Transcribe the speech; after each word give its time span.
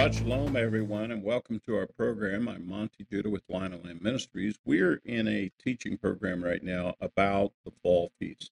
Shabbat 0.00 0.14
Shalom, 0.14 0.56
everyone, 0.56 1.10
and 1.10 1.22
welcome 1.22 1.60
to 1.66 1.76
our 1.76 1.86
program. 1.86 2.48
I'm 2.48 2.66
Monte 2.66 3.04
Judah 3.12 3.28
with 3.28 3.42
Lion 3.50 3.74
and 3.74 3.84
Lamb 3.84 3.98
Ministries. 4.00 4.58
We're 4.64 5.02
in 5.04 5.28
a 5.28 5.50
teaching 5.62 5.98
program 5.98 6.42
right 6.42 6.62
now 6.62 6.94
about 7.02 7.52
the 7.66 7.72
fall 7.82 8.10
feast. 8.18 8.50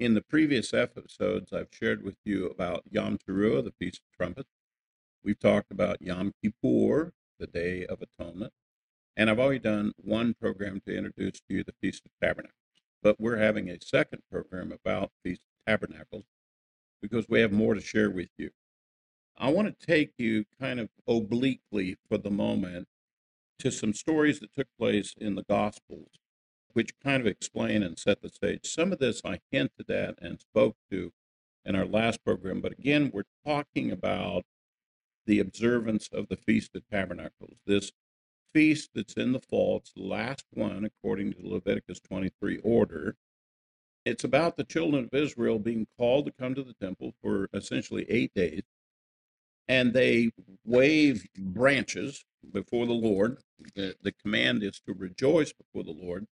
In 0.00 0.14
the 0.14 0.20
previous 0.20 0.74
episodes, 0.74 1.52
I've 1.52 1.68
shared 1.70 2.02
with 2.02 2.16
you 2.24 2.46
about 2.46 2.82
Yom 2.90 3.18
Teruah, 3.18 3.62
the 3.62 3.72
Feast 3.78 3.98
of 3.98 4.16
Trumpets. 4.16 4.50
We've 5.22 5.38
talked 5.38 5.70
about 5.70 6.02
Yom 6.02 6.32
Kippur, 6.42 7.12
the 7.38 7.46
Day 7.46 7.86
of 7.86 8.02
Atonement, 8.02 8.52
and 9.16 9.30
I've 9.30 9.38
already 9.38 9.60
done 9.60 9.92
one 9.96 10.34
program 10.34 10.80
to 10.88 10.96
introduce 10.96 11.38
to 11.38 11.54
you 11.54 11.62
the 11.62 11.74
Feast 11.80 12.02
of 12.04 12.10
Tabernacles. 12.20 12.56
But 13.00 13.20
we're 13.20 13.38
having 13.38 13.70
a 13.70 13.78
second 13.80 14.22
program 14.28 14.72
about 14.72 15.12
Feast 15.22 15.40
of 15.40 15.70
Tabernacles 15.70 16.24
because 17.00 17.28
we 17.28 17.42
have 17.42 17.52
more 17.52 17.74
to 17.74 17.80
share 17.80 18.10
with 18.10 18.30
you. 18.36 18.50
I 19.40 19.50
want 19.50 19.68
to 19.68 19.86
take 19.86 20.10
you 20.18 20.44
kind 20.60 20.80
of 20.80 20.88
obliquely 21.06 21.96
for 22.08 22.18
the 22.18 22.30
moment 22.30 22.88
to 23.60 23.70
some 23.70 23.92
stories 23.92 24.40
that 24.40 24.52
took 24.52 24.66
place 24.76 25.14
in 25.16 25.36
the 25.36 25.44
Gospels, 25.44 26.10
which 26.72 26.98
kind 27.02 27.20
of 27.20 27.26
explain 27.28 27.84
and 27.84 27.96
set 27.96 28.20
the 28.20 28.30
stage. 28.30 28.66
Some 28.66 28.92
of 28.92 28.98
this 28.98 29.22
I 29.24 29.38
hinted 29.52 29.90
at 29.90 30.16
and 30.20 30.40
spoke 30.40 30.76
to 30.90 31.12
in 31.64 31.76
our 31.76 31.86
last 31.86 32.24
program, 32.24 32.60
but 32.60 32.72
again, 32.72 33.10
we're 33.14 33.22
talking 33.46 33.92
about 33.92 34.44
the 35.26 35.38
observance 35.38 36.08
of 36.12 36.28
the 36.28 36.36
Feast 36.36 36.74
of 36.74 36.82
Tabernacles. 36.90 37.58
This 37.64 37.92
feast 38.52 38.90
that's 38.94 39.14
in 39.14 39.32
the 39.32 39.40
fall, 39.40 39.76
it's 39.76 39.92
the 39.92 40.02
last 40.02 40.46
one 40.52 40.84
according 40.84 41.34
to 41.34 41.46
Leviticus 41.46 42.00
23 42.00 42.58
order. 42.64 43.14
It's 44.04 44.24
about 44.24 44.56
the 44.56 44.64
children 44.64 45.04
of 45.04 45.14
Israel 45.16 45.58
being 45.60 45.86
called 45.96 46.26
to 46.26 46.32
come 46.32 46.54
to 46.56 46.62
the 46.64 46.74
temple 46.80 47.12
for 47.22 47.48
essentially 47.52 48.06
eight 48.08 48.32
days 48.34 48.62
and 49.68 49.92
they 49.92 50.30
wave 50.64 51.26
branches 51.36 52.24
before 52.52 52.86
the 52.86 52.92
Lord. 52.92 53.38
The, 53.74 53.94
the 54.02 54.12
command 54.12 54.62
is 54.62 54.80
to 54.86 54.94
rejoice 54.94 55.52
before 55.52 55.84
the 55.84 55.98
Lord, 55.98 56.26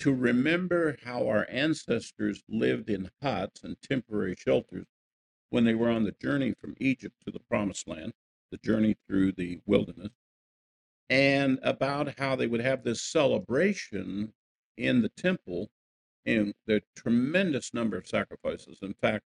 to 0.00 0.14
remember 0.14 0.96
how 1.04 1.26
our 1.28 1.46
ancestors 1.50 2.42
lived 2.48 2.88
in 2.88 3.10
huts 3.22 3.62
and 3.62 3.76
temporary 3.82 4.36
shelters 4.36 4.86
when 5.50 5.64
they 5.64 5.74
were 5.74 5.90
on 5.90 6.04
the 6.04 6.14
journey 6.22 6.54
from 6.60 6.74
Egypt 6.78 7.16
to 7.26 7.32
the 7.32 7.40
promised 7.40 7.88
land, 7.88 8.12
the 8.50 8.58
journey 8.58 8.96
through 9.06 9.32
the 9.32 9.60
wilderness, 9.66 10.12
and 11.10 11.58
about 11.62 12.18
how 12.18 12.36
they 12.36 12.46
would 12.46 12.60
have 12.60 12.84
this 12.84 13.02
celebration 13.02 14.32
in 14.76 15.02
the 15.02 15.08
temple 15.10 15.70
and 16.26 16.54
the 16.66 16.82
tremendous 16.94 17.72
number 17.72 17.96
of 17.96 18.06
sacrifices. 18.06 18.78
In 18.82 18.94
fact, 18.94 19.24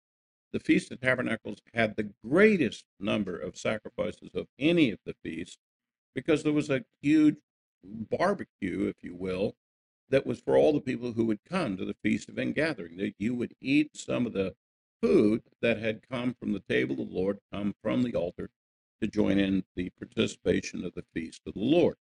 the 0.57 0.65
Feast 0.65 0.91
of 0.91 0.99
Tabernacles 1.03 1.59
had 1.75 1.97
the 1.97 2.09
greatest 2.27 2.87
number 2.99 3.37
of 3.37 3.59
sacrifices 3.59 4.31
of 4.35 4.47
any 4.59 4.91
of 4.91 4.99
the 5.05 5.15
feasts 5.23 5.59
because 6.15 6.43
there 6.43 6.53
was 6.53 6.71
a 6.71 6.83
huge 7.03 7.37
barbecue, 7.85 8.87
if 8.87 8.97
you 9.03 9.15
will, 9.15 9.55
that 10.09 10.25
was 10.25 10.41
for 10.41 10.57
all 10.57 10.73
the 10.73 10.81
people 10.81 11.13
who 11.13 11.27
would 11.27 11.45
come 11.45 11.77
to 11.77 11.85
the 11.85 11.97
Feast 12.03 12.31
of 12.31 12.39
Ingathering. 12.39 12.97
That 12.97 13.13
you 13.19 13.35
would 13.35 13.53
eat 13.61 13.91
some 13.99 14.25
of 14.25 14.33
the 14.33 14.55
food 15.03 15.43
that 15.61 15.77
had 15.77 16.09
come 16.09 16.35
from 16.41 16.55
the 16.55 16.63
table 16.71 17.03
of 17.03 17.11
the 17.11 17.15
Lord, 17.15 17.39
come 17.53 17.75
from 17.83 18.03
the 18.03 18.15
altar 18.15 18.49
to 19.03 19.07
join 19.07 19.39
in 19.39 19.63
the 19.75 19.91
participation 19.91 20.87
of 20.87 20.95
the 20.95 21.05
Feast 21.13 21.43
of 21.47 21.53
the 21.53 21.61
Lord. 21.61 21.97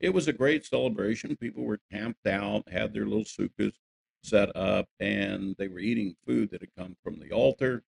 It 0.00 0.14
was 0.14 0.28
a 0.28 0.32
great 0.32 0.64
celebration. 0.64 1.36
People 1.36 1.64
were 1.64 1.80
camped 1.92 2.26
out, 2.26 2.72
had 2.72 2.94
their 2.94 3.04
little 3.04 3.26
sukkahs 3.26 3.74
set 4.22 4.54
up 4.56 4.88
and 5.00 5.56
they 5.58 5.68
were 5.68 5.78
eating 5.78 6.14
food 6.26 6.50
that 6.50 6.60
had 6.60 6.74
come 6.76 6.96
from 7.02 7.18
the 7.18 7.32
altar 7.32 7.82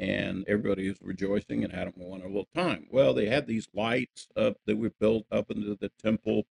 and 0.00 0.44
everybody 0.48 0.88
was 0.88 0.98
rejoicing 1.02 1.62
and 1.62 1.72
had 1.72 1.86
a 1.86 1.92
wonderful 1.94 2.48
time. 2.54 2.86
Well, 2.90 3.12
they 3.12 3.26
had 3.26 3.46
these 3.46 3.68
lights 3.74 4.28
up 4.34 4.56
that 4.64 4.78
were 4.78 4.92
built 4.98 5.26
up 5.30 5.50
into 5.50 5.76
the 5.78 5.90
temple, 6.02 6.46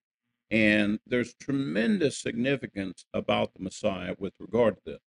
and 0.51 1.01
there's 1.07 1.33
tremendous 1.35 2.19
significance 2.19 3.07
about 3.15 3.55
the 3.55 3.63
Messiah 3.63 4.15
with 4.19 4.35
regard 4.39 4.77
to 4.77 4.83
this. 4.85 4.99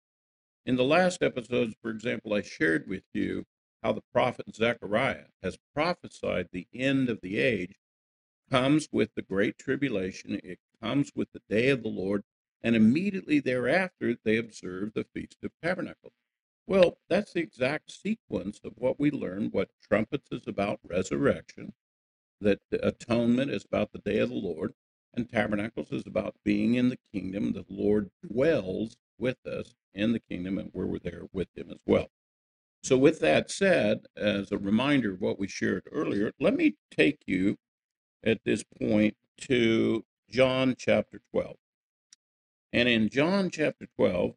In 0.65 0.75
the 0.75 0.83
last 0.83 1.21
episodes, 1.21 1.75
for 1.83 1.91
example, 1.91 2.33
I 2.33 2.41
shared 2.41 2.87
with 2.87 3.03
you 3.13 3.45
how 3.83 3.91
the 3.91 4.03
prophet 4.11 4.55
Zechariah 4.55 5.25
has 5.43 5.59
prophesied 5.75 6.47
the 6.51 6.67
end 6.73 7.09
of 7.09 7.19
the 7.21 7.37
age 7.37 7.75
comes 8.49 8.87
with 8.91 9.13
the 9.15 9.21
great 9.21 9.59
tribulation, 9.59 10.39
it 10.43 10.59
comes 10.81 11.11
with 11.15 11.31
the 11.31 11.41
day 11.47 11.69
of 11.69 11.83
the 11.83 11.89
Lord, 11.89 12.23
and 12.63 12.75
immediately 12.75 13.39
thereafter 13.39 14.15
they 14.23 14.37
observe 14.37 14.93
the 14.93 15.05
Feast 15.13 15.37
of 15.43 15.51
Tabernacles. 15.63 16.13
Well, 16.67 16.97
that's 17.09 17.33
the 17.33 17.41
exact 17.41 17.91
sequence 17.91 18.59
of 18.63 18.73
what 18.77 18.99
we 18.99 19.11
learned 19.11 19.51
what 19.51 19.71
trumpets 19.81 20.31
is 20.31 20.47
about 20.47 20.79
resurrection, 20.87 21.73
that 22.39 22.59
atonement 22.71 23.51
is 23.51 23.65
about 23.65 23.91
the 23.91 23.99
day 23.99 24.19
of 24.19 24.29
the 24.29 24.35
Lord, 24.35 24.73
and 25.13 25.29
tabernacles 25.29 25.91
is 25.91 26.03
about 26.05 26.35
being 26.43 26.75
in 26.75 26.89
the 26.89 26.99
kingdom. 27.13 27.53
The 27.53 27.65
Lord 27.67 28.09
dwells 28.23 28.95
with 29.17 29.45
us 29.45 29.73
in 29.93 30.13
the 30.13 30.19
kingdom, 30.19 30.57
and 30.57 30.71
we're 30.73 30.99
there 30.99 31.23
with 31.33 31.49
him 31.55 31.69
as 31.71 31.79
well. 31.85 32.07
So, 32.83 32.97
with 32.97 33.19
that 33.19 33.51
said, 33.51 34.05
as 34.15 34.51
a 34.51 34.57
reminder 34.57 35.13
of 35.13 35.21
what 35.21 35.37
we 35.37 35.47
shared 35.47 35.83
earlier, 35.91 36.31
let 36.39 36.55
me 36.55 36.75
take 36.89 37.19
you 37.27 37.57
at 38.23 38.39
this 38.43 38.63
point 38.63 39.15
to 39.41 40.03
John 40.29 40.75
chapter 40.77 41.21
12. 41.31 41.55
And 42.73 42.87
in 42.87 43.09
John 43.09 43.49
chapter 43.49 43.87
12, 43.97 44.33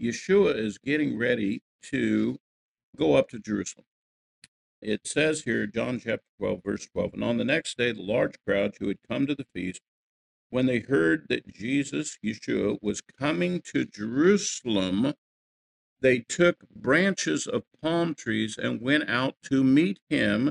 Yeshua 0.00 0.56
is 0.56 0.78
getting 0.78 1.16
ready 1.16 1.62
to 1.90 2.38
go 2.96 3.14
up 3.14 3.28
to 3.30 3.38
Jerusalem. 3.38 3.86
It 4.82 5.06
says 5.06 5.42
here, 5.42 5.66
John 5.66 5.98
chapter 5.98 6.26
12, 6.38 6.60
verse 6.64 6.86
12, 6.86 7.14
and 7.14 7.24
on 7.24 7.38
the 7.38 7.44
next 7.44 7.78
day, 7.78 7.92
the 7.92 8.02
large 8.02 8.34
crowds 8.46 8.78
who 8.78 8.88
had 8.88 8.98
come 9.08 9.26
to 9.26 9.34
the 9.34 9.46
feast, 9.54 9.80
when 10.50 10.66
they 10.66 10.80
heard 10.80 11.26
that 11.28 11.52
Jesus, 11.52 12.18
Yeshua, 12.24 12.78
was 12.82 13.00
coming 13.00 13.60
to 13.72 13.86
Jerusalem, 13.86 15.14
they 16.00 16.18
took 16.18 16.68
branches 16.68 17.46
of 17.46 17.62
palm 17.82 18.14
trees 18.14 18.58
and 18.58 18.80
went 18.80 19.08
out 19.08 19.36
to 19.44 19.64
meet 19.64 20.00
him 20.10 20.50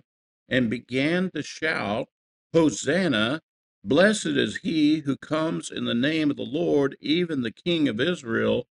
and 0.49 0.69
began 0.69 1.29
to 1.31 1.43
shout, 1.43 2.07
Hosanna 2.53 3.41
Blessed 3.83 4.27
is 4.27 4.57
he 4.57 4.99
who 4.99 5.17
comes 5.17 5.69
in 5.69 5.85
the 5.85 5.93
name 5.93 6.31
of 6.31 6.37
the 6.37 6.43
Lord, 6.43 6.95
even 7.01 7.41
the 7.41 7.51
King 7.51 7.89
of 7.89 7.99
Israel. 7.99 8.65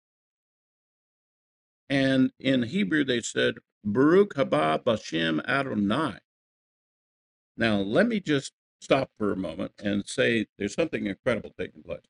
And 1.88 2.30
in 2.38 2.62
Hebrew, 2.64 3.04
they 3.04 3.20
said, 3.20 3.56
Baruch 3.84 4.34
haba 4.34 4.82
Bashem 4.84 5.44
Adonai. 5.46 6.18
Now, 7.56 7.78
let 7.78 8.06
me 8.06 8.20
just 8.20 8.52
stop 8.80 9.10
for 9.18 9.32
a 9.32 9.36
moment 9.36 9.72
and 9.82 10.06
say 10.06 10.46
there's 10.58 10.74
something 10.74 11.06
incredible 11.06 11.50
taking 11.58 11.82
place. 11.82 12.00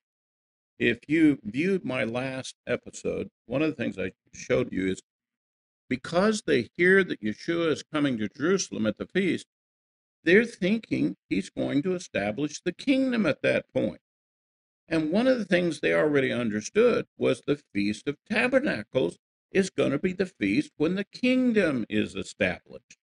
If 0.78 0.98
you 1.08 1.38
viewed 1.42 1.84
my 1.84 2.04
last 2.04 2.54
episode, 2.66 3.30
one 3.46 3.62
of 3.62 3.70
the 3.70 3.76
things 3.76 3.98
I 3.98 4.12
showed 4.34 4.72
you 4.72 4.88
is 4.88 5.00
because 5.88 6.42
they 6.46 6.68
hear 6.76 7.02
that 7.04 7.22
Yeshua 7.22 7.72
is 7.72 7.82
coming 7.82 8.18
to 8.18 8.28
Jerusalem 8.28 8.86
at 8.86 8.98
the 8.98 9.06
feast, 9.06 9.46
they're 10.24 10.44
thinking 10.44 11.16
he's 11.28 11.50
going 11.50 11.82
to 11.82 11.94
establish 11.94 12.60
the 12.60 12.72
kingdom 12.72 13.26
at 13.26 13.42
that 13.42 13.72
point. 13.72 14.00
And 14.88 15.10
one 15.10 15.28
of 15.28 15.38
the 15.38 15.44
things 15.44 15.80
they 15.80 15.94
already 15.94 16.32
understood 16.32 17.06
was 17.16 17.42
the 17.46 17.60
Feast 17.72 18.08
of 18.08 18.16
Tabernacles 18.28 19.18
is 19.52 19.70
going 19.70 19.92
to 19.92 19.98
be 19.98 20.12
the 20.12 20.26
feast 20.26 20.72
when 20.76 20.94
the 20.94 21.04
kingdom 21.04 21.84
is 21.88 22.14
established. 22.14 22.98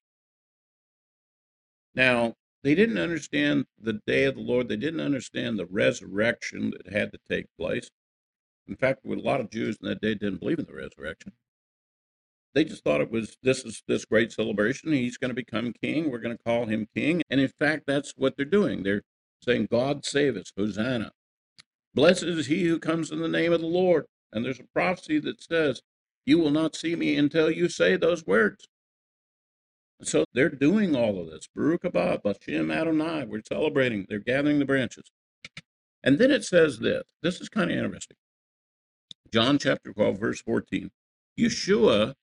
Now, 1.93 2.35
they 2.63 2.75
didn't 2.75 2.97
understand 2.97 3.65
the 3.79 4.01
day 4.05 4.25
of 4.25 4.35
the 4.35 4.41
Lord. 4.41 4.67
They 4.67 4.77
didn't 4.77 4.99
understand 4.99 5.57
the 5.57 5.65
resurrection 5.65 6.71
that 6.71 6.93
had 6.93 7.11
to 7.11 7.19
take 7.29 7.45
place. 7.57 7.89
In 8.67 8.75
fact, 8.75 9.05
a 9.05 9.13
lot 9.13 9.39
of 9.39 9.49
Jews 9.49 9.77
in 9.81 9.87
that 9.87 10.01
day 10.01 10.13
didn't 10.13 10.39
believe 10.39 10.59
in 10.59 10.65
the 10.65 10.73
resurrection. 10.73 11.31
They 12.57 12.63
just 12.63 12.83
thought 12.83 13.01
it 13.01 13.11
was 13.11 13.37
this 13.43 13.63
is 13.63 13.83
this 13.87 14.03
great 14.03 14.31
celebration. 14.31 14.91
He's 14.91 15.19
going 15.19 15.29
to 15.29 15.35
become 15.35 15.73
king. 15.79 16.09
We're 16.09 16.17
going 16.17 16.35
to 16.35 16.43
call 16.43 16.65
him 16.65 16.87
king. 16.95 17.21
And 17.29 17.39
in 17.39 17.51
fact, 17.59 17.83
that's 17.85 18.13
what 18.17 18.35
they're 18.35 18.47
doing. 18.47 18.81
They're 18.81 19.03
saying, 19.43 19.67
God 19.69 20.03
save 20.03 20.35
us, 20.35 20.51
Hosanna. 20.57 21.11
Blessed 21.93 22.23
is 22.23 22.47
he 22.47 22.65
who 22.65 22.79
comes 22.79 23.11
in 23.11 23.19
the 23.19 23.27
name 23.27 23.53
of 23.53 23.61
the 23.61 23.67
Lord. 23.67 24.05
And 24.33 24.43
there's 24.43 24.59
a 24.59 24.63
prophecy 24.73 25.19
that 25.19 25.43
says, 25.43 25.83
You 26.25 26.39
will 26.39 26.49
not 26.49 26.75
see 26.75 26.95
me 26.95 27.15
until 27.15 27.51
you 27.51 27.69
say 27.69 27.95
those 27.95 28.25
words. 28.25 28.65
So 30.01 30.25
they're 30.33 30.49
doing 30.49 30.95
all 30.95 31.21
of 31.21 31.29
this. 31.29 31.47
Baruch 31.55 31.83
haba, 31.83 32.23
Bashem 32.23 32.75
Adonai. 32.75 33.25
We're 33.27 33.43
celebrating. 33.47 34.07
They're 34.09 34.17
gathering 34.17 34.57
the 34.57 34.65
branches. 34.65 35.11
And 36.03 36.17
then 36.17 36.31
it 36.31 36.43
says 36.43 36.79
this. 36.79 37.03
This 37.21 37.39
is 37.39 37.49
kind 37.49 37.69
of 37.69 37.77
interesting. 37.77 38.17
John 39.31 39.59
chapter 39.59 39.93
12, 39.93 40.19
verse 40.19 40.41
14. 40.41 40.89
Yeshua 41.39 42.15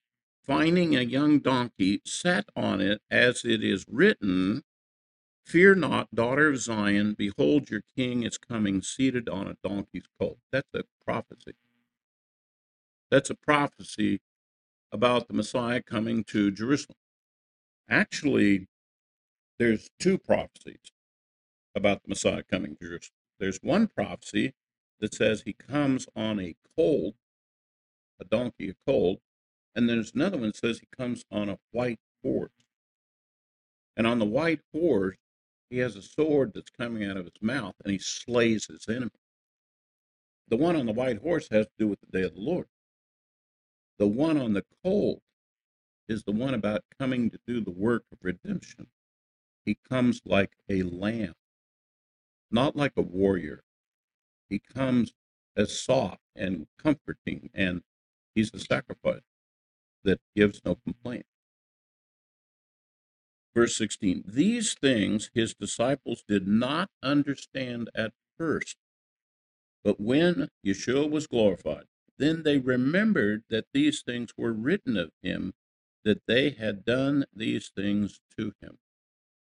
finding 0.46 0.96
a 0.96 1.02
young 1.02 1.40
donkey, 1.40 2.02
sat 2.06 2.46
on 2.56 2.80
it, 2.80 3.02
as 3.10 3.44
it 3.44 3.64
is 3.64 3.86
written, 3.90 4.62
Fear 5.46 5.76
not, 5.76 6.14
daughter 6.14 6.50
of 6.50 6.58
Zion, 6.58 7.14
behold, 7.18 7.70
your 7.70 7.82
king 7.96 8.22
is 8.24 8.38
coming 8.38 8.82
seated 8.82 9.28
on 9.28 9.48
a 9.48 9.56
donkey's 9.68 10.06
colt. 10.20 10.38
That's 10.52 10.74
a 10.74 10.84
prophecy. 11.04 11.54
That's 13.10 13.30
a 13.30 13.36
prophecy 13.36 14.20
about 14.92 15.28
the 15.28 15.34
Messiah 15.34 15.82
coming 15.82 16.24
to 16.26 16.50
Jerusalem. 16.52 16.96
Actually, 17.90 18.60
There's 19.58 19.88
two 20.00 20.18
prophecies 20.18 20.92
about 21.74 22.02
the 22.04 22.10
Messiah 22.10 22.42
coming 22.42 22.76
to 22.76 22.84
Jerusalem. 22.86 23.16
There's 23.40 23.58
one 23.62 23.88
prophecy 23.88 24.54
that 25.00 25.14
says 25.14 25.42
he 25.42 25.54
comes 25.54 26.06
on 26.16 26.40
a 26.40 26.56
colt, 26.76 27.14
a 28.20 28.24
donkey, 28.24 28.70
a 28.70 28.74
colt, 28.90 29.20
and 29.74 29.88
there's 29.88 30.12
another 30.14 30.36
one 30.36 30.48
that 30.48 30.56
says 30.56 30.78
he 30.78 30.88
comes 30.96 31.24
on 31.30 31.48
a 31.48 31.58
white 31.72 32.00
horse. 32.22 32.50
And 33.96 34.06
on 34.06 34.18
the 34.18 34.24
white 34.24 34.60
horse, 34.72 35.16
he 35.70 35.78
has 35.78 35.96
a 35.96 36.02
sword 36.02 36.52
that's 36.54 36.70
coming 36.70 37.04
out 37.04 37.16
of 37.16 37.24
his 37.24 37.42
mouth 37.42 37.74
and 37.84 37.92
he 37.92 37.98
slays 37.98 38.66
his 38.66 38.86
enemy. 38.88 39.10
The 40.48 40.56
one 40.56 40.76
on 40.76 40.86
the 40.86 40.92
white 40.92 41.20
horse 41.20 41.48
has 41.50 41.66
to 41.66 41.72
do 41.78 41.88
with 41.88 42.00
the 42.00 42.18
day 42.18 42.24
of 42.24 42.34
the 42.34 42.40
Lord. 42.40 42.66
The 43.98 44.06
one 44.06 44.36
on 44.36 44.52
the 44.52 44.64
colt 44.84 45.20
is 46.08 46.24
the 46.24 46.32
one 46.32 46.54
about 46.54 46.84
coming 46.98 47.30
to 47.30 47.38
do 47.46 47.60
the 47.60 47.70
work 47.70 48.04
of 48.12 48.18
redemption. 48.22 48.88
He 49.64 49.78
comes 49.88 50.20
like 50.24 50.52
a 50.68 50.82
lamb, 50.82 51.34
not 52.50 52.76
like 52.76 52.92
a 52.96 53.02
warrior. 53.02 53.64
He 54.50 54.60
comes 54.60 55.14
as 55.56 55.80
soft 55.80 56.20
and 56.36 56.66
comforting, 56.78 57.50
and 57.54 57.82
he's 58.34 58.52
a 58.52 58.58
sacrifice 58.58 59.22
that 60.04 60.20
gives 60.36 60.60
no 60.64 60.76
complaint. 60.76 61.26
Verse 63.54 63.76
16 63.76 64.24
These 64.26 64.74
things 64.74 65.30
his 65.34 65.54
disciples 65.54 66.24
did 66.26 66.46
not 66.46 66.90
understand 67.02 67.90
at 67.94 68.12
first, 68.36 68.76
but 69.82 70.00
when 70.00 70.48
Yeshua 70.66 71.08
was 71.08 71.26
glorified, 71.26 71.84
then 72.18 72.42
they 72.42 72.58
remembered 72.58 73.44
that 73.50 73.66
these 73.72 74.02
things 74.02 74.30
were 74.36 74.52
written 74.52 74.96
of 74.96 75.10
him, 75.22 75.52
that 76.04 76.22
they 76.26 76.50
had 76.50 76.84
done 76.84 77.24
these 77.34 77.70
things 77.74 78.20
to 78.36 78.52
him. 78.60 78.78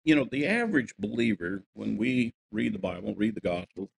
You 0.05 0.15
know, 0.15 0.27
the 0.31 0.47
average 0.47 0.95
believer, 0.99 1.65
when 1.75 1.97
we 1.97 2.35
read 2.53 2.75
the 2.75 2.79
Bible, 2.79 3.15
read 3.15 3.35
the 3.35 3.41
Gospels, 3.41 3.91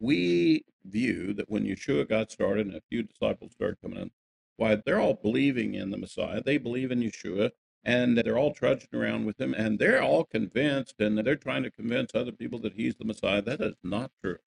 we 0.00 0.64
view 0.84 1.32
that 1.34 1.48
when 1.48 1.64
Yeshua 1.64 2.08
got 2.08 2.30
started 2.30 2.66
and 2.66 2.76
a 2.76 2.82
few 2.90 3.02
disciples 3.02 3.52
started 3.52 3.80
coming 3.80 3.98
in, 3.98 4.10
why 4.56 4.76
they're 4.76 5.00
all 5.00 5.14
believing 5.14 5.74
in 5.74 5.90
the 5.90 5.98
Messiah. 5.98 6.42
They 6.42 6.58
believe 6.58 6.90
in 6.90 7.00
Yeshua 7.00 7.50
and 7.84 8.18
they're 8.18 8.38
all 8.38 8.52
trudging 8.52 8.88
around 8.92 9.26
with 9.26 9.40
him 9.40 9.54
and 9.54 9.78
they're 9.78 10.02
all 10.02 10.24
convinced 10.24 10.94
and 10.98 11.18
they're 11.18 11.36
trying 11.36 11.62
to 11.62 11.70
convince 11.70 12.14
other 12.14 12.32
people 12.32 12.58
that 12.60 12.74
he's 12.74 12.96
the 12.96 13.04
Messiah. 13.04 13.42
That 13.42 13.60
is 13.60 13.74
not 13.84 14.10
true. 14.22 14.38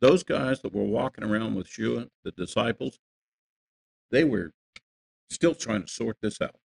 Those 0.00 0.22
guys 0.22 0.60
that 0.62 0.74
were 0.74 0.84
walking 0.84 1.24
around 1.24 1.54
with 1.54 1.66
Yeshua, 1.68 2.08
the 2.24 2.30
disciples, 2.30 2.98
they 4.10 4.24
were 4.24 4.52
still 5.28 5.54
trying 5.54 5.82
to 5.82 5.88
sort 5.88 6.18
this 6.22 6.40
out. 6.40 6.56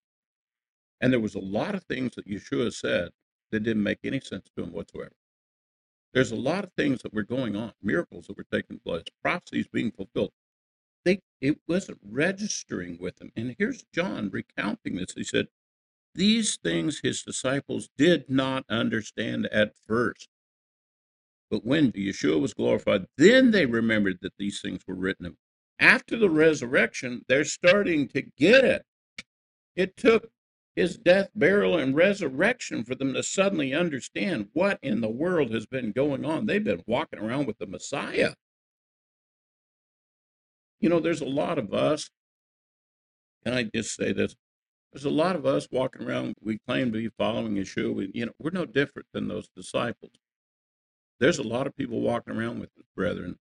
And 1.01 1.11
there 1.11 1.19
was 1.19 1.35
a 1.35 1.39
lot 1.39 1.75
of 1.75 1.83
things 1.83 2.15
that 2.15 2.27
Yeshua 2.27 2.73
said 2.73 3.09
that 3.51 3.61
didn't 3.61 3.83
make 3.83 3.99
any 4.03 4.19
sense 4.19 4.49
to 4.55 4.63
him 4.63 4.71
whatsoever. 4.71 5.11
There's 6.13 6.31
a 6.31 6.35
lot 6.35 6.63
of 6.63 6.71
things 6.77 7.01
that 7.01 7.13
were 7.13 7.23
going 7.23 7.55
on, 7.55 7.73
miracles 7.81 8.27
that 8.27 8.37
were 8.37 8.45
taking 8.51 8.79
place, 8.79 9.03
prophecies 9.23 9.67
being 9.67 9.91
fulfilled. 9.91 10.31
They 11.05 11.19
it 11.41 11.59
wasn't 11.67 11.99
registering 12.03 12.97
with 12.99 13.17
them. 13.17 13.31
And 13.35 13.55
here's 13.59 13.83
John 13.93 14.29
recounting 14.29 14.95
this. 14.95 15.13
He 15.15 15.23
said, 15.23 15.47
These 16.15 16.57
things 16.57 17.01
his 17.03 17.21
disciples 17.23 17.89
did 17.97 18.29
not 18.29 18.65
understand 18.69 19.47
at 19.47 19.73
first. 19.87 20.29
But 21.51 21.65
when 21.65 21.91
Yeshua 21.91 22.39
was 22.39 22.53
glorified, 22.53 23.05
then 23.17 23.51
they 23.51 23.65
remembered 23.65 24.19
that 24.21 24.33
these 24.37 24.61
things 24.61 24.81
were 24.87 24.95
written. 24.95 25.37
After 25.79 26.17
the 26.17 26.29
resurrection, 26.29 27.25
they're 27.27 27.43
starting 27.43 28.07
to 28.09 28.21
get 28.21 28.63
it. 28.63 28.85
It 29.75 29.97
took 29.97 30.31
his 30.75 30.97
death, 30.97 31.29
burial, 31.35 31.77
and 31.77 31.95
resurrection 31.95 32.83
for 32.83 32.95
them 32.95 33.13
to 33.13 33.21
suddenly 33.21 33.73
understand 33.73 34.47
what 34.53 34.79
in 34.81 35.01
the 35.01 35.09
world 35.09 35.51
has 35.51 35.65
been 35.65 35.91
going 35.91 36.25
on. 36.25 36.45
They've 36.45 36.63
been 36.63 36.83
walking 36.87 37.19
around 37.19 37.45
with 37.45 37.59
the 37.59 37.67
Messiah. 37.67 38.33
You 40.83 40.89
know, 40.89 40.99
there's 40.99 41.21
a 41.21 41.25
lot 41.25 41.57
of 41.57 41.73
us, 41.73 42.09
can 43.45 43.53
I 43.53 43.63
just 43.73 43.95
say 43.95 44.11
this? 44.11 44.35
There's 44.91 45.05
a 45.05 45.09
lot 45.09 45.37
of 45.37 45.45
us 45.45 45.65
walking 45.71 46.05
around, 46.05 46.35
we 46.41 46.59
claim 46.67 46.91
to 46.91 46.97
be 46.97 47.07
following 47.17 47.55
Yeshua. 47.55 47.95
We, 47.95 48.11
you 48.13 48.25
know, 48.25 48.33
we're 48.37 48.51
no 48.51 48.65
different 48.65 49.07
than 49.13 49.29
those 49.29 49.47
disciples. 49.55 50.11
There's 51.21 51.37
a 51.37 51.47
lot 51.47 51.67
of 51.67 51.77
people 51.77 52.01
walking 52.01 52.35
around 52.35 52.59
with 52.59 52.71
us, 52.77 52.83
brethren. 52.97 53.37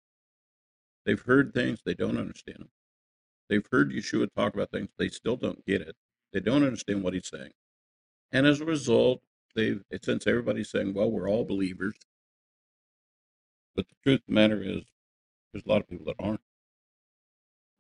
They've 1.05 1.21
heard 1.21 1.53
things, 1.53 1.79
they 1.85 1.93
don't 1.93 2.17
understand 2.17 2.59
them. 2.59 2.71
They've 3.47 3.65
heard 3.71 3.93
Yeshua 3.93 4.27
talk 4.35 4.53
about 4.53 4.71
things, 4.71 4.89
they 4.97 5.07
still 5.07 5.37
don't 5.37 5.65
get 5.65 5.79
it. 5.79 5.95
They 6.33 6.41
don't 6.41 6.65
understand 6.65 7.03
what 7.03 7.13
he's 7.13 7.29
saying. 7.29 7.53
And 8.33 8.47
as 8.47 8.59
a 8.59 8.65
result, 8.65 9.21
they've, 9.55 9.81
eh, 9.93 9.99
since 10.03 10.27
everybody's 10.27 10.71
saying, 10.71 10.93
well, 10.93 11.09
we're 11.09 11.29
all 11.29 11.45
believers, 11.45 11.95
but 13.77 13.87
the 13.87 13.95
truth 14.03 14.19
of 14.19 14.25
the 14.27 14.33
matter 14.33 14.61
is, 14.61 14.83
there's 15.53 15.63
a 15.65 15.69
lot 15.69 15.79
of 15.79 15.87
people 15.87 16.05
that 16.07 16.21
aren't. 16.21 16.41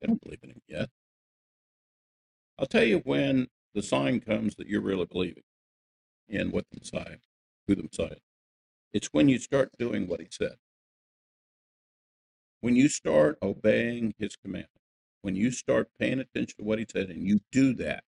They 0.01 0.07
don't 0.07 0.21
believe 0.21 0.39
in 0.43 0.51
him 0.51 0.61
yet. 0.67 0.89
I'll 2.57 2.65
tell 2.65 2.83
you 2.83 2.99
when 2.99 3.47
the 3.73 3.81
sign 3.81 4.19
comes 4.19 4.55
that 4.55 4.67
you're 4.67 4.81
really 4.81 5.05
believing 5.05 5.43
in 6.27 6.51
what 6.51 6.65
the 6.71 6.79
Messiah, 6.79 7.17
who 7.67 7.75
the 7.75 7.83
Messiah 7.83 8.13
is. 8.13 8.21
It's 8.93 9.07
when 9.11 9.29
you 9.29 9.39
start 9.39 9.71
doing 9.77 10.07
what 10.07 10.19
he 10.19 10.27
said. 10.29 10.55
When 12.61 12.75
you 12.75 12.89
start 12.89 13.37
obeying 13.41 14.13
his 14.17 14.35
commandment, 14.35 14.69
when 15.21 15.35
you 15.35 15.51
start 15.51 15.89
paying 15.99 16.19
attention 16.19 16.55
to 16.57 16.63
what 16.63 16.79
he 16.79 16.85
said 16.91 17.09
and 17.09 17.25
you 17.25 17.39
do 17.51 17.73
that, 17.75 18.03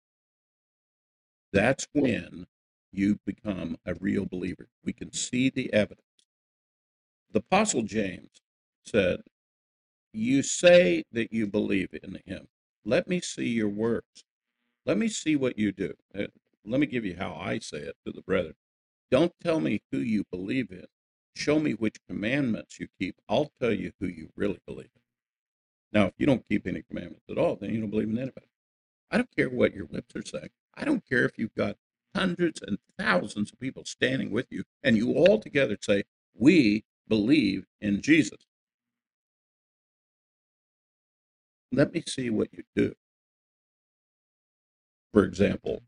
that's 1.52 1.86
when 1.92 2.46
you 2.92 3.18
become 3.24 3.76
a 3.86 3.94
real 3.94 4.26
believer. 4.26 4.68
We 4.84 4.92
can 4.92 5.12
see 5.12 5.50
the 5.50 5.72
evidence. 5.72 6.02
The 7.32 7.40
Apostle 7.40 7.82
James 7.82 8.40
said, 8.84 9.22
You 10.16 10.42
say 10.42 11.04
that 11.12 11.30
you 11.30 11.46
believe 11.46 11.90
in 12.02 12.18
him. 12.24 12.48
Let 12.86 13.06
me 13.06 13.20
see 13.20 13.48
your 13.48 13.68
works. 13.68 14.24
Let 14.86 14.96
me 14.96 15.08
see 15.08 15.36
what 15.36 15.58
you 15.58 15.72
do. 15.72 15.92
Uh, 16.18 16.28
Let 16.64 16.80
me 16.80 16.86
give 16.86 17.04
you 17.04 17.16
how 17.16 17.34
I 17.34 17.58
say 17.58 17.78
it 17.78 17.96
to 18.06 18.12
the 18.12 18.22
brethren. 18.22 18.54
Don't 19.10 19.34
tell 19.42 19.60
me 19.60 19.82
who 19.92 19.98
you 19.98 20.24
believe 20.30 20.70
in. 20.70 20.86
Show 21.34 21.58
me 21.58 21.72
which 21.72 21.98
commandments 22.08 22.80
you 22.80 22.88
keep. 22.98 23.16
I'll 23.28 23.52
tell 23.60 23.72
you 23.72 23.92
who 24.00 24.06
you 24.06 24.30
really 24.36 24.58
believe 24.66 24.88
in. 24.94 25.02
Now, 26.00 26.06
if 26.06 26.14
you 26.16 26.24
don't 26.24 26.48
keep 26.48 26.66
any 26.66 26.82
commandments 26.82 27.26
at 27.30 27.36
all, 27.36 27.56
then 27.56 27.74
you 27.74 27.80
don't 27.80 27.90
believe 27.90 28.08
in 28.08 28.16
anybody. 28.18 28.46
I 29.10 29.18
don't 29.18 29.36
care 29.36 29.50
what 29.50 29.74
your 29.74 29.86
lips 29.90 30.16
are 30.16 30.24
saying. 30.24 30.48
I 30.74 30.86
don't 30.86 31.06
care 31.06 31.26
if 31.26 31.38
you've 31.38 31.54
got 31.54 31.76
hundreds 32.14 32.62
and 32.62 32.78
thousands 32.98 33.52
of 33.52 33.60
people 33.60 33.84
standing 33.84 34.30
with 34.30 34.46
you 34.50 34.64
and 34.82 34.96
you 34.96 35.12
all 35.12 35.38
together 35.38 35.76
say, 35.80 36.04
We 36.34 36.84
believe 37.06 37.66
in 37.82 38.00
Jesus. 38.00 38.46
Let 41.72 41.92
me 41.92 42.02
see 42.06 42.30
what 42.30 42.48
you 42.52 42.62
do. 42.74 42.94
For 45.12 45.24
example, 45.24 45.82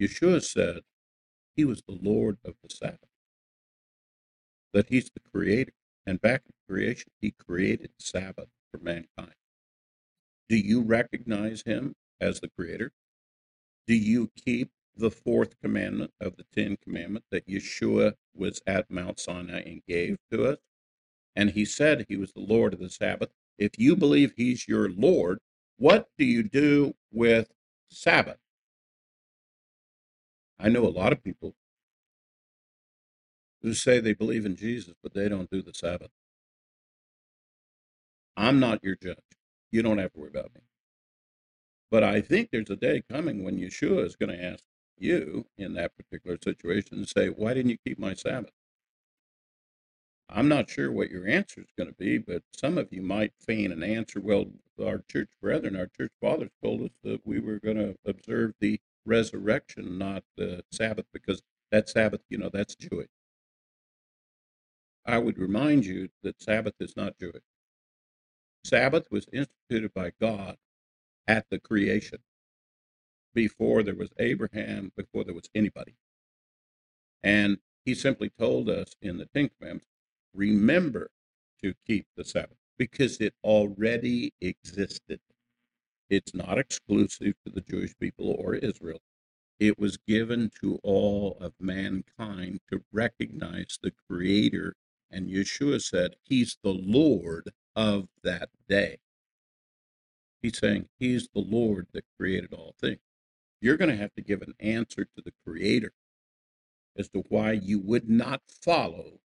Yeshua 0.00 0.42
said 0.42 0.80
he 1.56 1.64
was 1.64 1.82
the 1.86 1.98
Lord 2.00 2.38
of 2.44 2.54
the 2.62 2.70
Sabbath, 2.70 3.10
that 4.72 4.88
he's 4.88 5.10
the 5.10 5.20
creator. 5.32 5.72
And 6.06 6.20
back 6.20 6.42
in 6.46 6.52
creation, 6.68 7.12
he 7.20 7.32
created 7.32 7.90
the 7.98 8.04
Sabbath 8.04 8.48
for 8.70 8.78
mankind. 8.78 9.34
Do 10.48 10.56
you 10.56 10.80
recognize 10.82 11.62
him 11.62 11.94
as 12.20 12.40
the 12.40 12.48
creator? 12.48 12.92
Do 13.86 13.94
you 13.94 14.30
keep 14.34 14.70
the 14.96 15.10
fourth 15.10 15.60
commandment 15.60 16.12
of 16.20 16.36
the 16.36 16.44
Ten 16.54 16.76
Commandments 16.82 17.28
that 17.30 17.46
Yeshua 17.46 18.14
was 18.34 18.62
at 18.66 18.90
Mount 18.90 19.20
Sinai 19.20 19.60
and 19.60 19.82
gave 19.86 20.16
to 20.32 20.46
us? 20.46 20.58
And 21.36 21.50
he 21.50 21.64
said 21.64 22.06
he 22.08 22.16
was 22.16 22.32
the 22.32 22.40
Lord 22.40 22.72
of 22.72 22.80
the 22.80 22.90
Sabbath. 22.90 23.30
If 23.60 23.72
you 23.78 23.96
believe 23.96 24.34
he's 24.36 24.68
your 24.68 24.90
Lord, 24.90 25.40
what 25.78 26.08
do 26.18 26.26
you 26.26 26.44
do 26.44 26.94
with 27.12 27.52
Sabbath? 27.90 28.38
I 30.60 30.70
know 30.70 30.86
a 30.86 30.90
lot 30.90 31.12
of 31.12 31.24
people 31.24 31.54
who 33.62 33.74
say 33.74 34.00
they 34.00 34.14
believe 34.14 34.46
in 34.46 34.56
Jesus, 34.56 34.94
but 35.02 35.14
they 35.14 35.28
don't 35.28 35.50
do 35.50 35.62
the 35.62 35.74
Sabbath. 35.74 36.10
I'm 38.36 38.60
not 38.60 38.84
your 38.84 38.96
judge. 38.96 39.18
You 39.72 39.82
don't 39.82 39.98
have 39.98 40.12
to 40.14 40.20
worry 40.20 40.30
about 40.30 40.54
me. 40.54 40.62
But 41.90 42.04
I 42.04 42.22
think 42.22 42.50
there's 42.50 42.70
a 42.70 42.76
day 42.76 43.02
coming 43.10 43.44
when 43.44 43.58
Yeshua 43.58 44.06
is 44.06 44.16
going 44.16 44.36
to 44.36 44.44
ask 44.44 44.64
you 44.98 45.46
in 45.58 45.74
that 45.74 45.92
particular 45.96 46.38
situation 46.42 46.98
and 46.98 47.08
say, 47.08 47.28
Why 47.28 47.54
didn't 47.54 47.70
you 47.72 47.78
keep 47.86 47.98
my 47.98 48.14
Sabbath? 48.14 48.52
I'm 50.30 50.48
not 50.48 50.70
sure 50.70 50.92
what 50.92 51.10
your 51.10 51.28
answer 51.28 51.60
is 51.62 51.72
going 51.78 51.88
to 51.90 51.96
be, 51.96 52.18
but 52.18 52.42
some 52.56 52.78
of 52.78 52.88
you 52.92 53.02
might 53.02 53.32
feign 53.46 53.72
an 53.72 53.82
answer. 53.84 54.20
Well, 54.20 54.46
our 54.84 55.04
church 55.10 55.30
brethren, 55.42 55.76
our 55.76 55.88
church 55.88 56.12
fathers 56.20 56.50
told 56.64 56.82
us 56.82 56.90
that 57.04 57.26
we 57.26 57.40
were 57.40 57.60
going 57.60 57.78
to 57.78 57.96
observe 58.06 58.54
the 58.60 58.80
resurrection, 59.06 59.98
not 59.98 60.24
the 60.36 60.64
Sabbath, 60.72 61.06
because 61.12 61.42
that 61.72 61.88
Sabbath, 61.90 62.22
you 62.30 62.38
know, 62.38 62.50
that's 62.52 62.76
Jewish. 62.76 63.08
I 65.06 65.18
would 65.18 65.38
remind 65.38 65.86
you 65.86 66.10
that 66.22 66.42
Sabbath 66.42 66.74
is 66.80 66.96
not 66.96 67.18
Jewish. 67.20 67.42
Sabbath 68.64 69.08
was 69.10 69.26
instituted 69.32 69.94
by 69.94 70.12
God 70.20 70.56
at 71.28 71.46
the 71.50 71.60
creation. 71.60 72.20
before 73.34 73.82
there 73.82 73.94
was 73.94 74.10
Abraham, 74.18 74.92
before 74.96 75.24
there 75.24 75.34
was 75.34 75.48
anybody. 75.54 75.94
And 77.22 77.58
he 77.84 77.94
simply 77.94 78.30
told 78.38 78.68
us 78.70 78.94
in 79.02 79.18
the 79.18 79.26
Ten 79.26 79.50
Commandments, 79.58 79.86
remember 80.34 81.10
to 81.62 81.74
keep 81.86 82.06
the 82.16 82.24
Sabbath 82.24 82.56
because 82.78 83.18
it 83.18 83.34
already 83.44 84.32
existed. 84.40 85.20
It's 86.08 86.34
not 86.34 86.58
exclusive 86.58 87.34
to 87.44 87.52
the 87.52 87.60
Jewish 87.60 87.94
people 87.98 88.34
or 88.38 88.54
Israel. 88.54 89.00
It 89.58 89.78
was 89.78 89.98
given 89.98 90.50
to 90.62 90.80
all 90.82 91.36
of 91.40 91.52
mankind 91.60 92.60
to 92.70 92.82
recognize 92.90 93.78
the 93.82 93.92
Creator. 94.08 94.74
And 95.10 95.28
Yeshua 95.28 95.82
said, 95.82 96.16
He's 96.22 96.56
the 96.64 96.72
Lord 96.72 97.50
of 97.76 98.08
that 98.22 98.48
day. 98.68 98.98
He's 100.40 100.58
saying, 100.58 100.88
He's 100.98 101.28
the 101.34 101.42
Lord 101.42 101.88
that 101.92 102.04
created 102.18 102.54
all 102.54 102.74
things. 102.80 103.00
You're 103.60 103.76
going 103.76 103.90
to 103.90 103.96
have 103.96 104.14
to 104.14 104.22
give 104.22 104.40
an 104.40 104.54
answer 104.58 105.04
to 105.04 105.22
the 105.22 105.34
Creator 105.46 105.92
as 106.96 107.10
to 107.10 107.24
why 107.28 107.52
you 107.52 107.78
would 107.78 108.08
not 108.08 108.40
follow 108.48 109.20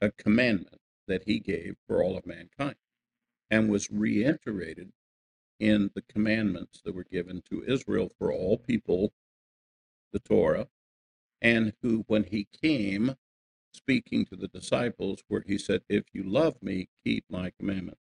a 0.00 0.10
commandment 0.10 0.80
that 1.08 1.24
He 1.24 1.38
gave 1.38 1.76
for 1.86 2.02
all 2.02 2.16
of 2.16 2.26
mankind 2.26 2.76
and 3.50 3.70
was 3.70 3.90
reiterated 3.90 4.92
in 5.58 5.90
the 5.94 6.02
commandments 6.02 6.80
that 6.84 6.94
were 6.94 7.06
given 7.10 7.42
to 7.50 7.64
Israel 7.66 8.10
for 8.18 8.32
all 8.32 8.58
people, 8.58 9.12
the 10.12 10.18
Torah, 10.18 10.68
and 11.40 11.72
who, 11.82 12.04
when 12.08 12.24
He 12.24 12.48
came, 12.62 13.16
speaking 13.72 14.24
to 14.26 14.36
the 14.36 14.48
disciples, 14.48 15.22
where 15.28 15.44
He 15.46 15.58
said, 15.58 15.82
If 15.88 16.04
you 16.12 16.22
love 16.24 16.62
me, 16.62 16.88
keep 17.04 17.24
my 17.30 17.52
commandments. 17.58 18.00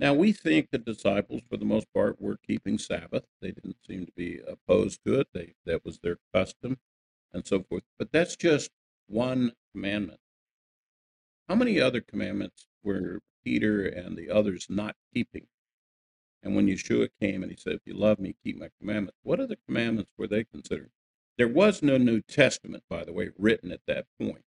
Now, 0.00 0.14
we 0.14 0.32
think 0.32 0.70
the 0.70 0.78
disciples, 0.78 1.42
for 1.48 1.56
the 1.56 1.64
most 1.64 1.86
part, 1.94 2.20
were 2.20 2.36
keeping 2.36 2.76
Sabbath. 2.78 3.24
They 3.40 3.52
didn't 3.52 3.76
seem 3.86 4.06
to 4.06 4.12
be 4.16 4.40
opposed 4.46 5.00
to 5.06 5.20
it. 5.20 5.28
They, 5.32 5.54
that 5.64 5.84
was 5.84 6.00
their 6.00 6.18
custom 6.34 6.78
and 7.32 7.46
so 7.46 7.62
forth. 7.62 7.84
But 7.98 8.12
that's 8.12 8.36
just 8.36 8.70
one 9.06 9.52
commandment. 9.72 10.18
How 11.52 11.56
many 11.56 11.78
other 11.78 12.00
commandments 12.00 12.66
were 12.82 13.20
Peter 13.44 13.84
and 13.86 14.16
the 14.16 14.30
others 14.30 14.68
not 14.70 14.96
keeping? 15.12 15.48
And 16.42 16.56
when 16.56 16.66
Yeshua 16.66 17.10
came 17.20 17.42
and 17.42 17.52
he 17.52 17.58
said, 17.58 17.74
If 17.74 17.82
you 17.84 17.92
love 17.92 18.18
me, 18.18 18.36
keep 18.42 18.58
my 18.58 18.70
commandments, 18.80 19.18
what 19.22 19.38
other 19.38 19.56
commandments 19.66 20.10
were 20.16 20.26
they 20.26 20.44
considering? 20.44 20.92
There 21.36 21.48
was 21.48 21.82
no 21.82 21.98
New 21.98 22.22
Testament, 22.22 22.84
by 22.88 23.04
the 23.04 23.12
way, 23.12 23.32
written 23.36 23.70
at 23.70 23.82
that 23.86 24.06
point. 24.18 24.46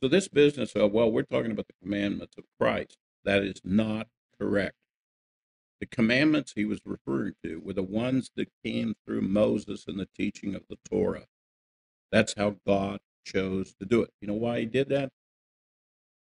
So, 0.00 0.06
this 0.06 0.28
business 0.28 0.76
of, 0.76 0.92
well, 0.92 1.10
we're 1.10 1.24
talking 1.24 1.50
about 1.50 1.66
the 1.66 1.82
commandments 1.82 2.36
of 2.38 2.44
Christ, 2.60 2.96
that 3.24 3.42
is 3.42 3.60
not 3.64 4.06
correct. 4.38 4.76
The 5.80 5.86
commandments 5.86 6.52
he 6.54 6.64
was 6.64 6.82
referring 6.84 7.34
to 7.42 7.56
were 7.56 7.72
the 7.72 7.82
ones 7.82 8.30
that 8.36 8.48
came 8.64 8.94
through 9.04 9.22
Moses 9.22 9.86
and 9.88 9.98
the 9.98 10.08
teaching 10.16 10.54
of 10.54 10.62
the 10.70 10.78
Torah. 10.88 11.26
That's 12.12 12.34
how 12.36 12.58
God 12.64 13.00
chose 13.24 13.74
to 13.80 13.84
do 13.84 14.02
it. 14.02 14.10
You 14.20 14.28
know 14.28 14.34
why 14.34 14.60
he 14.60 14.66
did 14.66 14.88
that? 14.90 15.10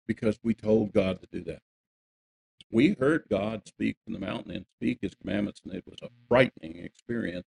Because 0.08 0.40
we 0.44 0.54
told 0.54 0.94
God 0.94 1.22
to 1.22 1.28
do 1.32 1.44
that. 1.46 1.62
We 2.72 2.96
heard 3.00 3.26
God 3.30 3.68
speak 3.68 3.98
from 4.04 4.14
the 4.14 4.20
mountain 4.20 4.52
and 4.52 4.66
speak 4.78 5.00
his 5.02 5.16
commandments, 5.16 5.62
and 5.64 5.74
it 5.74 5.84
was 5.86 6.00
a 6.02 6.10
frightening 6.28 6.78
experience. 6.78 7.48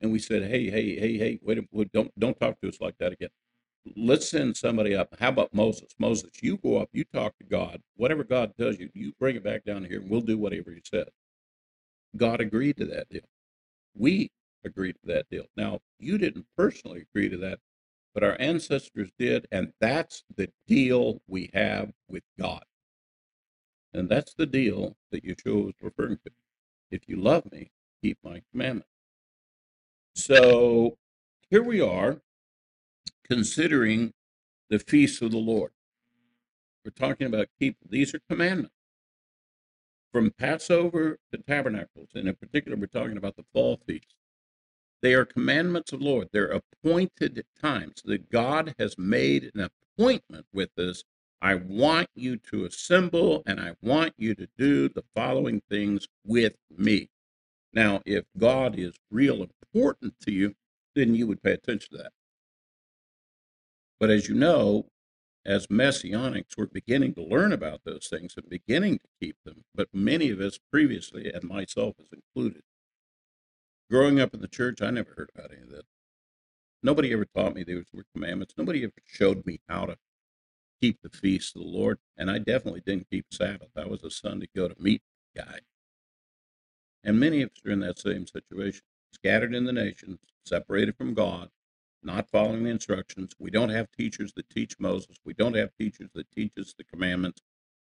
And 0.00 0.12
we 0.12 0.18
said, 0.18 0.42
Hey, 0.42 0.70
hey, 0.70 0.98
hey, 0.98 1.18
hey, 1.18 1.38
wait 1.42 1.58
a 1.58 1.62
minute, 1.72 1.92
don't 1.92 2.12
don't 2.18 2.38
talk 2.40 2.60
to 2.62 2.68
us 2.68 2.80
like 2.80 2.96
that 2.98 3.12
again 3.12 3.30
let's 3.96 4.30
send 4.30 4.56
somebody 4.56 4.94
up. 4.94 5.14
How 5.18 5.28
about 5.28 5.54
Moses? 5.54 5.94
Moses, 5.98 6.30
you 6.42 6.56
go 6.58 6.78
up, 6.78 6.88
you 6.92 7.04
talk 7.04 7.36
to 7.38 7.44
God. 7.44 7.80
Whatever 7.96 8.24
God 8.24 8.52
tells 8.58 8.78
you, 8.78 8.90
you 8.94 9.12
bring 9.18 9.36
it 9.36 9.44
back 9.44 9.64
down 9.64 9.84
here, 9.84 10.00
and 10.00 10.10
we'll 10.10 10.20
do 10.20 10.38
whatever 10.38 10.70
He 10.70 10.82
says. 10.84 11.08
God 12.16 12.40
agreed 12.40 12.76
to 12.78 12.86
that 12.86 13.08
deal. 13.08 13.22
We 13.96 14.30
agreed 14.64 14.94
to 14.94 15.14
that 15.14 15.26
deal. 15.30 15.46
Now, 15.56 15.80
you 15.98 16.18
didn't 16.18 16.46
personally 16.56 17.04
agree 17.14 17.28
to 17.28 17.36
that, 17.38 17.58
but 18.14 18.22
our 18.22 18.36
ancestors 18.38 19.10
did, 19.18 19.46
and 19.50 19.72
that's 19.80 20.24
the 20.36 20.50
deal 20.66 21.20
we 21.26 21.50
have 21.54 21.92
with 22.08 22.24
God. 22.38 22.64
And 23.94 24.08
that's 24.08 24.34
the 24.34 24.46
deal 24.46 24.96
that 25.10 25.24
Yeshua 25.24 25.66
was 25.66 25.74
referring 25.80 26.18
to. 26.24 26.32
If 26.90 27.08
you 27.08 27.16
love 27.16 27.50
me, 27.52 27.70
keep 28.02 28.18
my 28.22 28.42
commandments. 28.50 28.88
So 30.14 30.98
here 31.50 31.62
we 31.62 31.80
are 31.80 32.20
considering 33.28 34.12
the 34.68 34.78
feasts 34.78 35.22
of 35.22 35.30
the 35.30 35.38
Lord. 35.38 35.72
We're 36.84 36.90
talking 36.90 37.26
about 37.26 37.48
keep 37.58 37.76
these 37.88 38.14
are 38.14 38.20
commandments. 38.28 38.74
From 40.12 40.30
Passover 40.30 41.18
to 41.32 41.38
Tabernacles, 41.38 42.10
and 42.14 42.28
in 42.28 42.34
particular, 42.34 42.76
we're 42.76 42.86
talking 42.86 43.16
about 43.16 43.36
the 43.36 43.44
fall 43.54 43.80
feast. 43.86 44.14
They 45.02 45.14
are 45.14 45.24
commandments 45.24 45.92
of 45.92 45.98
the 45.98 46.06
Lord. 46.06 46.28
They're 46.32 46.46
appointed 46.84 47.44
times 47.60 48.02
that 48.04 48.30
God 48.30 48.74
has 48.78 48.96
made 48.96 49.50
an 49.54 49.68
appointment 49.98 50.46
with 50.54 50.70
us. 50.78 51.02
I 51.42 51.56
want 51.56 52.08
you 52.14 52.36
to 52.36 52.64
assemble 52.64 53.42
and 53.44 53.58
I 53.58 53.74
want 53.82 54.14
you 54.16 54.36
to 54.36 54.46
do 54.56 54.88
the 54.88 55.02
following 55.14 55.60
things 55.68 56.06
with 56.24 56.54
me. 56.70 57.10
Now, 57.72 58.00
if 58.06 58.24
God 58.38 58.78
is 58.78 58.94
real 59.10 59.42
important 59.42 60.14
to 60.20 60.32
you, 60.32 60.54
then 60.94 61.16
you 61.16 61.26
would 61.26 61.42
pay 61.42 61.52
attention 61.52 61.96
to 61.96 62.02
that. 62.04 62.12
But 63.98 64.10
as 64.10 64.28
you 64.28 64.36
know, 64.36 64.86
as 65.44 65.66
messianics, 65.66 66.56
we're 66.56 66.66
beginning 66.66 67.14
to 67.14 67.24
learn 67.24 67.52
about 67.52 67.80
those 67.84 68.06
things 68.06 68.34
and 68.36 68.48
beginning 68.48 68.98
to 68.98 69.08
keep 69.20 69.36
them. 69.44 69.64
But 69.74 69.88
many 69.92 70.30
of 70.30 70.40
us 70.40 70.58
previously, 70.70 71.32
and 71.32 71.42
myself 71.42 71.96
is 71.98 72.08
included, 72.12 72.62
growing 73.92 74.18
up 74.18 74.32
in 74.32 74.40
the 74.40 74.48
church, 74.48 74.80
I 74.80 74.90
never 74.90 75.12
heard 75.14 75.30
about 75.36 75.50
any 75.52 75.62
of 75.62 75.70
that. 75.70 75.84
Nobody 76.82 77.12
ever 77.12 77.26
taught 77.26 77.54
me 77.54 77.62
these 77.62 77.84
were 77.92 78.06
commandments. 78.14 78.54
Nobody 78.56 78.82
ever 78.84 78.92
showed 79.06 79.44
me 79.44 79.60
how 79.68 79.84
to 79.84 79.98
keep 80.80 81.02
the 81.02 81.10
feast 81.10 81.54
of 81.54 81.62
the 81.62 81.68
Lord. 81.68 81.98
And 82.16 82.30
I 82.30 82.38
definitely 82.38 82.80
didn't 82.80 83.10
keep 83.10 83.26
Sabbath. 83.30 83.68
I 83.76 83.84
was 83.86 84.02
a 84.02 84.10
Sunday 84.10 84.48
go 84.56 84.66
to 84.66 84.74
meet 84.82 85.02
guy. 85.36 85.60
And 87.04 87.20
many 87.20 87.42
of 87.42 87.50
us 87.50 87.62
are 87.66 87.70
in 87.70 87.80
that 87.80 87.98
same 87.98 88.26
situation, 88.26 88.80
scattered 89.12 89.54
in 89.54 89.66
the 89.66 89.72
nations, 89.72 90.18
separated 90.46 90.96
from 90.96 91.12
God, 91.12 91.50
not 92.02 92.30
following 92.30 92.64
the 92.64 92.70
instructions. 92.70 93.34
We 93.38 93.50
don't 93.50 93.68
have 93.68 93.88
teachers 93.92 94.32
that 94.36 94.48
teach 94.48 94.74
Moses. 94.78 95.18
We 95.24 95.34
don't 95.34 95.54
have 95.54 95.70
teachers 95.78 96.08
that 96.14 96.30
teach 96.32 96.52
us 96.58 96.74
the 96.76 96.84
commandments. 96.84 97.42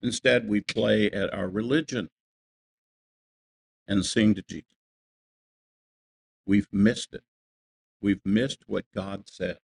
Instead, 0.02 0.48
we 0.48 0.62
play 0.62 1.10
at 1.10 1.32
our 1.34 1.48
religion 1.48 2.08
and 3.86 4.06
sing 4.06 4.34
to 4.34 4.42
Jesus. 4.42 4.79
We've 6.50 6.66
missed 6.72 7.14
it. 7.14 7.22
We've 8.02 8.26
missed 8.26 8.64
what 8.66 8.84
God 8.92 9.28
said. 9.28 9.58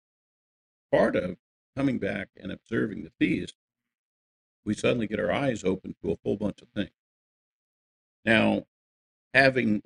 Part 0.92 1.16
of 1.16 1.38
coming 1.76 1.98
back 1.98 2.30
and 2.38 2.52
observing 2.52 3.02
the 3.02 3.12
feast, 3.18 3.56
we 4.64 4.76
suddenly 4.76 5.08
get 5.08 5.20
our 5.20 5.32
eyes 5.32 5.64
open 5.64 5.96
to 6.04 6.12
a 6.12 6.18
whole 6.24 6.38
bunch 6.38 6.62
of 6.62 6.68
things. 6.70 6.92
Now, 8.24 8.68
having 9.34 9.82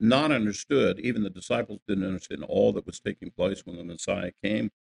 not 0.00 0.32
understood, 0.32 0.98
even 0.98 1.22
the 1.22 1.30
disciples 1.30 1.82
didn't 1.86 2.08
understand 2.08 2.42
all 2.42 2.72
that 2.72 2.84
was 2.84 2.98
taking 2.98 3.30
place 3.30 3.64
when 3.64 3.76
the 3.76 3.84
Messiah 3.84 4.32
came. 4.42 4.72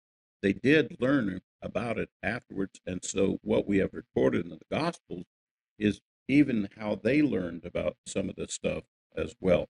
They 0.41 0.55
did 0.55 0.97
learn 1.01 1.43
about 1.61 1.99
it 1.99 2.09
afterwards. 2.23 2.81
And 2.87 3.05
so, 3.05 3.41
what 3.43 3.69
we 3.69 3.77
have 3.77 3.93
recorded 3.93 4.47
in 4.47 4.53
the 4.53 4.61
Gospels 4.71 5.27
is 5.79 6.01
even 6.29 6.71
how 6.79 6.95
they 6.95 7.21
learned 7.21 7.67
about 7.67 7.99
some 8.07 8.31
of 8.31 8.37
this 8.37 8.55
stuff 8.55 8.85
as 9.15 9.35
well. 9.39 9.69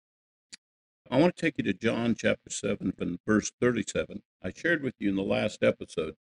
I 1.10 1.18
want 1.18 1.36
to 1.36 1.40
take 1.40 1.58
you 1.58 1.64
to 1.64 1.74
John 1.74 2.14
chapter 2.14 2.48
7 2.48 2.92
from 2.92 3.18
verse 3.26 3.52
37. 3.60 4.22
I 4.42 4.52
shared 4.56 4.82
with 4.82 4.94
you 4.98 5.10
in 5.10 5.16
the 5.16 5.22
last 5.22 5.62
episode 5.62 6.16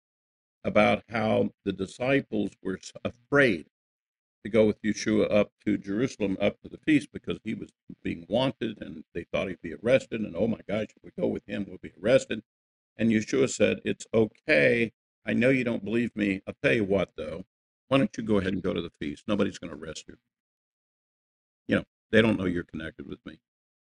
about 0.65 1.05
how 1.11 1.51
the 1.65 1.73
disciples 1.73 2.53
were 2.63 2.79
afraid 3.05 3.67
to 4.43 4.51
go 4.51 4.67
with 4.67 4.81
Yeshua 4.81 5.31
up 5.31 5.53
to 5.67 5.77
Jerusalem, 5.77 6.39
up 6.41 6.63
to 6.63 6.71
the 6.71 6.79
feast, 6.79 7.11
because 7.13 7.39
he 7.45 7.53
was 7.53 7.69
being 8.03 8.25
wanted 8.27 8.81
and 8.81 9.05
they 9.15 9.25
thought 9.25 9.49
he'd 9.49 9.61
be 9.61 9.75
arrested. 9.75 10.23
And 10.23 10.35
oh 10.35 10.47
my 10.47 10.61
gosh, 10.67 10.89
if 10.97 11.05
we 11.05 11.11
go 11.19 11.29
with 11.29 11.45
him, 11.47 11.67
we'll 11.69 11.79
be 11.79 11.93
arrested. 12.03 12.43
And 12.97 13.11
Yeshua 13.11 13.51
said, 13.51 13.81
It's 13.85 14.07
okay. 14.15 14.93
I 15.27 15.35
know 15.35 15.51
you 15.51 15.63
don't 15.63 15.85
believe 15.85 16.17
me. 16.17 16.41
I'll 16.47 16.55
tell 16.63 16.73
you 16.73 16.85
what, 16.85 17.11
though. 17.17 17.45
Why 17.89 17.99
don't 17.99 18.17
you 18.17 18.25
go 18.25 18.39
ahead 18.39 18.55
and 18.55 18.63
go 18.63 18.73
to 18.73 18.81
the 18.81 18.93
feast? 18.99 19.25
Nobody's 19.29 19.59
going 19.59 19.77
to 19.77 19.79
arrest 19.79 20.05
you. 20.09 20.17
You 21.69 21.77
know, 21.77 21.85
they 22.11 22.23
don't 22.23 22.39
know 22.39 22.47
you're 22.47 22.65
connected 22.65 23.07
with 23.07 23.19
me. 23.27 23.41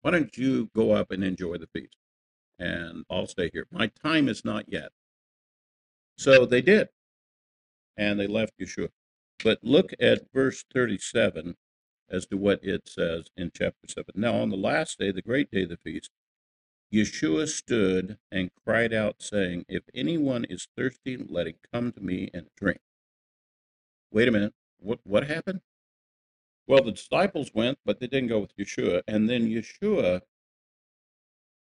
Why 0.02 0.11
don't 0.11 0.37
you 0.37 0.68
go 0.75 0.92
up 0.92 1.11
and 1.11 1.25
enjoy 1.25 1.59
the 1.59 1.68
feast? 1.68 1.97
And 2.59 3.04
I'll 3.11 3.26
stay 3.26 3.50
here. 3.52 3.66
My 3.71 3.90
time 4.02 4.28
is 4.28 4.44
not 4.44 4.66
yet. 4.68 4.90
So 6.18 6.44
they 6.44 6.61
did. 6.61 6.88
And 7.97 8.18
they 8.18 8.26
left 8.26 8.59
Yeshua. 8.61 8.88
But 9.42 9.59
look 9.62 9.92
at 10.00 10.32
verse 10.32 10.64
37 10.73 11.56
as 12.11 12.26
to 12.26 12.37
what 12.37 12.62
it 12.62 12.88
says 12.88 13.26
in 13.37 13.50
chapter 13.56 13.88
7. 13.88 14.04
Now, 14.14 14.35
on 14.35 14.50
the 14.50 14.56
last 14.56 14.99
day, 14.99 15.11
the 15.11 15.23
great 15.23 15.50
day 15.50 15.62
of 15.62 15.71
the 15.71 15.76
feast, 15.76 16.11
Yeshua 16.92 17.49
stood 17.49 18.18
and 18.30 18.50
cried 18.64 18.92
out, 18.92 19.16
saying, 19.18 19.64
If 19.68 19.85
anyone 19.94 20.44
is 20.44 20.68
thirsty, 20.76 21.16
let 21.16 21.47
him 21.47 21.54
come 21.73 21.90
to 21.92 22.00
me 22.00 22.28
and 22.35 22.49
drink. 22.56 22.80
Wait 24.12 24.28
a 24.28 24.30
minute. 24.30 24.52
What, 24.78 25.00
what 25.04 25.26
happened? 25.26 25.62
Well, 26.66 26.83
the 26.83 26.92
disciples 26.92 27.50
went, 27.54 27.78
but 27.85 28.00
they 28.00 28.07
didn't 28.07 28.28
go 28.28 28.38
with 28.38 28.57
Yeshua. 28.57 29.02
And 29.09 29.28
then 29.28 29.49
Yeshua 29.49 30.21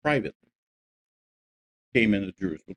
privately 0.02 0.50
came 1.94 2.14
into 2.14 2.32
Jerusalem. 2.32 2.76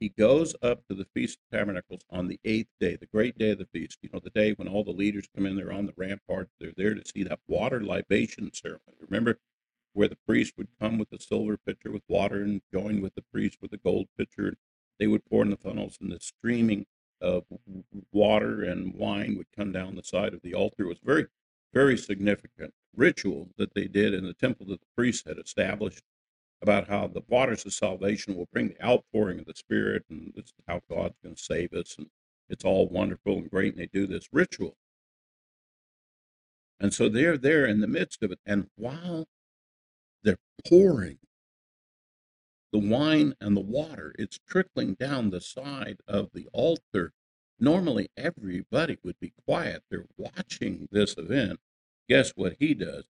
He 0.00 0.08
goes 0.08 0.56
up 0.62 0.86
to 0.88 0.94
the 0.94 1.06
Feast 1.14 1.38
of 1.38 1.58
Tabernacles 1.58 2.02
on 2.10 2.26
the 2.26 2.40
eighth 2.44 2.70
day, 2.80 2.96
the 2.96 3.06
great 3.06 3.36
day 3.36 3.50
of 3.50 3.58
the 3.58 3.66
feast. 3.66 3.98
You 4.00 4.08
know, 4.12 4.18
the 4.18 4.30
day 4.30 4.52
when 4.52 4.66
all 4.66 4.82
the 4.82 4.90
leaders 4.90 5.28
come 5.36 5.44
in, 5.44 5.56
they're 5.56 5.72
on 5.72 5.84
the 5.84 5.92
ramparts, 5.96 6.52
they're 6.58 6.72
there 6.74 6.94
to 6.94 7.02
see 7.04 7.22
that 7.24 7.40
water 7.46 7.82
libation 7.82 8.50
ceremony. 8.54 8.96
Remember 8.98 9.38
where 9.92 10.08
the 10.08 10.16
priest 10.26 10.54
would 10.56 10.68
come 10.80 10.98
with 10.98 11.12
a 11.12 11.20
silver 11.20 11.58
pitcher 11.58 11.90
with 11.90 12.02
water 12.08 12.42
and 12.42 12.62
join 12.72 13.02
with 13.02 13.14
the 13.14 13.24
priest 13.30 13.58
with 13.60 13.72
a 13.74 13.76
gold 13.76 14.06
pitcher. 14.16 14.54
They 14.98 15.06
would 15.06 15.24
pour 15.26 15.42
in 15.42 15.50
the 15.50 15.56
funnels, 15.56 15.98
and 16.00 16.10
the 16.10 16.20
streaming 16.20 16.86
of 17.20 17.44
water 18.12 18.62
and 18.62 18.94
wine 18.94 19.36
would 19.36 19.50
come 19.56 19.72
down 19.72 19.94
the 19.94 20.02
side 20.02 20.34
of 20.34 20.42
the 20.42 20.54
altar. 20.54 20.84
It 20.84 20.88
was 20.88 20.98
very, 21.04 21.26
very 21.72 21.96
significant 21.96 22.72
ritual 22.94 23.50
that 23.56 23.74
they 23.74 23.86
did 23.86 24.14
in 24.14 24.24
the 24.24 24.34
temple 24.34 24.66
that 24.66 24.80
the 24.80 24.86
priests 24.96 25.26
had 25.26 25.38
established 25.38 26.02
about 26.62 26.88
how 26.88 27.06
the 27.06 27.22
waters 27.28 27.64
of 27.64 27.72
salvation 27.72 28.36
will 28.36 28.48
bring 28.52 28.68
the 28.68 28.84
outpouring 28.84 29.38
of 29.38 29.46
the 29.46 29.54
Spirit, 29.54 30.04
and 30.10 30.32
is 30.36 30.52
how 30.68 30.80
God's 30.90 31.16
going 31.22 31.34
to 31.34 31.42
save 31.42 31.72
us, 31.72 31.96
and 31.96 32.08
it's 32.48 32.64
all 32.64 32.88
wonderful 32.88 33.38
and 33.38 33.50
great, 33.50 33.72
and 33.74 33.80
they 33.80 33.88
do 33.92 34.06
this 34.06 34.28
ritual. 34.32 34.76
And 36.78 36.92
so 36.92 37.08
they're 37.08 37.38
there 37.38 37.66
in 37.66 37.80
the 37.80 37.86
midst 37.86 38.22
of 38.22 38.32
it, 38.32 38.40
and 38.44 38.68
while 38.76 39.26
they're 40.22 40.38
pouring 40.68 41.18
the 42.72 42.78
wine 42.78 43.34
and 43.40 43.56
the 43.56 43.62
water, 43.62 44.14
it's 44.18 44.38
trickling 44.46 44.94
down 44.94 45.30
the 45.30 45.40
side 45.40 45.98
of 46.06 46.30
the 46.32 46.46
altar. 46.52 47.12
Normally, 47.58 48.10
everybody 48.16 48.98
would 49.02 49.18
be 49.20 49.32
quiet. 49.46 49.82
They're 49.90 50.06
watching 50.16 50.88
this 50.90 51.16
event. 51.18 51.60
Guess 52.08 52.32
what 52.36 52.56
he 52.58 52.74
does? 52.74 53.04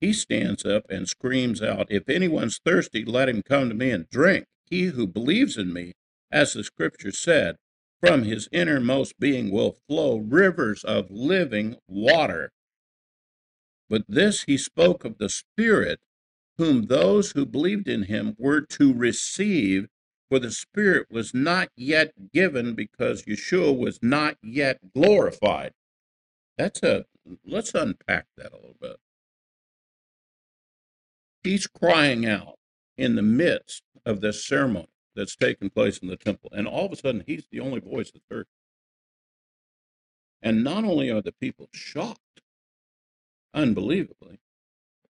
He 0.00 0.12
stands 0.12 0.64
up 0.64 0.90
and 0.90 1.08
screams 1.08 1.62
out, 1.62 1.86
If 1.90 2.08
anyone's 2.08 2.58
thirsty, 2.64 3.04
let 3.04 3.28
him 3.28 3.42
come 3.42 3.68
to 3.68 3.74
me 3.74 3.90
and 3.90 4.08
drink. 4.10 4.46
He 4.68 4.86
who 4.86 5.06
believes 5.06 5.56
in 5.56 5.72
me, 5.72 5.92
as 6.30 6.54
the 6.54 6.64
scripture 6.64 7.12
said, 7.12 7.56
from 8.00 8.24
his 8.24 8.48
innermost 8.50 9.20
being 9.20 9.52
will 9.52 9.76
flow 9.88 10.16
rivers 10.16 10.82
of 10.82 11.10
living 11.10 11.76
water. 11.86 12.50
But 13.88 14.04
this 14.08 14.42
he 14.44 14.58
spoke 14.58 15.04
of 15.04 15.18
the 15.18 15.28
Spirit, 15.28 16.00
whom 16.58 16.86
those 16.86 17.32
who 17.32 17.46
believed 17.46 17.88
in 17.88 18.04
him 18.04 18.36
were 18.38 18.60
to 18.60 18.92
receive, 18.92 19.88
for 20.28 20.38
the 20.38 20.50
Spirit 20.50 21.08
was 21.10 21.34
not 21.34 21.68
yet 21.76 22.32
given 22.32 22.74
because 22.74 23.24
Yeshua 23.24 23.76
was 23.76 23.98
not 24.02 24.36
yet 24.42 24.78
glorified. 24.94 25.72
That's 26.56 26.82
a, 26.82 27.06
let's 27.46 27.74
unpack 27.74 28.26
that 28.36 28.52
a 28.52 28.56
little 28.56 28.76
bit. 28.80 28.96
He's 31.42 31.66
crying 31.66 32.26
out 32.26 32.56
in 32.96 33.16
the 33.16 33.22
midst 33.22 33.82
of 34.06 34.20
this 34.20 34.46
ceremony 34.46 34.88
that's 35.14 35.36
taking 35.36 35.70
place 35.70 35.98
in 35.98 36.08
the 36.08 36.16
temple. 36.16 36.50
And 36.52 36.66
all 36.66 36.86
of 36.86 36.92
a 36.92 36.96
sudden, 36.96 37.24
he's 37.26 37.46
the 37.50 37.60
only 37.60 37.80
voice 37.80 38.10
that's 38.10 38.24
heard. 38.30 38.46
And 40.40 40.64
not 40.64 40.84
only 40.84 41.10
are 41.10 41.22
the 41.22 41.32
people 41.32 41.68
shocked, 41.72 42.42
unbelievably, 43.54 44.40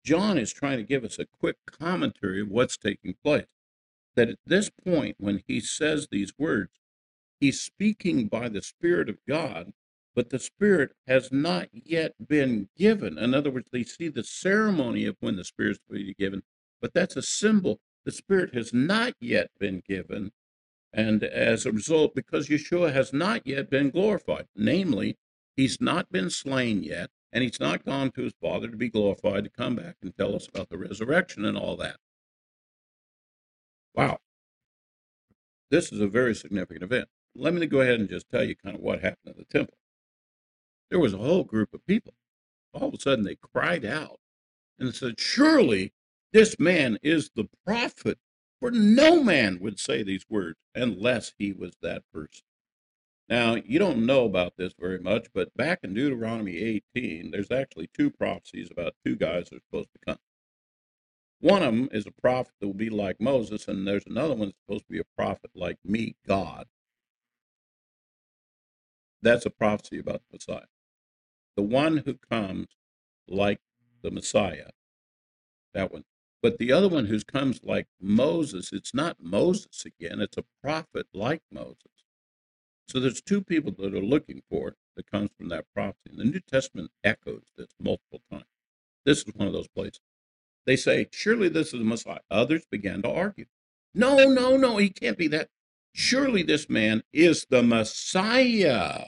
John 0.07 0.39
is 0.39 0.53
trying 0.53 0.79
to 0.79 0.85
give 0.85 1.05
us 1.05 1.19
a 1.19 1.27
quick 1.27 1.57
commentary 1.67 2.41
of 2.41 2.49
what's 2.49 2.79
taking 2.79 3.15
place. 3.23 3.47
That 4.15 4.31
at 4.31 4.39
this 4.47 4.71
point, 4.71 5.17
when 5.19 5.43
he 5.47 5.61
says 5.61 6.09
these 6.11 6.33
words, 6.39 6.71
he's 7.41 7.61
speaking 7.61 8.29
by 8.29 8.49
the 8.49 8.63
Spirit 8.63 9.11
of 9.11 9.19
God 9.29 9.75
but 10.17 10.31
the 10.31 10.39
Spirit 10.39 10.93
has 11.07 11.31
not 11.31 11.69
yet 11.73 12.15
been 12.27 12.71
given. 12.77 13.19
In 13.19 13.35
other 13.35 13.51
words, 13.51 13.69
they 13.71 13.85
see 13.85 14.09
the 14.09 14.25
ceremony 14.25 15.05
of 15.05 15.17
when 15.21 15.37
the 15.37 15.45
Spirit's 15.45 15.79
to 15.87 15.95
be 15.95 16.15
given, 16.15 16.43
but 16.81 16.95
that's 16.95 17.17
a 17.17 17.23
symbol. 17.23 17.79
The 18.07 18.13
Spirit 18.13 18.55
has 18.55 18.73
not 18.73 19.13
yet 19.21 19.51
been 19.61 19.83
given. 19.87 20.33
And 20.93 21.23
as 21.23 21.67
a 21.67 21.73
result, 21.73 22.15
because 22.15 22.49
Yeshua 22.49 22.95
has 22.95 23.13
not 23.13 23.47
yet 23.47 23.69
been 23.69 23.91
glorified, 23.91 24.47
namely, 24.57 25.19
he's 25.55 25.83
not 25.83 26.11
been 26.11 26.31
slain 26.31 26.83
yet, 26.83 27.11
and 27.33 27.43
he's 27.43 27.61
not 27.61 27.85
gone 27.85 28.11
to 28.13 28.23
his 28.23 28.35
Father 28.41 28.69
to 28.69 28.77
be 28.77 28.89
glorified 28.89 29.45
to 29.45 29.51
come 29.51 29.77
back 29.77 29.97
and 30.03 30.17
tell 30.17 30.35
us 30.35 30.49
about 30.49 30.69
the 30.69 30.79
resurrection 30.79 31.45
and 31.45 31.57
all 31.57 31.77
that. 31.77 31.97
Wow. 33.95 34.19
This 35.71 35.93
is 35.93 36.01
a 36.01 36.07
very 36.07 36.35
significant 36.35 36.85
event. 36.85 37.09
Let 37.35 37.55
me 37.55 37.67
go 37.67 37.81
ahead 37.81 38.01
and 38.01 38.09
just 38.09 38.31
tell 38.31 38.45
you 38.45 38.55
kind 38.57 38.77
of 38.77 38.83
what 38.83 39.01
happened 39.01 39.31
at 39.31 39.37
the 39.37 39.45
temple 39.45 39.77
there 40.91 40.99
was 40.99 41.15
a 41.15 41.19
whole 41.19 41.45
group 41.45 41.75
of 41.75 41.87
people. 41.87 42.15
All 42.73 42.89
of 42.89 42.95
a 42.95 43.01
sudden, 43.01 43.25
they 43.25 43.37
cried 43.37 43.85
out 43.85 44.21
and 44.79 44.95
said, 44.95 45.19
Surely 45.19 45.93
this 46.33 46.59
man 46.59 46.99
is 47.03 47.31
the 47.35 47.49
prophet, 47.65 48.19
for 48.61 48.71
no 48.71 49.23
man 49.23 49.59
would 49.61 49.79
say 49.79 50.03
these 50.03 50.27
words 50.29 50.59
unless 50.75 51.33
he 51.39 51.53
was 51.53 51.77
that 51.83 52.03
person. 52.13 52.43
Now, 53.29 53.57
you 53.57 53.79
don't 53.79 54.07
know 54.07 54.25
about 54.25 54.55
this 54.57 54.73
very 54.79 55.01
much, 55.01 55.29
but 55.35 55.55
back 55.57 55.81
in 55.83 55.95
Deuteronomy 55.95 56.59
18, 56.97 57.31
there's 57.33 57.51
actually 57.51 57.91
two 57.93 58.11
prophecies 58.11 58.69
about 58.71 58.95
two 59.05 59.17
guys 59.17 59.49
that 59.51 59.57
are 59.57 59.67
supposed 59.71 59.91
to 59.95 59.99
come. 60.07 60.19
One 61.41 61.63
of 61.63 61.75
them 61.75 61.89
is 61.93 62.07
a 62.07 62.21
prophet 62.21 62.55
that 62.61 62.67
will 62.67 62.75
be 62.75 62.91
like 62.91 63.21
Moses, 63.21 63.69
and 63.69 63.87
there's 63.87 64.07
another 64.07 64.35
one 64.35 64.49
that's 64.49 64.59
supposed 64.67 64.87
to 64.87 64.93
be 64.93 65.01
a 65.01 65.17
prophet 65.17 65.51
like 65.55 65.79
me, 65.85 66.17
God. 66.27 66.67
That's 69.23 69.47
a 69.47 69.51
prophecy 69.51 69.99
about 69.99 70.23
the 70.31 70.37
Messiah 70.37 70.67
the 71.57 71.63
one 71.63 71.99
who 71.99 72.15
comes 72.31 72.69
like 73.27 73.61
the 74.03 74.11
Messiah. 74.11 74.71
That 75.75 75.93
one. 75.93 76.05
But 76.43 76.59
the 76.59 76.71
other 76.71 76.89
one 76.89 77.07
who 77.07 77.19
comes 77.21 77.61
like 77.65 77.89
Moses, 78.01 78.73
it's 78.73 78.95
not 78.95 79.17
Moses 79.21 79.85
again, 79.85 80.21
it's 80.21 80.37
a 80.37 80.45
prophet 80.63 81.07
like 81.13 81.43
Moses. 81.51 82.06
So 82.89 83.01
there's 83.01 83.21
two 83.21 83.43
people 83.43 83.73
that 83.79 83.95
are 83.95 84.01
looking 84.01 84.43
for 84.49 84.77
that 84.95 85.11
comes 85.11 85.31
from 85.37 85.49
that 85.49 85.67
prophecy. 85.75 86.11
And 86.11 86.19
the 86.19 86.25
New 86.25 86.41
Testament 86.41 86.91
echoes 87.03 87.43
this 87.57 87.69
multiple 87.81 88.23
times. 88.31 88.45
This 89.05 89.19
is 89.19 89.35
one 89.35 89.49
of 89.49 89.53
those 89.53 89.69
places. 89.69 90.01
They 90.67 90.77
say, 90.77 91.09
surely 91.13 91.49
this 91.49 91.73
is 91.73 91.81
the 91.81 91.85
Messiah. 91.85 92.21
Others 92.31 92.65
began 92.71 93.03
to 93.03 93.11
argue. 93.11 93.47
No, 93.95 94.29
no, 94.29 94.57
no, 94.57 94.77
he 94.77 94.91
can't 94.91 95.19
be 95.19 95.29
that. 95.29 95.49
Surely 95.95 96.43
this 96.43 96.69
man 96.69 97.03
is 97.13 97.47
the 97.49 97.63
Messiah. 97.63 99.07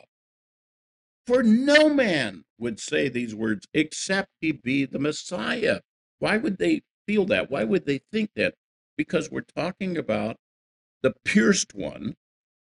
For 1.27 1.43
no 1.43 1.91
man 1.91 2.45
would 2.59 2.81
say 2.81 3.09
these 3.09 3.35
words 3.35 3.67
except 3.75 4.31
he 4.41 4.53
be 4.53 4.87
the 4.87 4.99
Messiah. 4.99 5.81
Why 6.19 6.39
would 6.39 6.59
they 6.59 6.83
feel 7.07 7.27
that? 7.27 7.51
Why 7.51 7.65
would 7.65 7.87
they 7.87 8.01
think 8.11 8.31
that? 8.35 8.55
Because 8.97 9.31
we're 9.31 9.43
talking 9.43 9.99
about 9.99 10.37
the 11.03 11.15
pierced 11.25 11.75
one 11.75 12.17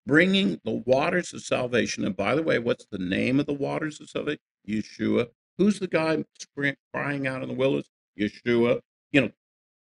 bringing 0.06 0.60
the 0.64 0.82
waters 0.86 1.32
of 1.32 1.42
salvation. 1.42 2.04
And 2.04 2.16
by 2.16 2.34
the 2.34 2.42
way, 2.42 2.58
what's 2.58 2.86
the 2.86 2.98
name 2.98 3.40
of 3.40 3.46
the 3.46 3.54
waters 3.54 4.00
of 4.00 4.08
salvation? 4.08 4.40
Yeshua. 4.68 5.28
Who's 5.58 5.78
the 5.78 5.88
guy 5.88 6.24
crying 6.92 7.26
out 7.26 7.42
in 7.42 7.48
the 7.48 7.54
wilderness? 7.54 7.90
Yeshua. 8.18 8.80
You 9.12 9.20
know, 9.22 9.30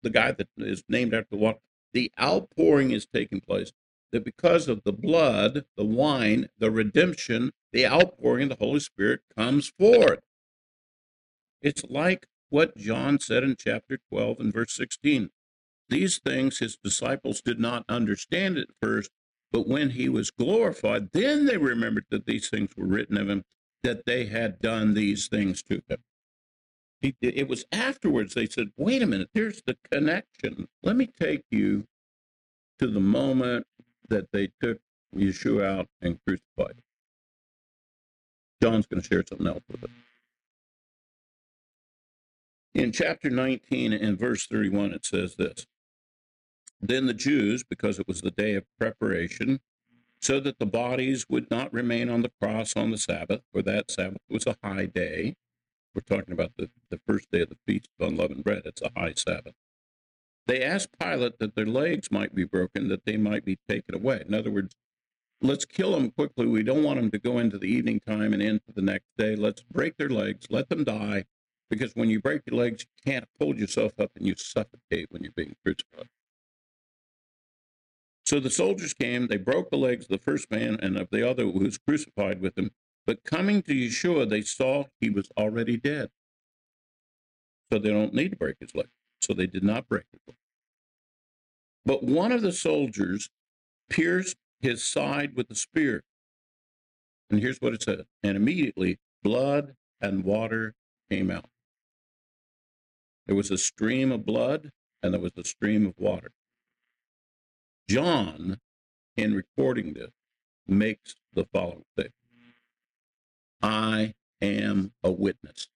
the 0.03 0.09
guy 0.09 0.31
that 0.31 0.47
is 0.57 0.83
named 0.87 1.13
after 1.13 1.29
the 1.31 1.37
water. 1.37 1.59
The 1.93 2.11
outpouring 2.19 2.91
is 2.91 3.05
taking 3.05 3.41
place 3.41 3.71
that 4.11 4.23
because 4.23 4.67
of 4.67 4.83
the 4.83 4.93
blood, 4.93 5.65
the 5.75 5.85
wine, 5.85 6.47
the 6.57 6.71
redemption, 6.71 7.51
the 7.73 7.85
outpouring 7.85 8.43
of 8.43 8.57
the 8.57 8.65
Holy 8.65 8.79
Spirit 8.79 9.21
comes 9.35 9.71
forth. 9.77 10.19
It's 11.61 11.83
like 11.89 12.27
what 12.49 12.77
John 12.77 13.19
said 13.19 13.43
in 13.43 13.55
chapter 13.57 13.97
12 14.09 14.39
and 14.39 14.53
verse 14.53 14.73
16. 14.75 15.31
These 15.89 16.19
things 16.19 16.59
his 16.59 16.77
disciples 16.81 17.41
did 17.41 17.59
not 17.59 17.85
understand 17.89 18.57
at 18.57 18.67
first, 18.81 19.11
but 19.55 19.69
when 19.69 19.91
he 19.91 20.09
was 20.09 20.31
glorified, 20.31 21.13
then 21.13 21.45
they 21.45 21.55
remembered 21.55 22.03
that 22.09 22.25
these 22.25 22.49
things 22.49 22.71
were 22.75 22.87
written 22.87 23.15
of 23.15 23.29
him, 23.29 23.45
that 23.83 24.05
they 24.05 24.25
had 24.25 24.59
done 24.59 24.93
these 24.93 25.29
things 25.29 25.63
to 25.63 25.81
him. 25.87 27.15
It 27.21 27.47
was 27.47 27.63
afterwards 27.71 28.33
they 28.33 28.47
said, 28.47 28.71
wait 28.75 29.01
a 29.01 29.07
minute, 29.07 29.29
there's 29.33 29.61
the 29.65 29.77
connection. 29.89 30.67
Let 30.83 30.97
me 30.97 31.07
take 31.07 31.43
you 31.51 31.85
to 32.79 32.87
the 32.87 32.99
moment 32.99 33.65
that 34.09 34.29
they 34.33 34.49
took 34.61 34.79
Yeshua 35.15 35.63
out 35.63 35.87
and 36.01 36.19
crucified. 36.27 36.75
him. 36.75 36.83
John's 38.61 38.87
going 38.87 39.03
to 39.03 39.07
share 39.07 39.23
something 39.25 39.47
else 39.47 39.63
with 39.71 39.85
us. 39.85 39.89
In 42.73 42.91
chapter 42.91 43.29
19 43.29 43.93
and 43.93 44.19
verse 44.19 44.47
31, 44.47 44.91
it 44.91 45.05
says 45.05 45.37
this 45.37 45.65
Then 46.87 47.07
the 47.07 47.13
Jews, 47.13 47.63
because 47.63 47.99
it 47.99 48.07
was 48.07 48.21
the 48.21 48.31
day 48.31 48.53
of 48.53 48.63
preparation, 48.79 49.59
so 50.21 50.39
that 50.39 50.59
the 50.59 50.67
bodies 50.67 51.25
would 51.29 51.49
not 51.49 51.73
remain 51.73 52.09
on 52.09 52.21
the 52.21 52.31
cross 52.41 52.75
on 52.75 52.91
the 52.91 52.97
Sabbath, 52.97 53.41
for 53.51 53.61
that 53.63 53.89
Sabbath 53.89 54.21
was 54.29 54.45
a 54.45 54.57
high 54.63 54.85
day. 54.85 55.35
We're 55.95 56.01
talking 56.01 56.33
about 56.33 56.51
the, 56.57 56.69
the 56.91 56.99
first 57.07 57.31
day 57.31 57.41
of 57.41 57.49
the 57.49 57.57
Feast 57.67 57.89
of 57.99 58.07
Unleavened 58.09 58.43
Bread. 58.43 58.63
It's 58.65 58.81
a 58.83 58.91
high 58.95 59.13
Sabbath. 59.15 59.55
They 60.47 60.63
asked 60.63 60.99
Pilate 60.99 61.39
that 61.39 61.55
their 61.55 61.65
legs 61.65 62.11
might 62.11 62.35
be 62.35 62.43
broken, 62.43 62.89
that 62.89 63.05
they 63.05 63.17
might 63.17 63.45
be 63.45 63.57
taken 63.67 63.95
away. 63.95 64.23
In 64.27 64.35
other 64.35 64.51
words, 64.51 64.75
let's 65.41 65.65
kill 65.65 65.93
them 65.93 66.11
quickly. 66.11 66.45
We 66.45 66.63
don't 66.63 66.83
want 66.83 66.99
them 66.99 67.11
to 67.11 67.19
go 67.19 67.39
into 67.39 67.57
the 67.57 67.67
evening 67.67 67.99
time 67.99 68.33
and 68.33 68.43
into 68.43 68.71
the 68.75 68.81
next 68.83 69.07
day. 69.17 69.35
Let's 69.35 69.63
break 69.63 69.97
their 69.97 70.09
legs, 70.09 70.47
let 70.51 70.69
them 70.69 70.83
die, 70.83 71.25
Because 71.69 71.93
when 71.95 72.09
you 72.09 72.21
break 72.21 72.43
your 72.45 72.59
legs, 72.59 72.85
you 72.85 73.11
can't 73.11 73.25
hold 73.39 73.57
yourself 73.57 73.93
up 73.99 74.11
and 74.15 74.27
you 74.27 74.35
suffocate 74.37 75.07
when 75.09 75.23
you're 75.23 75.33
being 75.35 75.55
crucified. 75.63 76.09
So 78.25 78.39
the 78.39 78.49
soldiers 78.49 78.93
came, 78.93 79.27
they 79.27 79.37
broke 79.37 79.69
the 79.69 79.77
legs 79.77 80.05
of 80.05 80.09
the 80.09 80.17
first 80.17 80.49
man 80.49 80.79
and 80.81 80.97
of 80.97 81.09
the 81.11 81.27
other 81.27 81.43
who 81.43 81.59
was 81.59 81.77
crucified 81.77 82.41
with 82.41 82.57
him. 82.57 82.71
But 83.05 83.23
coming 83.23 83.61
to 83.63 83.73
Yeshua, 83.73 84.27
they 84.27 84.41
saw 84.41 84.85
he 84.99 85.11
was 85.11 85.29
already 85.37 85.77
dead. 85.77 86.09
So 87.71 87.77
they 87.77 87.89
don't 87.89 88.15
need 88.15 88.31
to 88.31 88.37
break 88.37 88.57
his 88.59 88.73
leg. 88.73 88.89
So 89.21 89.33
they 89.33 89.45
did 89.45 89.63
not 89.63 89.87
break 89.87 90.05
his 90.11 90.21
leg. 90.27 90.37
But 91.85 92.03
one 92.03 92.31
of 92.31 92.41
the 92.41 92.51
soldiers 92.51 93.29
pierced 93.89 94.37
his 94.59 94.83
side 94.83 95.35
with 95.35 95.51
a 95.51 95.55
spear. 95.55 96.03
And 97.29 97.39
here's 97.39 97.61
what 97.61 97.73
it 97.73 97.83
said. 97.83 98.05
And 98.23 98.35
immediately 98.35 98.97
blood 99.23 99.75
and 100.01 100.23
water 100.23 100.73
came 101.11 101.29
out. 101.29 101.49
There 103.27 103.35
was 103.35 103.51
a 103.51 103.57
stream 103.57 104.11
of 104.11 104.25
blood 104.25 104.71
and 105.03 105.13
there 105.13 105.21
was 105.21 105.33
a 105.37 105.43
stream 105.43 105.85
of 105.85 105.93
water. 105.97 106.31
John, 107.87 108.59
in 109.15 109.35
recording 109.35 109.93
this, 109.93 110.11
makes 110.67 111.15
the 111.33 111.45
following 111.53 111.83
statement 111.93 112.13
I 113.61 114.15
am 114.41 114.93
a 115.03 115.11
witness. 115.11 115.67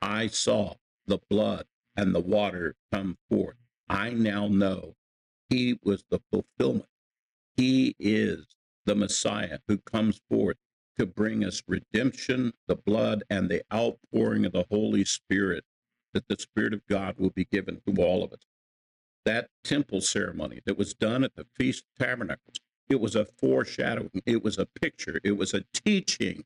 I 0.00 0.28
saw 0.28 0.74
the 1.06 1.18
blood 1.28 1.66
and 1.96 2.14
the 2.14 2.20
water 2.20 2.76
come 2.92 3.18
forth. 3.30 3.56
I 3.88 4.10
now 4.10 4.48
know 4.48 4.94
he 5.50 5.78
was 5.84 6.04
the 6.10 6.20
fulfillment. 6.32 6.88
He 7.56 7.94
is 7.98 8.46
the 8.86 8.94
Messiah 8.94 9.58
who 9.68 9.78
comes 9.78 10.20
forth 10.30 10.56
to 10.98 11.06
bring 11.06 11.44
us 11.44 11.62
redemption, 11.68 12.52
the 12.68 12.76
blood, 12.76 13.22
and 13.30 13.50
the 13.50 13.62
outpouring 13.72 14.46
of 14.46 14.52
the 14.52 14.66
Holy 14.70 15.04
Spirit, 15.04 15.64
that 16.14 16.26
the 16.28 16.36
Spirit 16.38 16.72
of 16.72 16.86
God 16.88 17.16
will 17.18 17.30
be 17.30 17.44
given 17.44 17.80
to 17.86 18.02
all 18.02 18.24
of 18.24 18.32
us. 18.32 18.40
That 19.24 19.48
temple 19.62 20.00
ceremony 20.00 20.60
that 20.66 20.76
was 20.76 20.94
done 20.94 21.22
at 21.22 21.36
the 21.36 21.46
Feast 21.56 21.84
of 21.84 22.06
Tabernacles, 22.06 22.56
it 22.88 23.00
was 23.00 23.14
a 23.14 23.24
foreshadowing, 23.24 24.22
it 24.26 24.42
was 24.42 24.58
a 24.58 24.66
picture, 24.66 25.20
it 25.22 25.36
was 25.36 25.54
a 25.54 25.64
teaching 25.72 26.44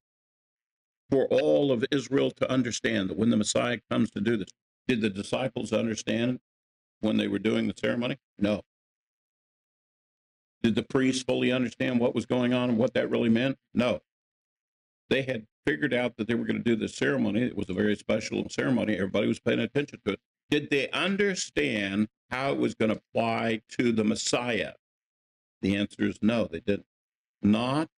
for 1.11 1.27
all 1.27 1.73
of 1.73 1.85
Israel 1.91 2.31
to 2.33 2.51
understand 2.51 3.11
that 3.11 3.19
when 3.19 3.31
the 3.31 3.37
Messiah 3.37 3.79
comes 3.91 4.11
to 4.11 4.21
do 4.21 4.37
this, 4.37 4.49
did 4.89 5.01
the 5.01 5.11
disciples 5.11 5.73
understand 5.73 6.41
when 7.01 7.17
they 7.17 7.29
were 7.29 7.39
doing 7.39 7.67
the 7.67 7.75
ceremony? 7.77 8.19
No. 8.39 8.63
Did 10.63 10.75
the 10.75 10.83
priests 10.83 11.23
fully 11.23 11.53
understand 11.53 12.01
what 12.01 12.15
was 12.15 12.27
going 12.27 12.53
on 12.53 12.71
and 12.71 12.79
what 12.79 12.95
that 12.95 13.11
really 13.11 13.29
meant? 13.29 13.57
No. 13.75 14.01
They 15.09 15.23
had 15.23 15.47
figured 15.67 15.95
out 15.95 16.17
that 16.17 16.27
they 16.27 16.35
were 16.35 16.45
going 16.45 16.57
to 16.57 16.63
do 16.63 16.77
this 16.77 16.97
ceremony. 16.97 17.43
It 17.43 17.57
was 17.57 17.69
a 17.69 17.75
very 17.75 17.97
special 17.97 18.49
ceremony. 18.49 18.95
Everybody 18.95 19.27
was 19.27 19.41
paying 19.41 19.61
attention 19.61 20.01
to 20.05 20.13
it. 20.13 20.21
Did 20.51 20.71
they 20.71 20.89
understand 20.91 22.09
how 22.31 22.53
it 22.53 22.59
was 22.59 22.75
going 22.75 22.91
to 22.91 23.01
apply 23.13 23.63
to 23.79 23.93
the 23.93 24.05
Messiah? 24.05 24.75
The 25.63 25.77
answer 25.77 26.05
is 26.05 26.19
no, 26.23 26.47
they 26.47 26.61
didn't. 26.61 26.87
Not 27.43 27.89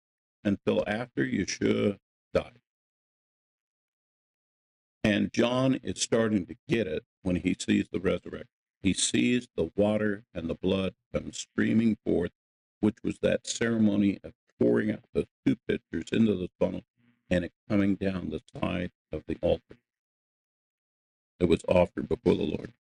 until 0.45 0.85
after 0.87 1.25
Yeshua 1.25 1.99
died. 2.33 2.61
And 5.05 5.33
John 5.33 5.75
is 5.83 6.03
starting 6.03 6.47
to 6.47 6.57
get 6.69 6.87
it 6.87 7.05
when 7.23 7.37
he 7.37 7.57
sees 7.59 7.87
the 7.91 8.01
resurrection. 8.01 8.49
He 8.83 8.95
sees 8.95 9.49
the 9.57 9.71
water 9.77 10.25
and 10.35 10.49
the 10.49 10.55
blood 10.55 10.95
come 11.13 11.33
streaming 11.33 11.97
forth, 12.05 12.31
which 12.81 12.97
was 13.03 13.19
that 13.23 13.47
ceremony 13.47 14.19
of 14.23 14.33
pouring 14.59 14.91
out 14.91 15.05
those 15.13 15.27
two 15.47 15.57
pitchers 15.67 16.11
into 16.13 16.35
the 16.35 16.49
funnel 16.59 16.83
and 17.31 17.45
it 17.45 17.53
coming 17.69 17.95
down 17.97 18.31
the 18.31 18.41
side 18.59 18.91
of 19.13 19.23
the 19.27 19.37
altar 19.43 19.79
that 21.39 21.49
was 21.49 21.63
offered 21.69 22.09
before 22.09 22.35
the 22.35 22.43
Lord. 22.43 22.73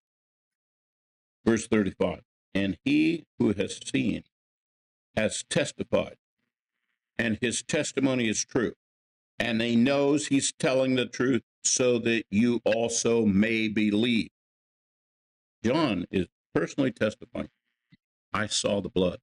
Verse 1.44 1.66
35 1.66 2.22
And 2.54 2.78
he 2.84 3.24
who 3.38 3.52
has 3.52 3.80
seen 3.84 4.24
has 5.16 5.44
testified, 5.48 6.16
and 7.18 7.38
his 7.40 7.62
testimony 7.62 8.28
is 8.28 8.44
true. 8.44 8.74
And 9.38 9.62
he 9.62 9.76
knows 9.76 10.26
he's 10.26 10.52
telling 10.52 10.96
the 10.96 11.06
truth 11.06 11.42
so 11.62 11.98
that 12.00 12.24
you 12.30 12.60
also 12.64 13.24
may 13.24 13.68
believe. 13.68 14.30
John 15.64 16.06
is 16.10 16.26
personally 16.54 16.90
testifying 16.92 17.48
I 18.32 18.46
saw 18.46 18.80
the 18.80 18.88
blood, 18.88 19.20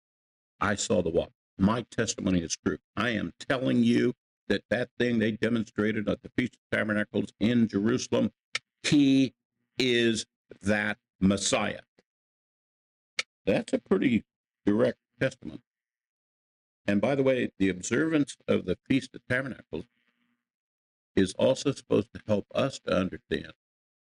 I 0.59 0.75
saw 0.75 1.01
the 1.01 1.09
water. 1.09 1.31
My 1.57 1.85
testimony 1.91 2.39
is 2.41 2.57
true. 2.65 2.77
I 2.95 3.11
am 3.11 3.33
telling 3.39 3.83
you 3.83 4.13
that 4.47 4.63
that 4.69 4.89
thing 4.99 5.19
they 5.19 5.31
demonstrated 5.31 6.09
at 6.09 6.21
the 6.21 6.29
Feast 6.37 6.55
of 6.55 6.77
Tabernacles 6.77 7.33
in 7.39 7.67
Jerusalem, 7.67 8.31
he 8.87 9.33
is 9.77 10.25
that 10.61 10.97
Messiah. 11.19 11.81
That's 13.45 13.73
a 13.73 13.79
pretty 13.79 14.23
direct 14.65 14.97
testament. 15.19 15.61
And 16.87 17.01
by 17.01 17.15
the 17.15 17.23
way, 17.23 17.51
the 17.57 17.69
observance 17.69 18.37
of 18.47 18.65
the 18.65 18.77
Feast 18.87 19.15
of 19.15 19.21
Tabernacles 19.27 19.85
is 21.15 21.33
also 21.33 21.71
supposed 21.71 22.13
to 22.13 22.21
help 22.27 22.45
us 22.53 22.79
to 22.79 22.93
understand 22.95 23.53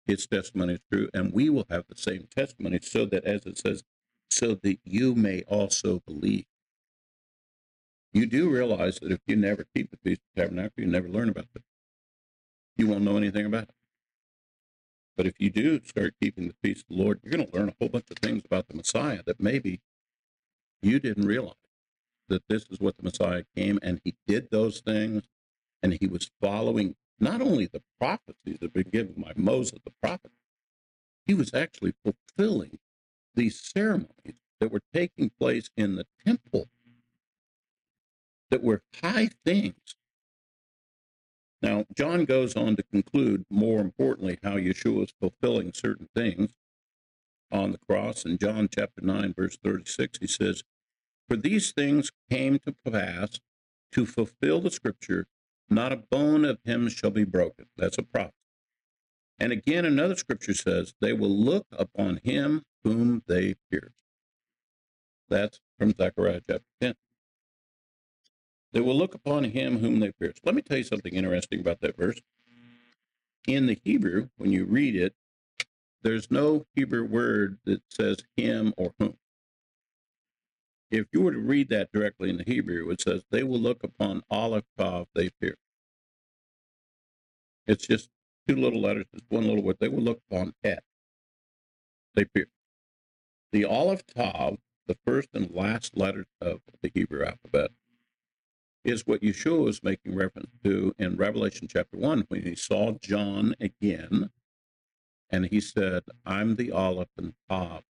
his 0.08 0.26
testimony 0.26 0.74
is 0.74 0.80
true, 0.90 1.10
and 1.12 1.32
we 1.34 1.50
will 1.50 1.66
have 1.68 1.84
the 1.86 1.96
same 1.96 2.26
testimony, 2.34 2.80
so 2.82 3.04
that, 3.04 3.24
as 3.24 3.44
it 3.44 3.58
says, 3.58 3.84
so 4.30 4.54
that 4.62 4.78
you 4.82 5.14
may 5.14 5.42
also 5.42 6.02
believe. 6.06 6.46
You 8.14 8.24
do 8.24 8.48
realize 8.48 8.98
that 9.00 9.12
if 9.12 9.20
you 9.26 9.36
never 9.36 9.66
keep 9.76 9.90
the 9.90 9.98
Feast 9.98 10.22
of 10.34 10.42
Tabernacle, 10.42 10.72
you 10.82 10.86
never 10.86 11.08
learn 11.08 11.28
about 11.28 11.44
it. 11.54 11.62
You 12.78 12.86
won't 12.86 13.04
know 13.04 13.18
anything 13.18 13.44
about 13.44 13.64
it. 13.64 13.74
But 15.18 15.26
if 15.26 15.34
you 15.40 15.50
do 15.50 15.82
start 15.84 16.14
keeping 16.22 16.48
the 16.48 16.54
peace 16.62 16.82
of 16.82 16.96
the 16.96 17.02
Lord, 17.02 17.20
you're 17.24 17.32
going 17.32 17.50
to 17.50 17.58
learn 17.58 17.70
a 17.70 17.74
whole 17.80 17.90
bunch 17.90 18.06
of 18.12 18.18
things 18.18 18.44
about 18.46 18.68
the 18.68 18.76
Messiah 18.76 19.22
that 19.26 19.40
maybe 19.40 19.82
you 20.80 21.00
didn't 21.00 21.26
realize 21.26 21.54
that 22.28 22.44
this 22.48 22.66
is 22.70 22.80
what 22.80 22.96
the 22.96 23.02
Messiah 23.02 23.44
came 23.56 23.80
and 23.82 24.00
he 24.04 24.14
did 24.28 24.50
those 24.52 24.80
things 24.80 25.24
and 25.82 25.98
he 26.00 26.06
was 26.06 26.30
following 26.40 26.96
not 27.20 27.42
only 27.42 27.66
the 27.66 27.82
prophecies 28.00 28.58
that 28.60 28.62
had 28.62 28.72
been 28.72 28.90
given 28.90 29.22
by 29.22 29.32
Moses 29.36 29.80
the 29.84 29.92
prophet, 30.00 30.30
he 31.26 31.34
was 31.34 31.52
actually 31.52 31.94
fulfilling 32.04 32.78
these 33.34 33.60
ceremonies 33.60 34.40
that 34.60 34.72
were 34.72 34.82
taking 34.94 35.30
place 35.30 35.68
in 35.76 35.96
the 35.96 36.06
temple 36.24 36.68
that 38.50 38.62
were 38.62 38.82
high 39.02 39.30
things. 39.44 39.96
Now, 41.60 41.84
John 41.94 42.24
goes 42.24 42.56
on 42.56 42.76
to 42.76 42.82
conclude, 42.84 43.44
more 43.50 43.80
importantly, 43.80 44.38
how 44.42 44.56
Yeshua 44.56 45.04
is 45.04 45.14
fulfilling 45.20 45.72
certain 45.72 46.08
things 46.14 46.52
on 47.50 47.72
the 47.72 47.78
cross. 47.78 48.24
In 48.24 48.38
John 48.38 48.68
chapter 48.72 49.00
9, 49.02 49.34
verse 49.36 49.58
36, 49.62 50.18
he 50.20 50.26
says, 50.26 50.62
For 51.28 51.36
these 51.36 51.72
things 51.72 52.12
came 52.30 52.58
to 52.60 52.74
pass 52.88 53.40
to 53.92 54.06
fulfill 54.06 54.60
the 54.60 54.70
scripture 54.70 55.26
not 55.70 55.92
a 55.92 55.96
bone 55.96 56.44
of 56.44 56.58
him 56.64 56.88
shall 56.88 57.10
be 57.10 57.24
broken. 57.24 57.66
That's 57.76 57.98
a 57.98 58.02
prophet. 58.02 58.32
And 59.38 59.52
again, 59.52 59.84
another 59.84 60.16
scripture 60.16 60.54
says, 60.54 60.94
they 61.00 61.12
will 61.12 61.30
look 61.30 61.66
upon 61.72 62.20
him 62.24 62.64
whom 62.84 63.22
they 63.26 63.54
pierced. 63.70 63.94
That's 65.28 65.60
from 65.78 65.94
Zechariah 65.94 66.40
chapter 66.48 66.64
10. 66.80 66.94
They 68.72 68.80
will 68.80 68.96
look 68.96 69.14
upon 69.14 69.44
him 69.44 69.78
whom 69.78 70.00
they 70.00 70.12
pierced. 70.12 70.44
Let 70.44 70.54
me 70.54 70.62
tell 70.62 70.76
you 70.78 70.84
something 70.84 71.14
interesting 71.14 71.60
about 71.60 71.80
that 71.80 71.96
verse. 71.96 72.20
In 73.46 73.66
the 73.66 73.78
Hebrew, 73.84 74.28
when 74.36 74.52
you 74.52 74.64
read 74.66 74.94
it, 74.94 75.14
there's 76.02 76.30
no 76.30 76.66
Hebrew 76.74 77.04
word 77.04 77.58
that 77.64 77.82
says 77.88 78.18
him 78.36 78.74
or 78.76 78.92
whom. 78.98 79.16
If 80.90 81.06
you 81.12 81.22
were 81.22 81.32
to 81.32 81.38
read 81.38 81.68
that 81.70 81.92
directly 81.92 82.30
in 82.30 82.38
the 82.38 82.44
Hebrew, 82.46 82.90
it 82.90 83.00
says, 83.00 83.22
They 83.30 83.42
will 83.42 83.58
look 83.58 83.84
upon 83.84 84.22
Aleph 84.30 84.64
Tav 84.78 85.06
they 85.14 85.30
fear. 85.40 85.56
It's 87.66 87.86
just 87.86 88.10
two 88.46 88.56
little 88.56 88.80
letters, 88.80 89.06
it's 89.12 89.26
one 89.28 89.46
little 89.46 89.62
word. 89.62 89.76
They 89.80 89.88
will 89.88 90.02
look 90.02 90.20
upon 90.30 90.54
Het. 90.64 90.82
They 92.14 92.24
fear. 92.34 92.46
The 93.52 93.64
Aleph 93.64 94.06
Tav, 94.06 94.58
the 94.86 94.96
first 95.06 95.28
and 95.34 95.50
last 95.50 95.96
letters 95.96 96.26
of 96.40 96.60
the 96.82 96.90
Hebrew 96.94 97.24
alphabet, 97.24 97.70
is 98.84 99.06
what 99.06 99.22
Yeshua 99.22 99.68
is 99.68 99.82
making 99.82 100.14
reference 100.14 100.50
to 100.64 100.94
in 100.98 101.16
Revelation 101.16 101.68
chapter 101.68 101.96
1 101.96 102.26
when 102.28 102.42
he 102.42 102.54
saw 102.54 102.92
John 103.02 103.54
again 103.60 104.30
and 105.30 105.46
he 105.46 105.60
said, 105.60 106.04
I'm 106.24 106.56
the 106.56 106.72
Aleph 106.72 107.08
and 107.18 107.34
Tav 107.50 107.82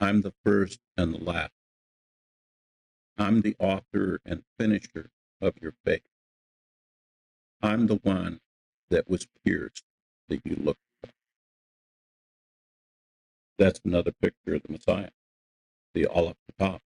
I'm 0.00 0.22
the 0.22 0.32
first 0.44 0.78
and 0.96 1.14
the 1.14 1.24
last. 1.24 1.52
I'm 3.16 3.40
the 3.40 3.56
author 3.58 4.20
and 4.24 4.44
finisher 4.58 5.10
of 5.40 5.54
your 5.60 5.74
faith. 5.84 6.02
I'm 7.60 7.88
the 7.88 7.96
one 7.96 8.40
that 8.90 9.10
was 9.10 9.26
pierced 9.44 9.84
that 10.28 10.40
you 10.44 10.56
look 10.56 10.78
for. 11.02 11.10
That's 13.58 13.80
another 13.84 14.12
picture 14.12 14.54
of 14.54 14.62
the 14.62 14.72
Messiah, 14.72 15.10
the 15.94 16.06
up 16.06 16.36
the 16.46 16.64
top. 16.64 16.82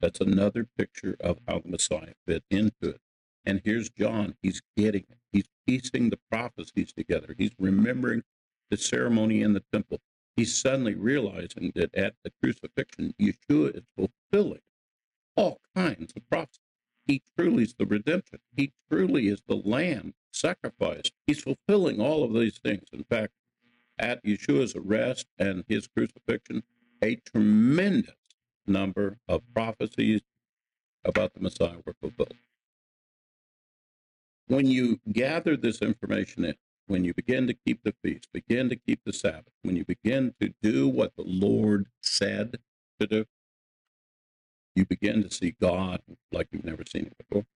That's 0.00 0.20
another 0.20 0.66
picture 0.76 1.16
of 1.20 1.38
how 1.46 1.60
the 1.60 1.70
Messiah 1.70 2.14
fit 2.26 2.44
into 2.50 2.72
it. 2.82 3.00
And 3.44 3.60
here's 3.64 3.90
John. 3.90 4.36
He's 4.42 4.62
getting 4.76 5.04
it. 5.08 5.18
He's 5.32 5.48
piecing 5.66 6.10
the 6.10 6.18
prophecies 6.30 6.92
together. 6.92 7.34
He's 7.36 7.52
remembering 7.58 8.22
the 8.70 8.76
ceremony 8.76 9.42
in 9.42 9.52
the 9.52 9.64
temple. 9.72 10.00
He's 10.36 10.60
suddenly 10.60 10.94
realizing 10.94 11.72
that 11.74 11.94
at 11.94 12.14
the 12.24 12.32
crucifixion, 12.42 13.14
Yeshua 13.20 13.76
is 13.76 13.84
fulfilling 13.96 14.60
all 15.36 15.60
kinds 15.76 16.12
of 16.16 16.28
prophecies. 16.28 16.60
He 17.06 17.22
truly 17.36 17.64
is 17.64 17.74
the 17.78 17.86
redemption. 17.86 18.40
He 18.56 18.72
truly 18.90 19.28
is 19.28 19.42
the 19.46 19.56
lamb 19.56 20.14
sacrificed. 20.32 21.12
He's 21.26 21.42
fulfilling 21.42 22.00
all 22.00 22.24
of 22.24 22.32
these 22.32 22.58
things. 22.58 22.84
In 22.92 23.04
fact, 23.04 23.32
at 23.98 24.24
Yeshua's 24.24 24.74
arrest 24.74 25.26
and 25.38 25.64
his 25.68 25.86
crucifixion, 25.86 26.62
a 27.02 27.16
tremendous 27.16 28.14
number 28.66 29.18
of 29.28 29.42
prophecies 29.54 30.20
about 31.04 31.34
the 31.34 31.40
Messiah 31.40 31.78
were 31.84 31.94
fulfilled. 32.00 32.34
When 34.46 34.66
you 34.66 35.00
gather 35.12 35.56
this 35.56 35.80
information 35.80 36.44
in, 36.44 36.54
when 36.86 37.04
you 37.04 37.14
begin 37.14 37.46
to 37.46 37.54
keep 37.54 37.82
the 37.82 37.94
feast, 38.02 38.28
begin 38.32 38.68
to 38.68 38.76
keep 38.76 39.00
the 39.04 39.12
Sabbath, 39.12 39.52
when 39.62 39.76
you 39.76 39.84
begin 39.84 40.34
to 40.40 40.52
do 40.62 40.86
what 40.86 41.12
the 41.16 41.24
Lord 41.24 41.86
said 42.02 42.58
to 43.00 43.06
do, 43.06 43.24
you 44.74 44.84
begin 44.84 45.22
to 45.22 45.30
see 45.30 45.54
God 45.60 46.02
like 46.32 46.48
you've 46.50 46.64
never 46.64 46.84
seen 46.86 47.06
it 47.06 47.16
before. 47.18 47.46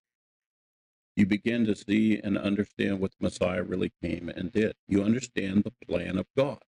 You 1.16 1.26
begin 1.26 1.66
to 1.66 1.74
see 1.74 2.20
and 2.22 2.38
understand 2.38 3.00
what 3.00 3.10
the 3.12 3.24
Messiah 3.24 3.62
really 3.62 3.92
came 4.02 4.28
and 4.28 4.52
did. 4.52 4.74
You 4.86 5.02
understand 5.02 5.64
the 5.64 5.86
plan 5.86 6.16
of 6.16 6.26
God. 6.36 6.60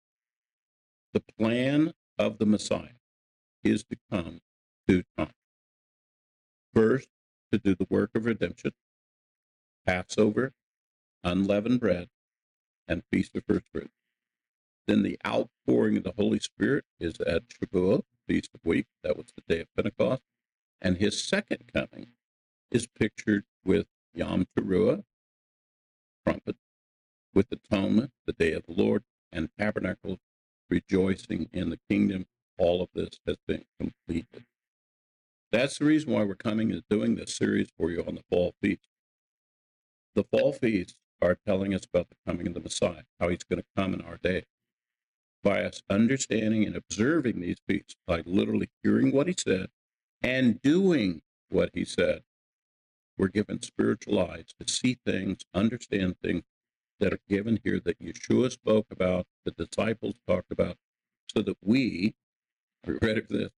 The 1.15 1.23
plan 1.39 1.93
of 2.19 2.39
the 2.39 2.47
Messiah 2.47 3.00
is 3.63 3.85
to 3.85 3.97
come 4.11 4.41
two 4.89 5.05
times. 5.17 5.33
First, 6.75 7.09
to 7.53 7.59
do 7.59 7.75
the 7.75 7.87
work 7.91 8.11
of 8.15 8.25
redemption, 8.25 8.73
Passover, 9.87 10.53
unleavened 11.25 11.81
bread, 11.81 12.09
and 12.87 13.03
Feast 13.13 13.37
of 13.37 13.45
First 13.49 13.67
Fruits. 13.73 13.95
Then 14.87 15.03
the 15.03 15.19
outpouring 15.27 15.97
of 15.99 16.05
the 16.05 16.15
Holy 16.17 16.41
Spirit 16.41 16.85
is 16.99 17.21
at 17.21 17.49
Shavuot, 17.49 18.03
Feast 18.27 18.51
of 18.55 18.61
Weeks. 18.65 18.91
That 19.03 19.17
was 19.17 19.27
the 19.37 19.55
day 19.55 19.61
of 19.61 19.69
Pentecost. 19.77 20.23
And 20.81 20.97
his 20.97 21.23
second 21.23 21.71
coming 21.73 22.09
is 22.71 22.87
pictured 22.87 23.45
with 23.65 23.87
Yom 24.15 24.47
Teruah, 24.57 25.05
trumpet, 26.27 26.57
with 27.35 27.53
atonement, 27.53 28.13
the 28.27 28.33
day 28.33 28.53
of 28.53 28.65
the 28.67 28.73
Lord, 28.73 29.05
and 29.33 29.51
tabernacles, 29.59 30.19
rejoicing 30.69 31.49
in 31.53 31.71
the 31.71 31.79
kingdom. 31.89 32.27
All 32.61 32.83
of 32.83 32.91
this 32.95 33.19
has 33.27 33.37
been 33.49 33.65
completed. 33.81 34.45
That's 35.51 35.79
the 35.79 35.87
reason 35.87 36.13
why 36.13 36.25
we're 36.25 36.35
coming 36.35 36.71
and 36.71 36.83
doing 36.91 37.15
this 37.15 37.35
series 37.35 37.71
for 37.79 37.91
you 37.91 38.05
on 38.07 38.17
the 38.17 38.23
fall 38.31 38.55
feast. 38.63 38.87
The 40.15 40.25
fall 40.25 40.53
feasts 40.53 40.99
are 41.23 41.39
telling 41.47 41.75
us 41.75 41.87
about 41.87 42.11
the 42.11 42.17
coming 42.27 42.47
of 42.47 42.53
the 42.55 42.61
Messiah, 42.61 43.05
how 43.19 43.31
he's 43.31 43.45
going 43.45 43.61
to 43.63 43.67
come 43.77 43.95
in 43.95 44.03
our 44.03 44.19
day. 44.23 44.45
By 45.43 45.65
us 45.65 45.81
understanding 45.89 46.67
and 46.67 46.77
observing 46.77 47.41
these 47.41 47.57
feasts, 47.67 47.95
by 48.07 48.23
literally 48.27 48.69
hearing 48.83 49.11
what 49.11 49.27
he 49.27 49.35
said 49.39 49.69
and 50.23 50.61
doing 50.61 51.23
what 51.49 51.71
he 51.73 51.87
said, 51.87 52.25
we're 53.17 53.29
given 53.29 53.63
spiritual 53.63 54.19
eyes 54.19 54.55
to 54.61 54.71
see 54.71 54.99
things, 55.07 55.39
understand 55.55 56.17
things 56.23 56.43
that 56.99 57.15
are 57.15 57.21
given 57.27 57.59
here 57.65 57.81
that 57.83 57.99
Yeshua 58.01 58.53
spoke 58.53 58.87
about, 58.91 59.27
the 59.47 59.51
disciples 59.51 60.17
talked 60.29 60.53
about, 60.53 60.77
so 61.35 61.41
that 61.43 61.57
we, 61.63 62.15
ready 62.87 63.21
for 63.21 63.33
this, 63.33 63.51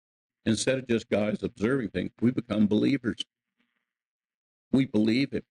instead 0.45 0.79
of 0.79 0.89
just 0.89 1.09
guys 1.09 1.43
observing 1.43 1.91
things, 1.91 2.11
we 2.21 2.31
become 2.31 2.67
believers. 2.67 3.25
We 4.73 4.87
believe 4.87 5.33
it. 5.33 5.45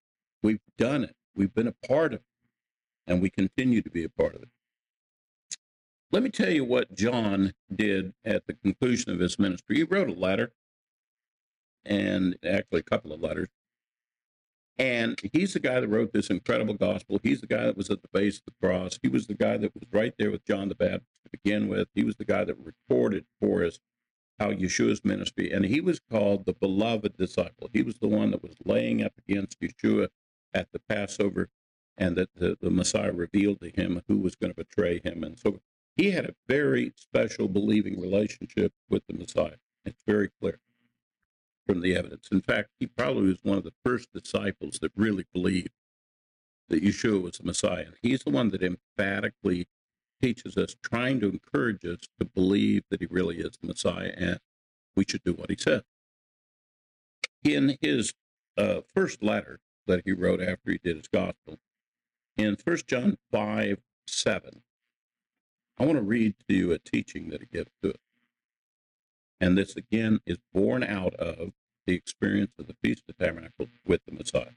We've 0.44 0.62
done 0.78 1.04
it. 1.04 1.16
We've 1.36 1.54
been 1.54 1.68
a 1.68 1.88
part 1.88 2.14
of 2.14 2.20
it. 2.20 2.26
And 3.08 3.22
we 3.22 3.30
continue 3.30 3.82
to 3.82 3.90
be 3.90 4.04
a 4.04 4.10
part 4.10 4.36
of 4.36 4.44
it. 4.44 4.50
Let 6.12 6.24
me 6.24 6.30
tell 6.30 6.50
you 6.52 6.66
what 6.66 6.94
John 6.94 7.54
did 7.74 8.14
at 8.26 8.46
the 8.46 8.54
conclusion 8.54 9.12
of 9.12 9.20
his 9.20 9.40
ministry. 9.40 9.78
He 9.78 9.84
wrote 9.84 10.10
a 10.10 10.14
letter, 10.14 10.52
and 11.86 12.38
actually 12.46 12.82
a 12.82 12.84
couple 12.84 13.14
of 13.14 13.22
letters. 13.22 13.48
And 14.82 15.20
he's 15.32 15.54
the 15.54 15.60
guy 15.60 15.80
that 15.80 15.88
wrote 15.88 16.12
this 16.12 16.32
incredible 16.32 16.74
gospel. 16.74 17.20
He's 17.22 17.40
the 17.40 17.46
guy 17.46 17.66
that 17.66 17.78
was 17.78 17.92
at 17.92 18.02
the 18.02 18.08
base 18.12 18.40
of 18.40 18.46
the 18.46 18.68
cross. 18.68 18.98
He 19.04 19.10
was 19.10 19.28
the 19.28 19.36
guy 19.36 19.58
that 19.58 19.76
was 19.76 19.84
right 19.92 20.12
there 20.18 20.32
with 20.32 20.44
John 20.44 20.70
the 20.70 20.76
Baptist 20.76 21.06
to 21.24 21.30
begin 21.30 21.68
with. 21.68 21.88
He 21.94 22.04
was 22.04 22.16
the 22.16 22.26
guy 22.26 22.46
that 22.46 22.58
recorded 22.58 23.26
for 23.40 23.64
us 23.64 23.78
how 24.40 24.50
Yeshua's 24.52 25.06
ministry, 25.06 25.52
and 25.52 25.66
he 25.66 25.82
was 25.82 26.00
called 26.00 26.48
the 26.48 26.54
beloved 26.54 27.16
disciple. 27.16 27.70
He 27.72 27.84
was 27.84 28.00
the 28.00 28.08
one 28.08 28.32
that 28.32 28.42
was 28.42 28.56
laying 28.66 29.04
up 29.04 29.14
against 29.20 29.60
Yeshua 29.60 30.08
at 30.52 30.70
the 30.74 30.80
Passover, 30.90 31.50
and 31.96 32.16
that 32.16 32.30
the, 32.34 32.58
the 32.60 32.72
Messiah 32.72 33.12
revealed 33.12 33.62
to 33.62 33.70
him 33.70 34.02
who 34.08 34.18
was 34.18 34.34
going 34.34 34.52
to 34.52 34.56
betray 34.56 35.00
him. 35.04 35.24
And 35.24 35.38
so 35.38 35.62
he 35.96 36.10
had 36.10 36.26
a 36.26 36.34
very 36.48 36.92
special 36.96 37.48
believing 37.48 38.02
relationship 38.02 38.74
with 38.90 39.04
the 39.06 39.14
Messiah. 39.14 39.58
It's 39.86 40.02
very 40.08 40.32
clear 40.42 40.60
from 41.68 41.82
the 41.82 41.96
evidence. 41.96 42.28
In 42.32 42.42
fact, 42.42 42.70
he 42.80 42.88
probably 42.88 43.28
was 43.28 43.40
one 43.44 43.58
of 43.58 43.64
the 43.64 43.74
first 43.84 44.10
disciples 44.14 44.80
that 44.82 44.92
really 44.96 45.26
believed 45.34 45.70
that 46.70 46.84
Yeshua 46.84 47.22
was 47.22 47.38
the 47.38 47.44
Messiah. 47.44 47.88
He's 48.02 48.24
the 48.24 48.32
one 48.32 48.50
that 48.50 48.64
emphatically 48.64 49.68
teaches 50.22 50.58
us, 50.58 50.76
trying 50.82 51.20
to 51.20 51.30
encourage 51.30 51.84
us 51.86 52.00
to 52.20 52.26
believe 52.26 52.84
that 52.90 53.02
he 53.02 53.08
really 53.08 53.38
is 53.38 53.58
the 53.62 53.68
Messiah 53.68 54.14
and 54.18 54.40
we 54.96 55.06
should 55.08 55.24
do 55.24 55.34
what 55.34 55.50
he 55.50 55.58
said. 55.58 55.84
In 57.44 57.78
his 57.82 58.14
uh, 58.58 58.82
first 58.94 59.24
letter 59.24 59.60
that 59.88 60.04
he 60.06 60.12
wrote 60.12 60.42
after 60.42 60.72
he 60.72 60.80
did 60.84 60.98
his 60.98 61.08
gospel, 61.08 61.58
in 62.38 62.58
1 62.64 62.78
John 62.88 63.18
5 63.32 63.80
7, 64.08 64.62
I 65.78 65.86
want 65.86 65.98
to 65.98 66.04
read 66.04 66.36
to 66.48 66.56
you 66.56 66.72
a 66.72 66.80
teaching 66.80 67.30
that 67.30 67.42
he 67.42 67.48
gives 67.48 67.72
to 67.82 67.92
us. 67.92 68.00
And 69.42 69.58
this 69.58 69.76
again 69.76 70.20
is 70.26 70.38
born 70.54 70.84
out 70.84 71.16
of 71.16 71.52
the 71.88 71.96
experience 71.96 72.52
of 72.60 72.68
the 72.68 72.76
Feast 72.84 73.04
of 73.10 73.18
Tabernacles 73.18 73.70
with 73.86 74.02
the 74.06 74.14
Messiah. 74.14 74.54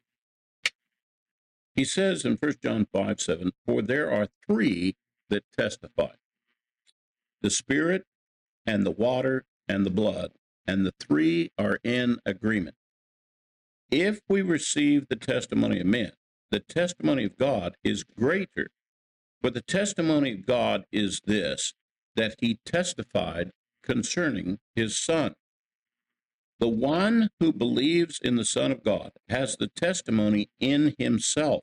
He 1.74 1.84
says 1.84 2.24
in 2.24 2.36
1 2.36 2.52
John 2.62 2.86
5 2.92 3.20
7, 3.20 3.52
For 3.66 3.82
there 3.82 4.10
are 4.12 4.28
three 4.46 4.94
that 5.30 5.44
testify 5.58 6.12
the 7.40 7.50
Spirit, 7.50 8.04
and 8.66 8.86
the 8.86 8.90
water, 8.90 9.44
and 9.68 9.84
the 9.84 9.90
blood, 9.90 10.32
and 10.66 10.86
the 10.86 10.94
three 10.98 11.50
are 11.58 11.78
in 11.84 12.18
agreement. 12.24 12.76
If 13.90 14.20
we 14.28 14.40
receive 14.40 15.08
the 15.08 15.16
testimony 15.16 15.80
of 15.80 15.86
men, 15.86 16.12
the 16.50 16.60
testimony 16.60 17.24
of 17.24 17.36
God 17.36 17.76
is 17.84 18.02
greater. 18.02 18.70
For 19.42 19.50
the 19.50 19.60
testimony 19.60 20.32
of 20.32 20.46
God 20.46 20.84
is 20.90 21.20
this 21.26 21.74
that 22.16 22.36
he 22.38 22.60
testified 22.64 23.50
concerning 23.84 24.58
his 24.74 24.98
Son. 24.98 25.34
The 26.60 26.68
one 26.68 27.30
who 27.40 27.52
believes 27.52 28.18
in 28.22 28.36
the 28.36 28.44
Son 28.44 28.72
of 28.72 28.84
God 28.84 29.12
has 29.28 29.56
the 29.56 29.68
testimony 29.68 30.50
in 30.60 30.94
himself. 30.98 31.62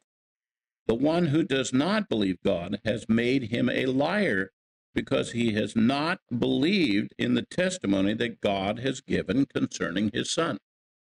The 0.87 0.95
one 0.95 1.27
who 1.27 1.43
does 1.43 1.71
not 1.71 2.09
believe 2.09 2.37
God 2.43 2.79
has 2.85 3.05
made 3.07 3.51
him 3.51 3.69
a 3.69 3.85
liar 3.85 4.51
because 4.93 5.31
he 5.31 5.53
has 5.53 5.75
not 5.75 6.19
believed 6.37 7.13
in 7.17 7.33
the 7.33 7.45
testimony 7.45 8.13
that 8.15 8.41
God 8.41 8.79
has 8.79 9.01
given 9.01 9.45
concerning 9.45 10.11
his 10.13 10.33
Son. 10.33 10.57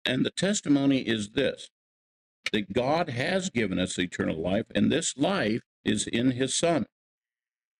And 0.04 0.24
the 0.24 0.30
testimony 0.30 1.00
is 1.00 1.30
this 1.30 1.68
that 2.52 2.72
God 2.72 3.10
has 3.10 3.50
given 3.50 3.78
us 3.78 3.98
eternal 3.98 4.40
life, 4.40 4.66
and 4.74 4.90
this 4.90 5.16
life 5.16 5.62
is 5.84 6.06
in 6.06 6.32
his 6.32 6.56
Son. 6.56 6.86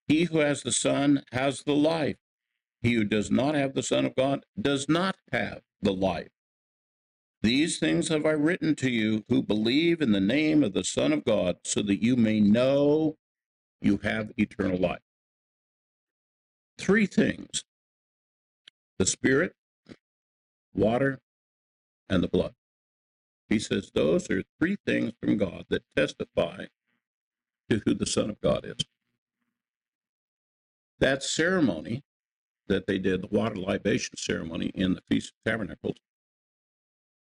He 0.09 0.25
who 0.25 0.39
has 0.39 0.63
the 0.63 0.73
Son 0.73 1.23
has 1.33 1.63
the 1.63 1.75
life. 1.75 2.17
He 2.87 2.95
who 2.95 3.03
does 3.03 3.33
not 3.33 3.57
have 3.57 3.75
the 3.75 3.83
Son 3.83 4.05
of 4.05 4.15
God 4.15 4.47
does 4.61 4.89
not 4.89 5.17
have 5.33 5.63
the 5.83 5.93
life. 5.93 6.29
These 7.43 7.81
things 7.81 8.11
have 8.11 8.25
I 8.25 8.31
written 8.31 8.77
to 8.77 8.89
you 8.89 9.25
who 9.29 9.43
believe 9.43 10.01
in 10.01 10.13
the 10.13 10.21
name 10.21 10.63
of 10.63 10.73
the 10.73 10.85
Son 10.85 11.13
of 11.13 11.25
God, 11.25 11.57
so 11.65 11.83
that 11.83 12.01
you 12.01 12.15
may 12.15 12.39
know 12.39 13.17
you 13.81 13.99
have 14.05 14.31
eternal 14.37 14.79
life. 14.79 15.01
Three 16.79 17.07
things 17.07 17.65
the 19.01 19.07
Spirit, 19.07 19.53
water, 20.73 21.19
and 22.09 22.23
the 22.23 22.29
blood. 22.29 22.55
He 23.49 23.59
says 23.59 23.91
those 23.93 24.31
are 24.31 24.45
three 24.61 24.77
things 24.87 25.13
from 25.21 25.39
God 25.39 25.65
that 25.71 25.83
testify 25.97 26.67
to 27.69 27.83
who 27.85 27.95
the 27.95 28.07
Son 28.07 28.31
of 28.31 28.41
God 28.41 28.65
is. 28.65 28.87
That 31.01 31.25
ceremony 31.25 32.05
that 32.69 32.87
they 32.87 32.99
did, 32.99 33.23
the 33.23 33.29
water 33.37 33.57
libation 33.57 34.17
ceremony 34.17 34.67
in 34.75 34.95
the 34.95 35.03
Feast 35.09 35.33
of 35.33 35.51
Tabernacles, 35.51 35.97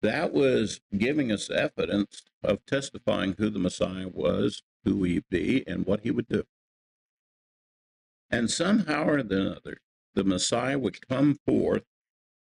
that 0.01 0.33
was 0.33 0.79
giving 0.97 1.31
us 1.31 1.49
evidence 1.49 2.23
of 2.43 2.65
testifying 2.65 3.35
who 3.37 3.49
the 3.49 3.59
Messiah 3.59 4.07
was, 4.07 4.61
who 4.83 5.03
he'd 5.03 5.25
be, 5.29 5.63
and 5.67 5.85
what 5.85 6.01
he 6.01 6.11
would 6.11 6.27
do. 6.27 6.43
And 8.29 8.51
somehow 8.51 9.05
or 9.05 9.17
another, 9.17 9.77
the 10.13 10.23
Messiah 10.23 10.77
would 10.77 11.07
come 11.07 11.39
forth, 11.45 11.83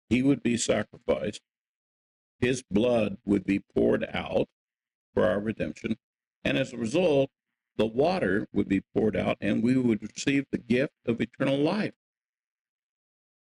he 0.09 0.23
would 0.23 0.41
be 0.41 0.57
sacrificed, 0.57 1.41
his 2.39 2.63
blood 2.69 3.17
would 3.25 3.43
be 3.45 3.59
poured 3.75 4.07
out 4.13 4.47
for 5.13 5.25
our 5.25 5.39
redemption, 5.39 5.97
And 6.43 6.57
as 6.57 6.71
a 6.71 6.77
result, 6.77 7.31
the 7.77 7.85
water 7.85 8.47
would 8.53 8.67
be 8.67 8.81
poured 8.95 9.15
out 9.15 9.37
and 9.41 9.63
we 9.63 9.77
would 9.77 10.01
receive 10.01 10.45
the 10.51 10.57
gift 10.57 10.93
of 11.05 11.19
eternal 11.19 11.57
life. 11.57 11.93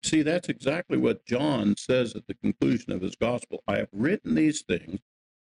See, 0.05 0.21
that's 0.21 0.49
exactly 0.49 0.99
what 0.99 1.25
John 1.25 1.75
says 1.77 2.15
at 2.15 2.27
the 2.27 2.35
conclusion 2.35 2.91
of 2.91 3.01
his 3.01 3.15
gospel. 3.15 3.63
I 3.67 3.77
have 3.77 3.89
written 3.91 4.35
these 4.35 4.61
things 4.61 4.99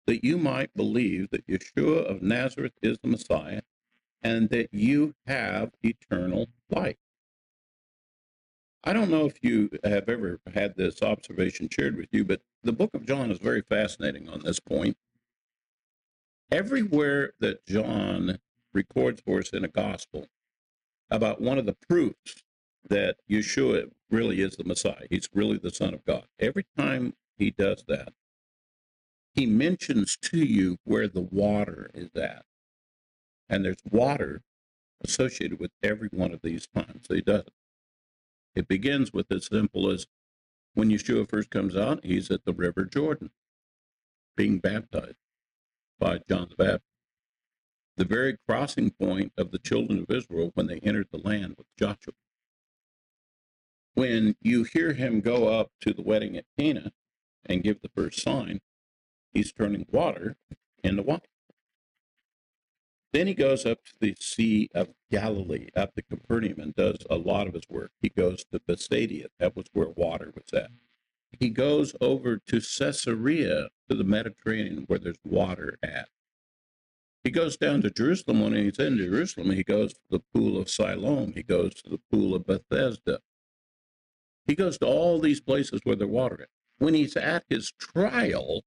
that 0.06 0.24
you 0.24 0.38
might 0.38 0.74
believe 0.74 1.28
that 1.30 1.46
Yeshua 1.46 2.10
of 2.10 2.22
Nazareth 2.22 2.72
is 2.80 2.96
the 3.02 3.08
Messiah 3.08 3.60
and 4.22 4.48
that 4.48 4.72
you 4.72 5.14
have 5.26 5.72
eternal 5.82 6.48
life. 6.70 6.96
I 8.82 8.94
don't 8.94 9.10
know 9.10 9.26
if 9.26 9.36
you 9.42 9.68
have 9.84 10.08
ever 10.08 10.40
had 10.54 10.74
this 10.74 11.02
observation 11.02 11.68
shared 11.70 11.98
with 11.98 12.08
you, 12.10 12.24
but 12.24 12.40
the 12.62 12.72
book 12.72 12.94
of 12.94 13.04
John 13.04 13.30
is 13.30 13.38
very 13.38 13.60
fascinating 13.60 14.26
on 14.26 14.40
this 14.40 14.58
point. 14.58 14.96
Everywhere 16.50 17.34
that 17.40 17.66
John 17.66 18.38
records 18.72 19.20
for 19.20 19.40
us 19.40 19.50
in 19.50 19.66
a 19.66 19.68
gospel 19.68 20.28
about 21.10 21.42
one 21.42 21.58
of 21.58 21.66
the 21.66 21.76
proofs 21.86 22.42
that 22.88 23.16
Yeshua 23.31 23.90
really 24.11 24.40
is 24.40 24.57
the 24.57 24.64
Messiah, 24.64 25.07
he's 25.11 25.29
really 25.35 25.59
the 25.59 25.70
Son 25.70 25.94
of 25.94 26.05
God, 26.05 26.27
every 26.38 26.66
time 26.79 27.14
he 27.37 27.51
does 27.51 27.85
that, 27.88 28.12
he 29.35 29.46
mentions 29.46 30.16
to 30.22 30.38
you 30.38 30.79
where 30.85 31.09
the 31.09 31.20
water 31.20 31.90
is 31.94 32.11
at. 32.16 32.44
And 33.49 33.64
there's 33.64 33.83
water 33.90 34.42
associated 35.05 35.61
with 35.61 35.70
every 35.83 36.09
one 36.11 36.33
of 36.33 36.40
these 36.42 36.66
times. 36.66 37.07
He 37.09 37.20
does 37.20 37.42
it. 37.42 37.53
It 38.55 38.68
begins 38.68 39.12
with 39.12 39.31
as 39.31 39.46
simple 39.46 39.90
as 39.90 40.07
when 40.75 40.90
Yeshua 40.90 41.29
first 41.29 41.51
comes 41.51 41.77
out, 41.77 42.05
he's 42.05 42.31
at 42.31 42.44
the 42.44 42.55
River 42.55 42.85
Jordan 42.85 43.31
being 44.37 44.59
baptized 44.59 45.16
by 45.99 46.20
John 46.29 46.49
the 46.51 46.57
Baptist. 46.57 46.85
The 47.96 48.05
very 48.05 48.37
crossing 48.49 48.90
point 48.90 49.33
of 49.38 49.51
the 49.51 49.59
children 49.59 50.01
of 50.01 50.14
Israel 50.14 50.51
when 50.55 50.66
they 50.66 50.79
entered 50.81 51.09
the 51.11 51.18
land 51.18 51.57
with 51.59 51.66
Joshua. 51.79 52.14
When 53.96 54.37
you 54.42 54.64
hear 54.64 54.92
him 54.92 55.22
go 55.22 55.48
up 55.48 55.70
to 55.80 55.94
the 55.94 56.02
wedding 56.02 56.37
at 56.37 56.44
Cana 56.59 56.92
and 57.46 57.62
give 57.62 57.80
the 57.80 57.88
first 57.96 58.20
sign, 58.20 58.61
he's 59.32 59.54
turning 59.54 59.87
water 59.90 60.37
into 60.85 61.02
wine. 61.02 61.20
Then 63.14 63.26
he 63.26 63.32
goes 63.32 63.64
up 63.64 63.78
to 63.87 63.92
the 63.98 64.14
Sea 64.20 64.68
of 64.74 64.88
Galilee, 65.11 65.68
up 65.74 65.94
to 65.94 66.02
Capernaum, 66.02 66.61
and 66.61 66.74
does 66.74 66.98
a 67.09 67.16
lot 67.16 67.46
of 67.46 67.54
his 67.54 67.62
work. 67.70 67.90
He 68.02 68.11
goes 68.11 68.44
to 68.52 68.61
Bethsaida, 68.61 69.28
that 69.40 69.56
was 69.56 69.64
where 69.72 69.88
water 69.88 70.30
was 70.35 70.52
at. 70.52 70.72
He 71.40 71.48
goes 71.48 71.96
over 71.98 72.37
to 72.37 72.61
Caesarea, 72.61 73.70
to 73.88 73.96
the 73.96 74.04
Mediterranean, 74.04 74.85
where 74.88 74.98
there's 74.98 75.16
water 75.24 75.78
at. 75.82 76.11
He 77.24 77.30
goes 77.30 77.56
down 77.56 77.80
to 77.80 77.90
Jerusalem. 77.90 78.42
When 78.42 78.52
he's 78.52 78.78
in 78.78 78.98
Jerusalem, 78.98 79.52
he 79.52 79.64
goes 79.64 79.94
to 79.94 80.00
the 80.11 80.22
pool 80.35 80.59
of 80.61 80.68
Siloam. 80.68 81.32
He 81.32 81.42
goes 81.42 81.72
to 81.76 81.88
the 81.88 82.00
pool 82.11 82.35
of 82.35 82.46
Bethesda. 82.46 83.20
He 84.46 84.54
goes 84.54 84.78
to 84.78 84.87
all 84.87 85.18
these 85.20 85.40
places 85.40 85.80
where 85.85 85.96
they're 85.96 86.06
watering. 86.06 86.48
When 86.78 86.94
he's 86.94 87.16
at 87.16 87.44
his 87.48 87.72
trial, 87.78 88.62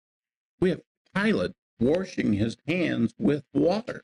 we 0.60 0.72
have 0.72 0.82
Pilate 1.16 1.52
washing 1.80 2.34
his 2.34 2.58
hands 2.68 3.14
with 3.18 3.44
water. 3.54 4.04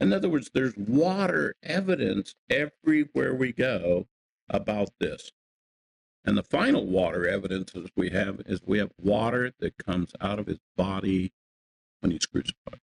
In 0.00 0.12
other 0.12 0.28
words, 0.28 0.50
there's 0.52 0.76
water 0.76 1.54
evidence 1.62 2.34
everywhere 2.48 3.34
we 3.34 3.52
go 3.52 4.06
about 4.48 4.90
this. 4.98 5.30
And 6.24 6.36
the 6.38 6.42
final 6.42 6.86
water 6.86 7.26
evidence 7.26 7.72
we 7.96 8.10
have 8.10 8.40
is 8.46 8.60
we 8.64 8.78
have 8.78 8.92
water 8.96 9.52
that 9.58 9.76
comes 9.76 10.12
out 10.20 10.38
of 10.38 10.46
his 10.46 10.58
body 10.76 11.32
when 12.00 12.12
he's 12.12 12.26
crucified. 12.26 12.80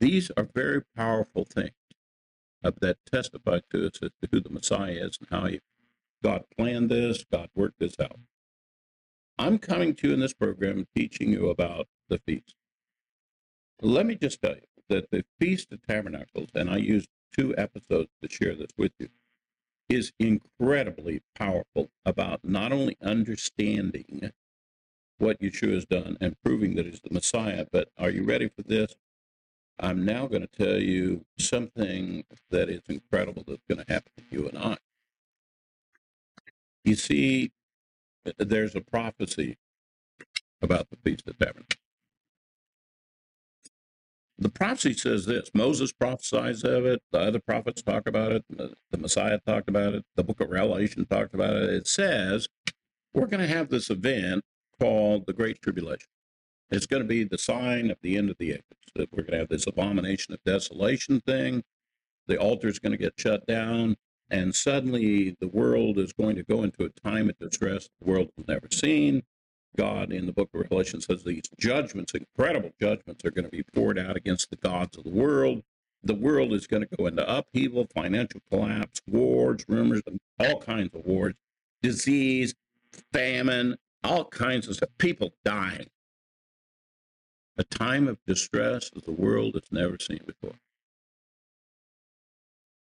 These 0.00 0.30
are 0.36 0.48
very 0.54 0.82
powerful 0.96 1.44
things 1.44 1.72
that 2.62 2.98
testify 3.10 3.60
to 3.70 3.86
us 3.86 3.98
as 4.02 4.10
to 4.22 4.28
who 4.30 4.40
the 4.40 4.50
Messiah 4.50 4.92
is 4.92 5.18
and 5.18 5.28
how 5.30 5.46
he, 5.46 5.60
God 6.22 6.44
planned 6.56 6.90
this, 6.90 7.24
God 7.30 7.48
worked 7.54 7.78
this 7.78 7.98
out. 8.00 8.18
I'm 9.38 9.58
coming 9.58 9.94
to 9.96 10.08
you 10.08 10.14
in 10.14 10.20
this 10.20 10.34
program 10.34 10.86
teaching 10.96 11.32
you 11.32 11.48
about 11.48 11.86
the 12.08 12.18
feast. 12.18 12.56
Let 13.80 14.06
me 14.06 14.16
just 14.16 14.42
tell 14.42 14.54
you, 14.54 14.62
that 14.88 15.10
the 15.10 15.24
Feast 15.38 15.72
of 15.72 15.80
Tabernacles, 15.86 16.48
and 16.54 16.70
I 16.70 16.78
used 16.78 17.08
two 17.36 17.54
episodes 17.56 18.10
to 18.22 18.28
share 18.28 18.54
this 18.54 18.70
with 18.76 18.92
you, 18.98 19.08
is 19.88 20.12
incredibly 20.18 21.22
powerful 21.34 21.90
about 22.04 22.40
not 22.42 22.72
only 22.72 22.96
understanding 23.02 24.32
what 25.18 25.40
Yeshua 25.40 25.74
has 25.74 25.86
done 25.86 26.16
and 26.20 26.36
proving 26.44 26.74
that 26.74 26.86
he's 26.86 27.00
the 27.00 27.12
Messiah, 27.12 27.66
but 27.72 27.88
are 27.98 28.10
you 28.10 28.24
ready 28.24 28.48
for 28.48 28.62
this? 28.62 28.94
I'm 29.80 30.04
now 30.04 30.26
going 30.26 30.42
to 30.42 30.48
tell 30.48 30.78
you 30.78 31.24
something 31.38 32.24
that 32.50 32.68
is 32.68 32.82
incredible 32.88 33.44
that's 33.46 33.62
going 33.68 33.84
to 33.84 33.92
happen 33.92 34.12
to 34.16 34.24
you 34.30 34.48
and 34.48 34.58
I. 34.58 34.76
You 36.84 36.94
see, 36.94 37.52
uh, 38.26 38.32
there's 38.38 38.74
a 38.74 38.80
prophecy 38.80 39.58
about 40.62 40.88
the 40.90 40.96
Feast 40.96 41.28
of 41.28 41.38
Tabernacles 41.38 41.78
the 44.38 44.48
prophecy 44.48 44.94
says 44.94 45.26
this 45.26 45.50
Moses 45.52 45.92
prophesies 45.92 46.62
of 46.62 46.86
it, 46.86 47.02
the 47.10 47.18
other 47.18 47.40
prophets 47.40 47.82
talk 47.82 48.06
about 48.06 48.32
it, 48.32 48.44
the, 48.48 48.74
Messiah 48.96 49.38
talked 49.44 49.68
about 49.68 49.94
it, 49.94 50.04
the 50.14 50.22
book 50.22 50.40
of 50.40 50.48
Revelation 50.48 51.04
talked 51.06 51.34
about 51.34 51.56
it. 51.56 51.70
It 51.70 51.88
says 51.88 52.48
we're 53.12 53.26
going 53.26 53.46
to 53.46 53.52
have 53.52 53.68
this 53.68 53.90
event 53.90 54.44
called 54.80 55.26
the 55.26 55.32
Great 55.32 55.60
Tribulation. 55.60 56.08
It's 56.70 56.86
going 56.86 57.02
to 57.02 57.08
be 57.08 57.24
the 57.24 57.38
sign 57.38 57.90
of 57.90 57.98
the 58.02 58.16
end 58.16 58.30
of 58.30 58.36
the 58.38 58.52
age. 58.52 58.62
We're 58.96 59.22
going 59.22 59.32
to 59.32 59.38
have 59.38 59.48
this 59.48 59.66
abomination 59.66 60.34
of 60.34 60.40
desolation 60.44 61.20
thing. 61.20 61.64
The 62.26 62.38
altar 62.38 62.68
is 62.68 62.78
going 62.78 62.92
to 62.92 62.98
get 62.98 63.14
shut 63.16 63.46
down, 63.46 63.96
and 64.30 64.54
suddenly 64.54 65.36
the 65.40 65.48
world 65.48 65.98
is 65.98 66.12
going 66.12 66.36
to 66.36 66.42
go 66.42 66.62
into 66.62 66.84
a 66.84 66.88
time 66.88 67.28
of 67.28 67.38
distress 67.38 67.88
the 68.00 68.10
world 68.10 68.30
has 68.36 68.46
never 68.46 68.68
seen. 68.70 69.22
God 69.76 70.12
in 70.12 70.26
the 70.26 70.32
book 70.32 70.50
of 70.52 70.60
Revelation 70.60 71.00
says 71.00 71.22
these 71.22 71.48
judgments, 71.58 72.12
incredible 72.12 72.70
judgments, 72.80 73.24
are 73.24 73.30
going 73.30 73.44
to 73.44 73.50
be 73.50 73.62
poured 73.62 73.98
out 73.98 74.16
against 74.16 74.50
the 74.50 74.56
gods 74.56 74.98
of 74.98 75.04
the 75.04 75.10
world. 75.10 75.62
The 76.02 76.14
world 76.14 76.52
is 76.52 76.66
going 76.66 76.84
to 76.84 76.96
go 76.96 77.06
into 77.06 77.28
upheaval, 77.28 77.86
financial 77.94 78.40
collapse, 78.50 79.00
wars, 79.06 79.64
rumors, 79.68 80.02
all 80.38 80.60
kinds 80.60 80.94
of 80.94 81.04
wars, 81.04 81.34
disease, 81.82 82.54
famine, 83.12 83.76
all 84.04 84.24
kinds 84.24 84.68
of 84.68 84.76
stuff, 84.76 84.90
people 84.98 85.32
dying. 85.44 85.88
A 87.56 87.64
time 87.64 88.06
of 88.06 88.18
distress 88.26 88.90
that 88.90 89.04
the 89.04 89.12
world 89.12 89.54
has 89.54 89.70
never 89.72 89.96
seen 89.98 90.20
before. 90.24 90.56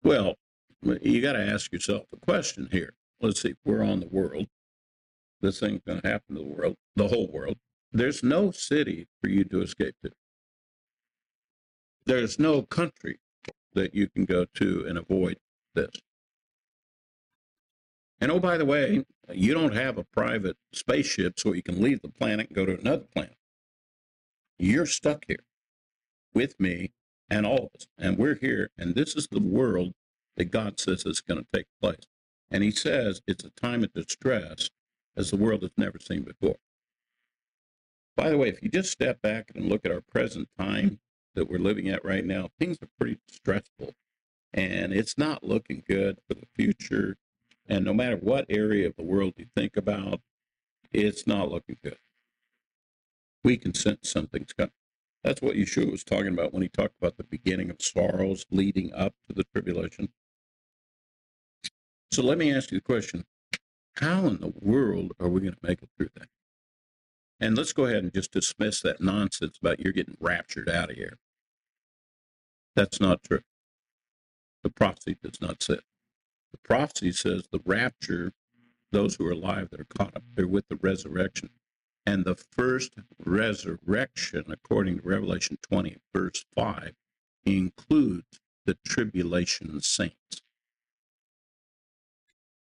Well, 0.05 0.37
you 0.83 1.21
got 1.21 1.33
to 1.33 1.43
ask 1.43 1.73
yourself 1.73 2.05
a 2.13 2.17
question 2.17 2.69
here. 2.71 2.95
Let's 3.21 3.41
see, 3.41 3.55
we're 3.65 3.83
on 3.83 4.01
the 4.01 4.09
world 4.09 4.49
this 5.43 5.59
thing's 5.59 5.83
going 5.85 6.01
to 6.01 6.09
happen 6.09 6.37
to 6.37 6.43
the 6.43 6.49
world, 6.49 6.77
the 6.97 7.09
whole 7.09 7.29
world. 7.31 7.57
There's 7.93 8.23
no 8.23 8.53
city 8.53 9.09
for 9.21 9.29
you 9.29 9.45
to 9.45 9.61
escape 9.61 9.97
to. 10.03 10.13
There's 12.07 12.39
no 12.39 12.63
country 12.63 13.19
that 13.75 13.95
you 13.95 14.09
can 14.09 14.25
go 14.25 14.47
to 14.55 14.87
and 14.89 14.97
avoid 14.97 15.37
this. 15.75 15.91
And 18.21 18.31
oh, 18.31 18.39
by 18.39 18.57
the 18.57 18.65
way, 18.65 19.05
you 19.33 19.53
don't 19.53 19.75
have 19.75 19.99
a 19.99 20.05
private 20.05 20.57
spaceship 20.73 21.39
so 21.39 21.53
you 21.53 21.63
can 21.63 21.83
leave 21.83 22.03
the 22.03 22.09
planet 22.09 22.49
and 22.49 22.57
go 22.57 22.65
to 22.65 22.79
another 22.79 23.05
planet. 23.13 23.37
You're 24.59 24.87
stuck 24.87 25.25
here 25.27 25.45
with 26.33 26.59
me 26.61 26.93
and 27.29 27.45
all 27.45 27.67
of 27.67 27.71
us. 27.75 27.89
And 27.99 28.17
we're 28.17 28.37
here. 28.37 28.71
And 28.79 28.95
this 28.95 29.17
is 29.17 29.27
the 29.27 29.41
world 29.41 29.95
that 30.37 30.51
God 30.51 30.81
says 30.81 31.05
is 31.07 31.21
going 31.21 31.41
to 31.41 31.47
take 31.53 31.67
place. 31.81 32.07
And 32.51 32.63
He 32.63 32.71
says 32.71 33.23
it's 33.27 33.45
a 33.45 33.51
time 33.51 33.85
of 33.85 33.93
distress 33.93 34.71
as 35.17 35.31
the 35.31 35.37
world 35.37 35.63
has 35.63 35.73
never 35.77 35.99
seen 35.99 36.23
before. 36.23 36.57
By 38.17 38.31
the 38.31 38.39
way, 38.39 38.49
if 38.49 38.63
you 38.63 38.69
just 38.69 38.93
step 38.93 39.23
back 39.23 39.51
and 39.55 39.69
look 39.69 39.85
at 39.85 39.93
our 39.93 40.03
present 40.03 40.49
time 40.59 41.01
that 41.35 41.49
we're 41.49 41.59
living 41.59 41.89
at 41.89 42.05
right 42.05 42.25
now, 42.25 42.51
things 42.59 42.79
are 42.83 42.89
pretty 42.99 43.19
stressful 43.31 43.95
and 44.53 44.93
it's 44.93 45.17
not 45.17 45.45
looking 45.45 45.83
good 45.89 46.19
for 46.29 46.35
the 46.35 46.47
future. 46.55 47.17
And 47.67 47.85
no 47.85 47.95
matter 47.95 48.17
what 48.17 48.47
area 48.49 48.87
of 48.87 48.97
the 48.97 49.05
world 49.05 49.35
you 49.37 49.47
think 49.57 49.77
about, 49.77 50.21
it's 50.93 51.27
not 51.27 51.51
looking 51.51 51.79
good. 51.83 51.99
We 53.45 53.57
can 53.57 53.75
sense 53.75 54.11
something's 54.11 54.53
coming. 54.53 54.73
That's 55.25 55.41
what 55.41 55.57
Yeshua 55.57 55.91
was 55.91 56.05
talking 56.05 56.33
about 56.33 56.53
when 56.53 56.63
he 56.63 56.69
talked 56.69 56.97
about 57.01 57.17
the 57.17 57.25
beginning 57.25 57.71
of 57.71 57.81
sorrows 57.81 58.45
leading 58.51 58.93
up 58.93 59.15
to 59.29 59.35
the 59.35 59.45
tribulation. 59.45 60.11
So 62.13 62.23
let 62.23 62.37
me 62.37 62.55
ask 62.55 62.71
you 62.71 62.77
the 62.79 62.85
question 62.85 63.25
how 63.97 64.27
in 64.27 64.37
the 64.37 64.53
world 64.61 65.13
are 65.19 65.29
we 65.29 65.41
going 65.41 65.55
to 65.55 65.67
make 65.67 65.83
it 65.83 65.89
through 65.97 66.11
that? 66.17 66.29
And 67.41 67.57
let's 67.57 67.73
go 67.73 67.87
ahead 67.87 68.03
and 68.03 68.13
just 68.13 68.33
dismiss 68.33 68.83
that 68.83 69.01
nonsense 69.01 69.57
about 69.59 69.81
you're 69.81 69.95
getting 69.95 70.19
raptured 70.21 70.69
out 70.69 70.91
of 70.91 70.97
here. 70.97 71.17
That's 72.77 73.01
not 73.01 73.23
true. 73.23 73.41
The 74.63 74.69
prophecy 74.71 75.17
does 75.23 75.41
not 75.41 75.63
say. 75.63 75.79
The 76.53 76.59
prophecy 76.63 77.13
says 77.13 77.45
the 77.51 77.63
rapture, 77.65 78.33
those 78.91 79.15
who 79.17 79.27
are 79.27 79.33
alive 79.33 79.71
that 79.71 79.81
are 79.81 79.87
caught 79.97 80.15
up, 80.15 80.23
they're 80.35 80.47
with 80.47 80.69
the 80.69 80.77
resurrection. 80.77 81.49
And 82.05 82.27
the 82.27 82.37
first 82.37 82.93
resurrection, 83.25 84.45
according 84.49 84.99
to 85.01 85.09
Revelation 85.09 85.57
20, 85.63 85.97
verse 86.15 86.45
5, 86.55 86.93
includes 87.47 88.41
the 88.67 88.77
tribulation 88.87 89.81
saints. 89.81 90.43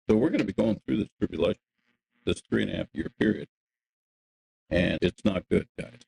So 0.09 0.16
we're 0.16 0.30
going 0.30 0.38
to 0.38 0.44
be 0.44 0.54
going 0.54 0.80
through 0.86 0.98
this 0.98 1.09
tribulation, 1.18 1.61
this 2.24 2.40
three 2.48 2.62
and 2.62 2.72
a 2.72 2.76
half 2.76 2.86
year 2.94 3.09
period. 3.18 3.48
And 4.70 4.98
it's 5.02 5.24
not 5.24 5.48
good, 5.50 5.68
guys. 5.78 6.00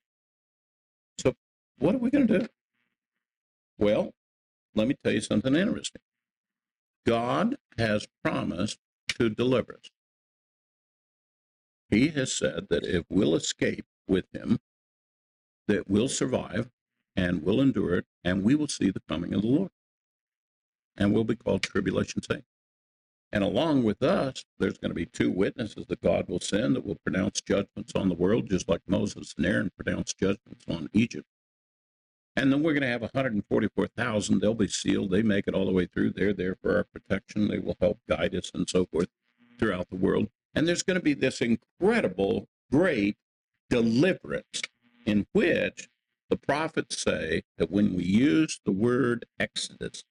So 1.18 1.34
what 1.78 1.94
are 1.94 1.98
we 1.98 2.10
going 2.10 2.26
to 2.26 2.38
do? 2.40 2.46
Well, 3.78 4.12
let 4.74 4.88
me 4.88 4.94
tell 5.02 5.12
you 5.12 5.20
something 5.20 5.54
interesting. 5.54 6.00
God 7.06 7.56
has 7.76 8.06
promised 8.24 8.78
to 9.18 9.28
deliver 9.28 9.74
us. 9.74 9.90
He 11.90 12.08
has 12.08 12.32
said 12.32 12.68
that 12.70 12.84
if 12.84 13.04
we'll 13.10 13.34
escape 13.34 13.84
with 14.06 14.26
him, 14.32 14.58
that 15.66 15.88
we'll 15.90 16.08
survive 16.08 16.70
and 17.16 17.42
we'll 17.42 17.60
endure 17.60 17.96
it, 17.96 18.06
and 18.24 18.44
we 18.44 18.54
will 18.54 18.68
see 18.68 18.90
the 18.90 19.02
coming 19.08 19.34
of 19.34 19.42
the 19.42 19.48
Lord. 19.48 19.70
And 20.96 21.12
we'll 21.12 21.24
be 21.24 21.36
called 21.36 21.62
tribulation 21.62 22.22
saints. 22.22 22.49
And 23.32 23.44
along 23.44 23.84
with 23.84 24.02
us, 24.02 24.44
there's 24.58 24.78
going 24.78 24.90
to 24.90 24.94
be 24.94 25.06
two 25.06 25.30
witnesses 25.30 25.86
that 25.88 26.00
God 26.00 26.28
will 26.28 26.40
send 26.40 26.74
that 26.74 26.84
will 26.84 26.98
pronounce 27.04 27.40
judgments 27.40 27.92
on 27.94 28.08
the 28.08 28.14
world, 28.14 28.50
just 28.50 28.68
like 28.68 28.80
Moses 28.88 29.34
and 29.36 29.46
Aaron 29.46 29.70
pronounced 29.76 30.18
judgments 30.18 30.64
on 30.68 30.88
Egypt. 30.92 31.26
And 32.36 32.52
then 32.52 32.62
we're 32.62 32.72
going 32.72 32.82
to 32.82 32.88
have 32.88 33.02
144,000. 33.02 34.40
They'll 34.40 34.54
be 34.54 34.68
sealed. 34.68 35.10
They 35.10 35.22
make 35.22 35.46
it 35.46 35.54
all 35.54 35.66
the 35.66 35.72
way 35.72 35.86
through. 35.86 36.12
They're 36.12 36.32
there 36.32 36.56
for 36.60 36.76
our 36.76 36.84
protection. 36.84 37.48
They 37.48 37.58
will 37.58 37.76
help 37.80 37.98
guide 38.08 38.34
us 38.34 38.50
and 38.54 38.68
so 38.68 38.86
forth 38.86 39.08
throughout 39.58 39.90
the 39.90 39.96
world. 39.96 40.28
And 40.54 40.66
there's 40.66 40.82
going 40.82 40.98
to 40.98 41.02
be 41.02 41.14
this 41.14 41.40
incredible, 41.40 42.48
great 42.70 43.16
deliverance 43.68 44.62
in 45.06 45.26
which 45.32 45.88
the 46.28 46.36
prophets 46.36 47.02
say 47.02 47.42
that 47.58 47.70
when 47.70 47.94
we 47.94 48.04
use 48.04 48.60
the 48.64 48.72
word 48.72 49.26
Exodus, 49.38 50.04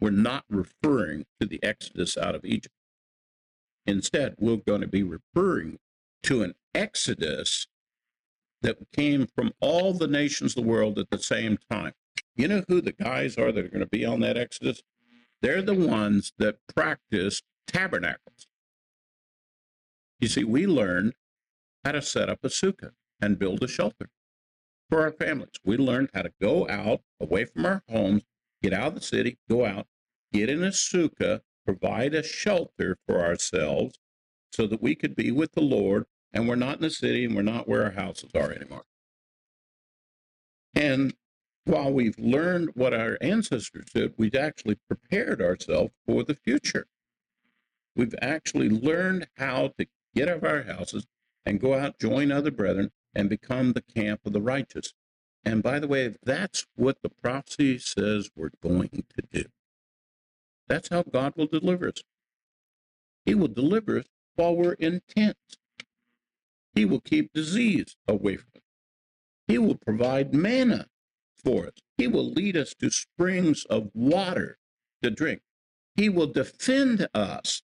we're 0.00 0.10
not 0.10 0.44
referring 0.48 1.24
to 1.40 1.46
the 1.46 1.62
Exodus 1.62 2.16
out 2.16 2.34
of 2.34 2.44
Egypt. 2.44 2.74
Instead, 3.86 4.34
we're 4.38 4.56
going 4.56 4.80
to 4.80 4.88
be 4.88 5.02
referring 5.02 5.78
to 6.24 6.42
an 6.42 6.54
Exodus 6.74 7.66
that 8.62 8.78
came 8.92 9.26
from 9.26 9.52
all 9.60 9.92
the 9.92 10.06
nations 10.06 10.56
of 10.56 10.64
the 10.64 10.68
world 10.68 10.98
at 10.98 11.10
the 11.10 11.18
same 11.18 11.58
time. 11.70 11.92
You 12.34 12.48
know 12.48 12.64
who 12.66 12.80
the 12.80 12.92
guys 12.92 13.36
are 13.36 13.52
that 13.52 13.64
are 13.64 13.68
going 13.68 13.80
to 13.80 13.86
be 13.86 14.04
on 14.04 14.20
that 14.20 14.36
Exodus? 14.36 14.82
They're 15.42 15.62
the 15.62 15.74
ones 15.74 16.32
that 16.38 16.56
practice 16.74 17.42
tabernacles. 17.66 18.46
You 20.18 20.28
see, 20.28 20.44
we 20.44 20.66
learned 20.66 21.12
how 21.84 21.92
to 21.92 22.02
set 22.02 22.30
up 22.30 22.38
a 22.42 22.48
sukkah 22.48 22.92
and 23.20 23.38
build 23.38 23.62
a 23.62 23.68
shelter 23.68 24.08
for 24.88 25.02
our 25.02 25.12
families. 25.12 25.50
We 25.64 25.76
learned 25.76 26.10
how 26.14 26.22
to 26.22 26.32
go 26.40 26.68
out 26.68 27.00
away 27.20 27.44
from 27.44 27.66
our 27.66 27.82
homes, 27.88 28.22
get 28.64 28.72
out 28.72 28.88
of 28.88 28.94
the 28.94 29.00
city, 29.02 29.36
go 29.48 29.66
out, 29.66 29.86
get 30.32 30.48
in 30.48 30.64
a 30.64 30.68
sukkah, 30.68 31.40
provide 31.66 32.14
a 32.14 32.22
shelter 32.22 32.96
for 33.06 33.20
ourselves 33.20 33.98
so 34.52 34.66
that 34.66 34.80
we 34.80 34.94
could 34.94 35.14
be 35.14 35.30
with 35.30 35.52
the 35.52 35.60
Lord 35.60 36.06
and 36.32 36.48
we're 36.48 36.54
not 36.54 36.76
in 36.76 36.82
the 36.82 36.90
city 36.90 37.26
and 37.26 37.36
we're 37.36 37.42
not 37.42 37.68
where 37.68 37.84
our 37.84 37.90
houses 37.90 38.30
are 38.34 38.50
anymore. 38.50 38.84
And 40.74 41.14
while 41.64 41.92
we've 41.92 42.18
learned 42.18 42.70
what 42.74 42.94
our 42.94 43.18
ancestors 43.20 43.86
did, 43.94 44.14
we've 44.16 44.34
actually 44.34 44.78
prepared 44.88 45.42
ourselves 45.42 45.92
for 46.06 46.24
the 46.24 46.34
future. 46.34 46.86
We've 47.94 48.14
actually 48.22 48.70
learned 48.70 49.28
how 49.36 49.72
to 49.78 49.86
get 50.14 50.28
out 50.28 50.38
of 50.38 50.44
our 50.44 50.62
houses 50.62 51.06
and 51.44 51.60
go 51.60 51.74
out, 51.74 51.98
join 51.98 52.32
other 52.32 52.50
brethren, 52.50 52.92
and 53.14 53.28
become 53.28 53.72
the 53.72 53.82
camp 53.82 54.20
of 54.24 54.32
the 54.32 54.40
righteous. 54.40 54.94
And 55.44 55.62
by 55.62 55.78
the 55.78 55.88
way, 55.88 56.14
that's 56.22 56.66
what 56.74 56.98
the 57.02 57.10
prophecy 57.10 57.78
says 57.78 58.30
we're 58.34 58.50
going 58.62 59.04
to 59.16 59.22
do. 59.30 59.44
That's 60.68 60.88
how 60.88 61.02
God 61.02 61.34
will 61.36 61.46
deliver 61.46 61.88
us. 61.88 62.02
He 63.26 63.34
will 63.34 63.48
deliver 63.48 63.98
us 63.98 64.06
while 64.36 64.56
we're 64.56 64.72
in 64.72 65.02
tents. 65.08 65.58
He 66.74 66.84
will 66.84 67.00
keep 67.00 67.32
disease 67.32 67.96
away 68.08 68.36
from 68.36 68.50
us. 68.56 68.62
He 69.46 69.58
will 69.58 69.76
provide 69.76 70.34
manna 70.34 70.86
for 71.36 71.66
us. 71.66 71.74
He 71.98 72.08
will 72.08 72.30
lead 72.30 72.56
us 72.56 72.74
to 72.80 72.90
springs 72.90 73.64
of 73.66 73.90
water 73.94 74.58
to 75.02 75.10
drink. 75.10 75.42
He 75.94 76.08
will 76.08 76.26
defend 76.26 77.06
us 77.14 77.62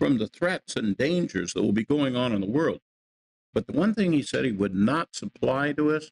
from 0.00 0.18
the 0.18 0.26
threats 0.26 0.74
and 0.74 0.96
dangers 0.96 1.52
that 1.52 1.62
will 1.62 1.72
be 1.72 1.84
going 1.84 2.16
on 2.16 2.32
in 2.32 2.40
the 2.40 2.50
world. 2.50 2.80
But 3.52 3.66
the 3.66 3.72
one 3.72 3.94
thing 3.94 4.12
he 4.12 4.22
said 4.22 4.44
he 4.44 4.52
would 4.52 4.74
not 4.74 5.14
supply 5.14 5.72
to 5.74 5.94
us 5.94 6.10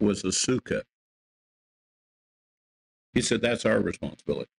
was 0.00 0.24
a 0.24 0.28
sukkah. 0.28 0.82
He 3.12 3.22
said 3.22 3.40
that's 3.42 3.66
our 3.66 3.80
responsibility. 3.80 4.50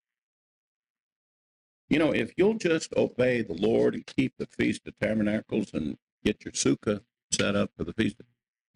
You 1.90 2.00
know, 2.00 2.12
if 2.12 2.32
you'll 2.38 2.58
just 2.58 2.94
obey 2.96 3.42
the 3.42 3.54
Lord 3.54 3.96
and 3.96 4.06
keep 4.06 4.34
the 4.38 4.48
Feast 4.58 4.88
of 4.88 4.94
Tabernacles 5.00 5.72
and 5.74 5.98
get 6.24 6.46
your 6.46 6.54
sukkah 6.54 7.02
set 7.32 7.56
up 7.56 7.72
for 7.78 7.84
the 7.84 7.94
feast. 7.94 8.18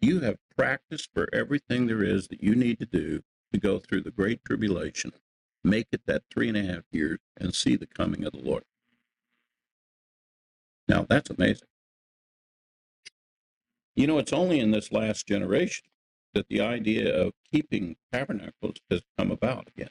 You 0.00 0.20
have 0.20 0.36
practiced 0.56 1.10
for 1.14 1.28
everything 1.32 1.86
there 1.86 2.02
is 2.02 2.28
that 2.28 2.42
you 2.42 2.54
need 2.54 2.78
to 2.80 2.86
do 2.86 3.22
to 3.52 3.60
go 3.60 3.78
through 3.78 4.02
the 4.02 4.10
great 4.10 4.44
tribulation, 4.44 5.12
make 5.64 5.86
it 5.92 6.02
that 6.06 6.24
three 6.32 6.48
and 6.48 6.56
a 6.56 6.62
half 6.62 6.82
years, 6.90 7.18
and 7.36 7.54
see 7.54 7.76
the 7.76 7.86
coming 7.86 8.24
of 8.24 8.32
the 8.32 8.40
Lord. 8.40 8.64
Now, 10.88 11.06
that's 11.08 11.30
amazing. 11.30 11.68
You 13.94 14.06
know, 14.06 14.18
it's 14.18 14.32
only 14.32 14.60
in 14.60 14.72
this 14.72 14.92
last 14.92 15.26
generation 15.26 15.86
that 16.36 16.48
the 16.48 16.60
idea 16.60 17.14
of 17.14 17.32
keeping 17.52 17.96
tabernacles 18.12 18.76
has 18.90 19.02
come 19.18 19.32
about 19.32 19.68
again 19.76 19.90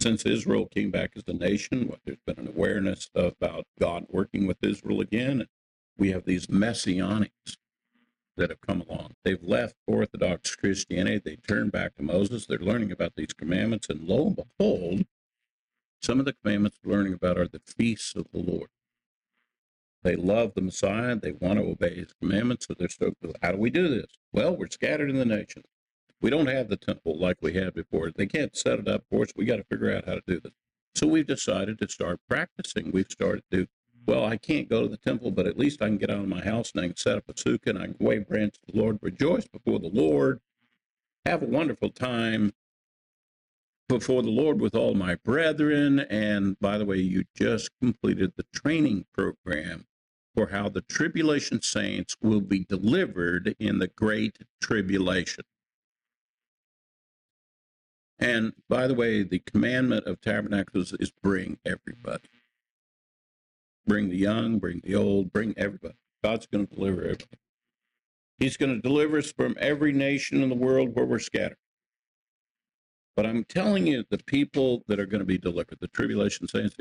since 0.00 0.24
Israel 0.24 0.66
came 0.66 0.90
back 0.90 1.12
as 1.16 1.24
a 1.26 1.32
nation, 1.34 1.86
what, 1.88 2.00
there's 2.04 2.18
been 2.26 2.38
an 2.38 2.48
awareness 2.48 3.10
about 3.14 3.66
God 3.78 4.06
working 4.08 4.46
with 4.46 4.56
Israel 4.62 5.00
again. 5.00 5.46
We 5.98 6.10
have 6.12 6.24
these 6.24 6.46
messianics 6.46 7.56
that 8.36 8.48
have 8.48 8.60
come 8.62 8.82
along. 8.88 9.12
They've 9.24 9.42
left 9.42 9.76
Orthodox 9.86 10.56
Christianity. 10.56 11.20
They 11.22 11.36
turn 11.36 11.68
back 11.68 11.96
to 11.96 12.02
Moses. 12.02 12.46
They're 12.46 12.58
learning 12.58 12.92
about 12.92 13.12
these 13.16 13.34
commandments. 13.34 13.88
And 13.90 14.08
lo 14.08 14.28
and 14.28 14.36
behold, 14.36 15.04
some 16.00 16.18
of 16.18 16.24
the 16.24 16.32
commandments 16.32 16.78
they're 16.82 16.94
learning 16.94 17.14
about 17.14 17.36
are 17.36 17.48
the 17.48 17.60
feasts 17.66 18.14
of 18.16 18.26
the 18.32 18.40
Lord. 18.40 18.70
They 20.02 20.16
love 20.16 20.52
the 20.54 20.62
Messiah. 20.62 21.16
They 21.16 21.32
want 21.32 21.58
to 21.58 21.66
obey 21.66 21.96
his 21.96 22.14
commandments. 22.20 22.66
So 22.66 22.74
they're 22.78 22.88
so, 22.88 23.12
how 23.42 23.52
do 23.52 23.58
we 23.58 23.70
do 23.70 23.88
this? 23.88 24.06
Well, 24.32 24.56
we're 24.56 24.68
scattered 24.70 25.10
in 25.10 25.16
the 25.16 25.24
nations. 25.24 25.66
We 26.22 26.30
don't 26.30 26.46
have 26.46 26.68
the 26.68 26.76
temple 26.76 27.18
like 27.18 27.38
we 27.40 27.54
had 27.54 27.74
before. 27.74 28.10
They 28.10 28.26
can't 28.26 28.56
set 28.56 28.78
it 28.78 28.88
up 28.88 29.04
for 29.10 29.22
us. 29.22 29.32
We 29.36 29.44
got 29.44 29.56
to 29.56 29.64
figure 29.64 29.94
out 29.94 30.06
how 30.06 30.14
to 30.14 30.22
do 30.26 30.40
this. 30.40 30.52
So 30.94 31.06
we've 31.06 31.26
decided 31.26 31.78
to 31.78 31.88
start 31.88 32.20
practicing. 32.28 32.90
We've 32.92 33.10
started 33.10 33.44
to, 33.52 33.66
well, 34.06 34.24
I 34.24 34.36
can't 34.36 34.68
go 34.68 34.82
to 34.82 34.88
the 34.88 34.96
temple, 34.96 35.30
but 35.30 35.46
at 35.46 35.58
least 35.58 35.82
I 35.82 35.86
can 35.86 35.98
get 35.98 36.10
out 36.10 36.20
of 36.20 36.28
my 36.28 36.42
house 36.42 36.72
and 36.74 36.84
I 36.84 36.88
can 36.88 36.96
set 36.96 37.16
up 37.16 37.24
a 37.28 37.34
sukkah 37.34 37.68
and 37.68 37.78
I 37.78 37.86
can 37.86 37.96
wave 38.00 38.28
branch 38.28 38.54
to 38.54 38.72
the 38.72 38.78
Lord, 38.80 38.98
rejoice 39.02 39.46
before 39.46 39.78
the 39.78 39.88
Lord, 39.88 40.40
have 41.26 41.42
a 41.42 41.46
wonderful 41.46 41.90
time 41.90 42.52
before 43.88 44.22
the 44.22 44.30
Lord 44.30 44.60
with 44.60 44.74
all 44.74 44.94
my 44.94 45.16
brethren. 45.16 46.00
And 46.00 46.58
by 46.60 46.78
the 46.78 46.84
way, 46.84 46.96
you 46.96 47.24
just 47.34 47.70
completed 47.80 48.32
the 48.36 48.46
training 48.54 49.04
program 49.14 49.86
for 50.34 50.48
how 50.48 50.68
the 50.68 50.82
tribulation 50.82 51.60
saints 51.62 52.16
will 52.22 52.40
be 52.40 52.64
delivered 52.64 53.54
in 53.58 53.78
the 53.78 53.88
great 53.88 54.38
tribulation. 54.60 55.44
And 58.18 58.52
by 58.68 58.86
the 58.86 58.94
way, 58.94 59.22
the 59.22 59.38
commandment 59.40 60.06
of 60.06 60.20
tabernacles 60.20 60.92
is 61.00 61.10
bring 61.10 61.58
everybody. 61.64 62.28
Bring 63.86 64.10
the 64.10 64.16
young, 64.16 64.58
bring 64.58 64.80
the 64.84 64.94
old, 64.94 65.32
bring 65.32 65.54
everybody. 65.56 65.94
God's 66.22 66.46
going 66.46 66.66
to 66.66 66.74
deliver 66.74 67.00
everybody. 67.00 67.38
He's 68.38 68.56
going 68.56 68.74
to 68.74 68.80
deliver 68.80 69.18
us 69.18 69.32
from 69.32 69.56
every 69.58 69.92
nation 69.92 70.42
in 70.42 70.48
the 70.48 70.54
world 70.54 70.94
where 70.94 71.06
we're 71.06 71.18
scattered. 71.18 71.56
But 73.16 73.26
I'm 73.26 73.44
telling 73.44 73.86
you, 73.86 74.04
the 74.10 74.18
people 74.18 74.84
that 74.86 75.00
are 75.00 75.06
going 75.06 75.20
to 75.20 75.26
be 75.26 75.38
delivered, 75.38 75.78
the 75.80 75.88
tribulation 75.88 76.46
saints, 76.46 76.76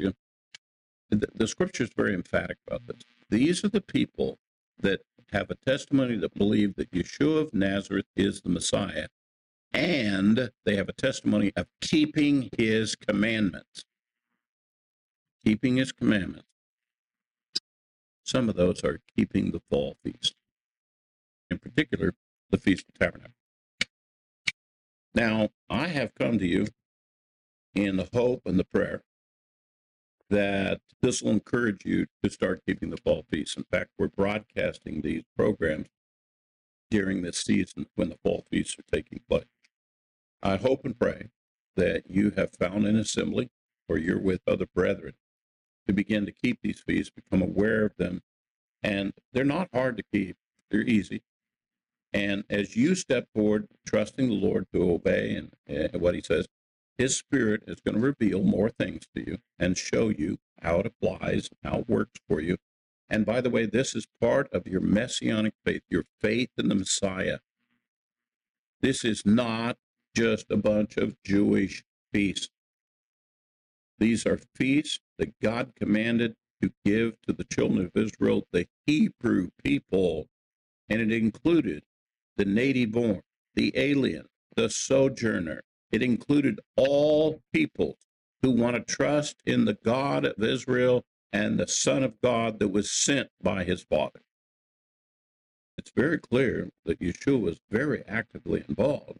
the, 1.10 1.28
the 1.34 1.47
scripture 1.47 1.84
is 1.84 1.91
very 1.95 2.14
emphatic 2.14 2.57
about 2.68 2.88
this. 2.88 3.01
These 3.30 3.64
are 3.64 3.70
the 3.70 3.82
people 3.82 4.39
that 4.80 5.01
have 5.32 5.49
a 5.49 5.55
testimony 5.55 6.18
that 6.18 6.34
believe 6.36 6.76
that 6.76 6.91
Yeshua 6.91 7.41
of 7.41 7.53
Nazareth 7.53 8.05
is 8.16 8.41
the 8.41 8.49
Messiah 8.49 9.07
and 9.74 10.49
they 10.66 10.76
have 10.76 10.89
a 10.89 10.93
testimony 10.93 11.51
of 11.55 11.68
keeping 11.82 12.49
his 12.57 12.95
commandments. 12.95 13.84
Keeping 15.45 15.78
his 15.78 15.91
commandments. 15.91 16.47
Some 18.24 18.49
of 18.49 18.55
those 18.55 18.84
are 18.84 18.99
keeping 19.16 19.51
the 19.51 19.62
fall 19.70 19.95
feast, 20.03 20.36
in 21.49 21.57
particular, 21.57 22.14
the 22.51 22.57
Feast 22.57 22.86
of 22.88 22.99
Tabernacles. 22.99 23.34
Now, 25.16 25.49
I 25.70 25.88
have 25.88 26.14
come 26.14 26.38
to 26.38 26.45
you 26.45 26.68
in 27.74 27.97
the 27.97 28.07
hope 28.14 28.43
and 28.45 28.60
the 28.60 28.66
prayer 28.66 29.01
that 30.30 30.82
this 31.01 31.21
will 31.21 31.32
encourage 31.32 31.86
you 31.86 32.05
to 32.23 32.30
start 32.30 32.63
keeping 32.65 32.89
the 32.89 32.97
fall 32.97 33.25
feast. 33.32 33.57
In 33.57 33.63
fact, 33.71 33.89
we're 33.97 34.09
broadcasting 34.09 35.01
these 35.01 35.23
programs 35.38 35.88
during 36.91 37.21
this 37.21 37.38
season 37.38 37.88
when 37.95 38.09
the 38.09 38.17
fall 38.23 38.45
feasts 38.51 38.77
are 38.80 38.95
taking 38.95 39.21
place. 39.30 39.45
I 40.41 40.57
hope 40.57 40.86
and 40.86 40.97
pray 40.97 41.30
that 41.75 42.09
you 42.09 42.32
have 42.32 42.51
found 42.51 42.86
an 42.86 42.95
assembly 42.95 43.49
or 43.88 43.97
you're 43.97 44.19
with 44.19 44.41
other 44.47 44.67
brethren 44.73 45.13
to 45.88 45.93
begin 45.93 46.25
to 46.25 46.32
keep 46.32 46.59
these 46.61 46.80
feasts, 46.80 47.11
become 47.11 47.41
aware 47.41 47.86
of 47.86 47.95
them. 47.97 48.21
And 48.84 49.13
they're 49.34 49.43
not 49.43 49.69
hard 49.73 49.97
to 49.97 50.03
keep, 50.13 50.38
they're 50.69 50.82
easy. 50.82 51.23
And 52.13 52.43
as 52.49 52.75
you 52.75 52.95
step 52.95 53.27
forward, 53.36 53.67
trusting 53.86 54.30
the 54.30 54.36
Lord 54.36 54.67
to 54.73 54.91
obey 54.91 55.36
and, 55.36 55.53
and 55.67 56.01
what 56.01 56.15
He 56.15 56.21
says, 56.21 56.47
His 56.99 57.17
Spirit 57.17 57.63
is 57.65 57.79
going 57.79 57.95
to 57.95 58.01
reveal 58.01 58.43
more 58.43 58.69
things 58.69 59.07
to 59.15 59.23
you 59.25 59.37
and 59.57 59.77
show 59.77 60.09
you 60.09 60.37
how 60.61 60.81
it 60.81 60.85
applies, 60.85 61.49
how 61.63 61.79
it 61.79 61.89
works 61.89 62.19
for 62.27 62.41
you. 62.41 62.57
And 63.09 63.25
by 63.25 63.39
the 63.39 63.49
way, 63.49 63.65
this 63.65 63.95
is 63.95 64.05
part 64.19 64.51
of 64.51 64.67
your 64.67 64.81
messianic 64.81 65.53
faith, 65.65 65.81
your 65.89 66.03
faith 66.19 66.49
in 66.57 66.67
the 66.67 66.75
Messiah. 66.75 67.39
This 68.81 69.05
is 69.05 69.25
not 69.25 69.77
just 70.13 70.51
a 70.51 70.57
bunch 70.57 70.97
of 70.97 71.15
Jewish 71.23 71.85
feasts. 72.11 72.49
These 73.97 74.25
are 74.25 74.39
feasts 74.55 74.99
that 75.17 75.39
God 75.41 75.71
commanded 75.79 76.35
to 76.61 76.73
give 76.83 77.13
to 77.27 77.31
the 77.31 77.45
children 77.45 77.85
of 77.85 77.91
Israel, 77.95 78.45
the 78.51 78.67
Hebrew 78.85 79.51
people, 79.63 80.27
and 80.89 80.99
it 80.99 81.13
included 81.13 81.83
the 82.35 82.43
native 82.43 82.91
born, 82.91 83.21
the 83.55 83.71
alien, 83.77 84.25
the 84.57 84.69
sojourner. 84.69 85.61
It 85.91 86.01
included 86.01 86.59
all 86.75 87.41
people 87.53 87.97
who 88.41 88.51
want 88.51 88.75
to 88.75 88.81
trust 88.95 89.37
in 89.45 89.65
the 89.65 89.77
God 89.83 90.25
of 90.25 90.43
Israel 90.43 91.05
and 91.33 91.59
the 91.59 91.67
Son 91.67 92.03
of 92.03 92.19
God 92.21 92.59
that 92.59 92.69
was 92.69 92.91
sent 92.91 93.29
by 93.41 93.63
his 93.63 93.83
Father. 93.83 94.21
It's 95.77 95.91
very 95.95 96.17
clear 96.17 96.69
that 96.85 96.99
Yeshua 96.99 97.41
was 97.41 97.59
very 97.69 98.03
actively 98.07 98.63
involved 98.67 99.19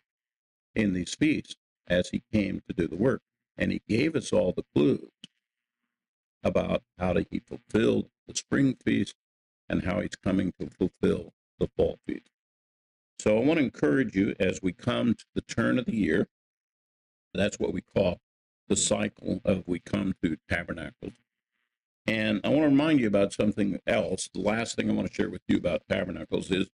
in 0.76 0.94
these 0.94 1.16
feasts 1.16 1.56
as 1.88 2.10
he 2.10 2.24
came 2.32 2.62
to 2.68 2.74
do 2.74 2.88
the 2.88 2.96
work. 2.96 3.22
And 3.58 3.72
he 3.72 3.82
gave 3.88 4.16
us 4.16 4.32
all 4.32 4.54
the 4.54 4.66
clues 4.76 5.10
about 6.44 6.84
how 6.98 7.14
he 7.16 7.40
fulfilled 7.40 8.10
the 8.28 8.36
spring 8.36 8.76
feast 8.86 9.16
and 9.68 9.84
how 9.84 10.00
he's 10.00 10.16
coming 10.16 10.54
to 10.60 10.70
fulfill 10.70 11.34
the 11.60 11.70
fall 11.76 12.00
feast. 12.08 12.30
So 13.20 13.38
I 13.38 13.44
want 13.44 13.60
to 13.60 13.66
encourage 13.66 14.16
you 14.16 14.34
as 14.40 14.62
we 14.62 14.72
come 14.72 15.14
to 15.14 15.26
the 15.36 15.42
turn 15.42 15.78
of 15.78 15.86
the 15.86 15.96
year. 15.96 16.28
That's 17.34 17.60
what 17.60 17.74
we 17.74 17.82
call 17.82 18.20
the 18.68 18.76
cycle 18.76 19.42
of 19.46 19.64
we 19.68 19.80
come 19.80 20.14
to 20.24 20.38
tabernacles. 20.50 21.14
And 22.08 22.42
I 22.44 22.50
want 22.50 22.62
to 22.62 22.70
remind 22.70 23.00
you 23.00 23.08
about 23.08 23.34
something 23.34 23.80
else. 23.86 24.30
The 24.34 24.42
last 24.42 24.76
thing 24.76 24.90
I 24.90 24.94
want 24.94 25.08
to 25.08 25.14
share 25.14 25.30
with 25.30 25.42
you 25.48 25.58
about 25.58 25.84
tabernacles 25.90 26.50
is 26.50 26.70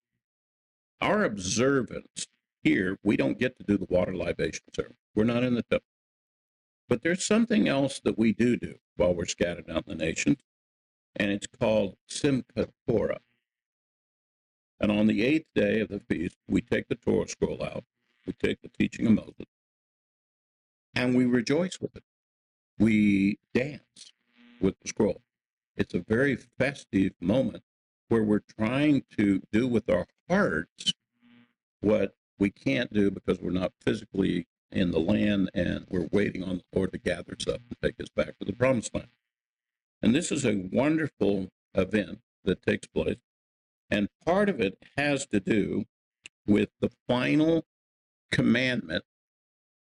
our 1.00 1.24
observance 1.24 2.26
here. 2.62 2.98
We 3.02 3.16
don't 3.16 3.38
get 3.38 3.58
to 3.58 3.64
do 3.64 3.76
the 3.76 3.86
water 3.88 4.14
libation 4.14 4.64
service. 4.74 4.96
We're 5.14 5.24
not 5.24 5.42
in 5.42 5.54
the 5.54 5.62
temple. 5.62 5.86
But 6.88 7.02
there's 7.02 7.26
something 7.26 7.68
else 7.68 8.00
that 8.04 8.16
we 8.16 8.32
do 8.32 8.56
do 8.56 8.76
while 8.96 9.14
we're 9.14 9.26
scattered 9.26 9.68
out 9.68 9.84
in 9.86 9.98
the 9.98 10.04
nations, 10.04 10.38
and 11.16 11.30
it's 11.30 11.46
called 11.46 11.96
Simchat 12.08 12.70
Torah. 12.88 13.20
And 14.80 14.92
on 14.92 15.06
the 15.06 15.24
eighth 15.24 15.46
day 15.54 15.80
of 15.80 15.88
the 15.88 16.00
feast, 16.00 16.36
we 16.48 16.60
take 16.60 16.88
the 16.88 16.94
Torah 16.94 17.28
scroll 17.28 17.62
out, 17.62 17.84
we 18.26 18.34
take 18.34 18.62
the 18.62 18.70
teaching 18.78 19.06
of 19.06 19.12
Moses, 19.14 19.46
and 20.96 21.14
we 21.14 21.26
rejoice 21.26 21.78
with 21.80 21.94
it. 21.94 22.02
We 22.78 23.38
dance 23.54 24.12
with 24.60 24.74
the 24.80 24.88
scroll. 24.88 25.22
It's 25.76 25.94
a 25.94 26.04
very 26.08 26.36
festive 26.58 27.12
moment 27.20 27.62
where 28.08 28.22
we're 28.22 28.42
trying 28.58 29.04
to 29.18 29.42
do 29.52 29.68
with 29.68 29.90
our 29.90 30.06
hearts 30.28 30.94
what 31.80 32.16
we 32.38 32.50
can't 32.50 32.92
do 32.92 33.10
because 33.10 33.38
we're 33.40 33.50
not 33.50 33.72
physically 33.84 34.46
in 34.72 34.90
the 34.90 34.98
land 34.98 35.50
and 35.54 35.86
we're 35.88 36.08
waiting 36.10 36.42
on 36.42 36.56
the 36.58 36.64
Lord 36.74 36.92
to 36.92 36.98
gather 36.98 37.36
us 37.38 37.46
up 37.46 37.60
and 37.68 37.76
take 37.82 38.00
us 38.00 38.08
back 38.08 38.38
to 38.38 38.44
the 38.44 38.52
promised 38.52 38.94
land. 38.94 39.08
And 40.02 40.14
this 40.14 40.32
is 40.32 40.44
a 40.44 40.68
wonderful 40.72 41.48
event 41.74 42.20
that 42.44 42.62
takes 42.62 42.86
place 42.88 43.18
and 43.90 44.08
part 44.24 44.48
of 44.48 44.60
it 44.60 44.78
has 44.96 45.26
to 45.26 45.40
do 45.40 45.84
with 46.46 46.70
the 46.80 46.90
final 47.06 47.64
commandment 48.32 49.04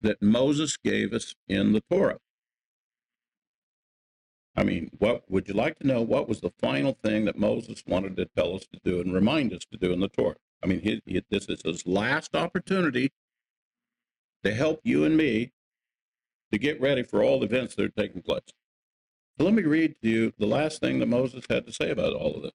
that 0.06 0.22
Moses 0.22 0.76
gave 0.76 1.12
us 1.12 1.34
in 1.48 1.72
the 1.72 1.82
Torah. 1.90 2.18
I 4.56 4.62
mean, 4.62 4.90
what 4.98 5.24
would 5.28 5.48
you 5.48 5.54
like 5.54 5.78
to 5.80 5.86
know? 5.86 6.00
What 6.00 6.28
was 6.28 6.40
the 6.40 6.52
final 6.60 6.96
thing 7.04 7.24
that 7.24 7.38
Moses 7.38 7.82
wanted 7.86 8.16
to 8.16 8.26
tell 8.36 8.54
us 8.54 8.66
to 8.72 8.80
do 8.84 9.00
and 9.00 9.12
remind 9.12 9.52
us 9.52 9.66
to 9.72 9.76
do 9.76 9.92
in 9.92 10.00
the 10.00 10.08
Torah? 10.08 10.36
I 10.62 10.68
mean, 10.68 10.80
he, 10.80 11.02
he, 11.04 11.22
this 11.28 11.46
is 11.48 11.60
his 11.62 11.86
last 11.86 12.34
opportunity 12.34 13.12
to 14.44 14.54
help 14.54 14.80
you 14.84 15.04
and 15.04 15.16
me 15.16 15.52
to 16.52 16.58
get 16.58 16.80
ready 16.80 17.02
for 17.02 17.22
all 17.22 17.40
the 17.40 17.46
events 17.46 17.74
that 17.74 17.84
are 17.84 18.02
taking 18.02 18.22
place. 18.22 18.40
Let 19.38 19.52
me 19.52 19.64
read 19.64 19.96
to 20.02 20.08
you 20.08 20.32
the 20.38 20.46
last 20.46 20.80
thing 20.80 21.00
that 21.00 21.06
Moses 21.06 21.44
had 21.50 21.66
to 21.66 21.72
say 21.72 21.90
about 21.90 22.14
all 22.14 22.36
of 22.36 22.42
this. 22.42 22.52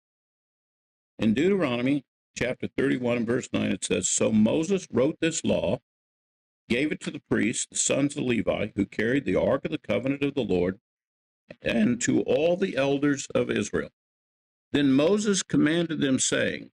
In 1.20 1.34
Deuteronomy 1.34 2.06
chapter 2.36 2.68
31 2.78 3.18
and 3.18 3.28
verse 3.28 3.50
9, 3.52 3.72
it 3.72 3.84
says, 3.84 4.10
So 4.10 4.32
Moses 4.32 4.88
wrote 4.92 5.18
this 5.20 5.44
law, 5.44 5.80
gave 6.72 6.92
it 6.94 7.02
to 7.02 7.12
the 7.12 7.22
priests, 7.30 7.68
the 7.70 7.76
sons 7.76 8.16
of 8.16 8.24
Levi, 8.24 8.68
who 8.78 8.86
carried 8.86 9.26
the 9.26 9.36
ark 9.36 9.66
of 9.66 9.72
the 9.72 9.78
covenant 9.78 10.24
of 10.24 10.36
the 10.36 10.42
Lord, 10.42 10.80
and 11.62 12.00
to 12.02 12.22
all 12.22 12.56
the 12.56 12.78
elders 12.78 13.28
of 13.36 13.52
Israel. 13.52 13.90
Then 14.72 14.94
Moses 14.94 15.44
commanded 15.44 16.00
them, 16.00 16.18
saying, 16.18 16.72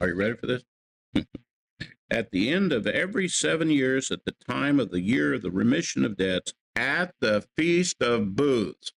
Are 0.00 0.08
you 0.08 0.14
ready 0.14 0.36
for 0.36 0.46
this? 0.46 0.64
at 2.10 2.30
the 2.30 2.48
end 2.50 2.72
of 2.72 2.86
every 2.86 3.28
seven 3.28 3.68
years, 3.68 4.10
at 4.10 4.24
the 4.24 4.34
time 4.48 4.80
of 4.80 4.90
the 4.90 5.02
year 5.02 5.34
of 5.34 5.42
the 5.42 5.50
remission 5.50 6.02
of 6.06 6.16
debts, 6.16 6.54
at 6.74 7.14
the 7.20 7.44
feast 7.58 8.02
of 8.02 8.34
booths, 8.34 8.90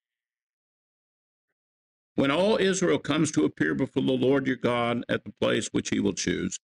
when 2.15 2.31
all 2.31 2.55
Israel 2.55 2.99
comes 2.99 3.29
to 3.31 3.43
appear 3.43 3.75
before 3.75 4.03
the 4.03 4.13
Lord 4.13 4.47
your 4.47 4.55
God 4.55 5.03
at 5.09 5.25
the 5.25 5.33
place 5.41 5.67
which 5.73 5.89
he 5.89 5.99
will 5.99 6.13
choose, 6.13 6.59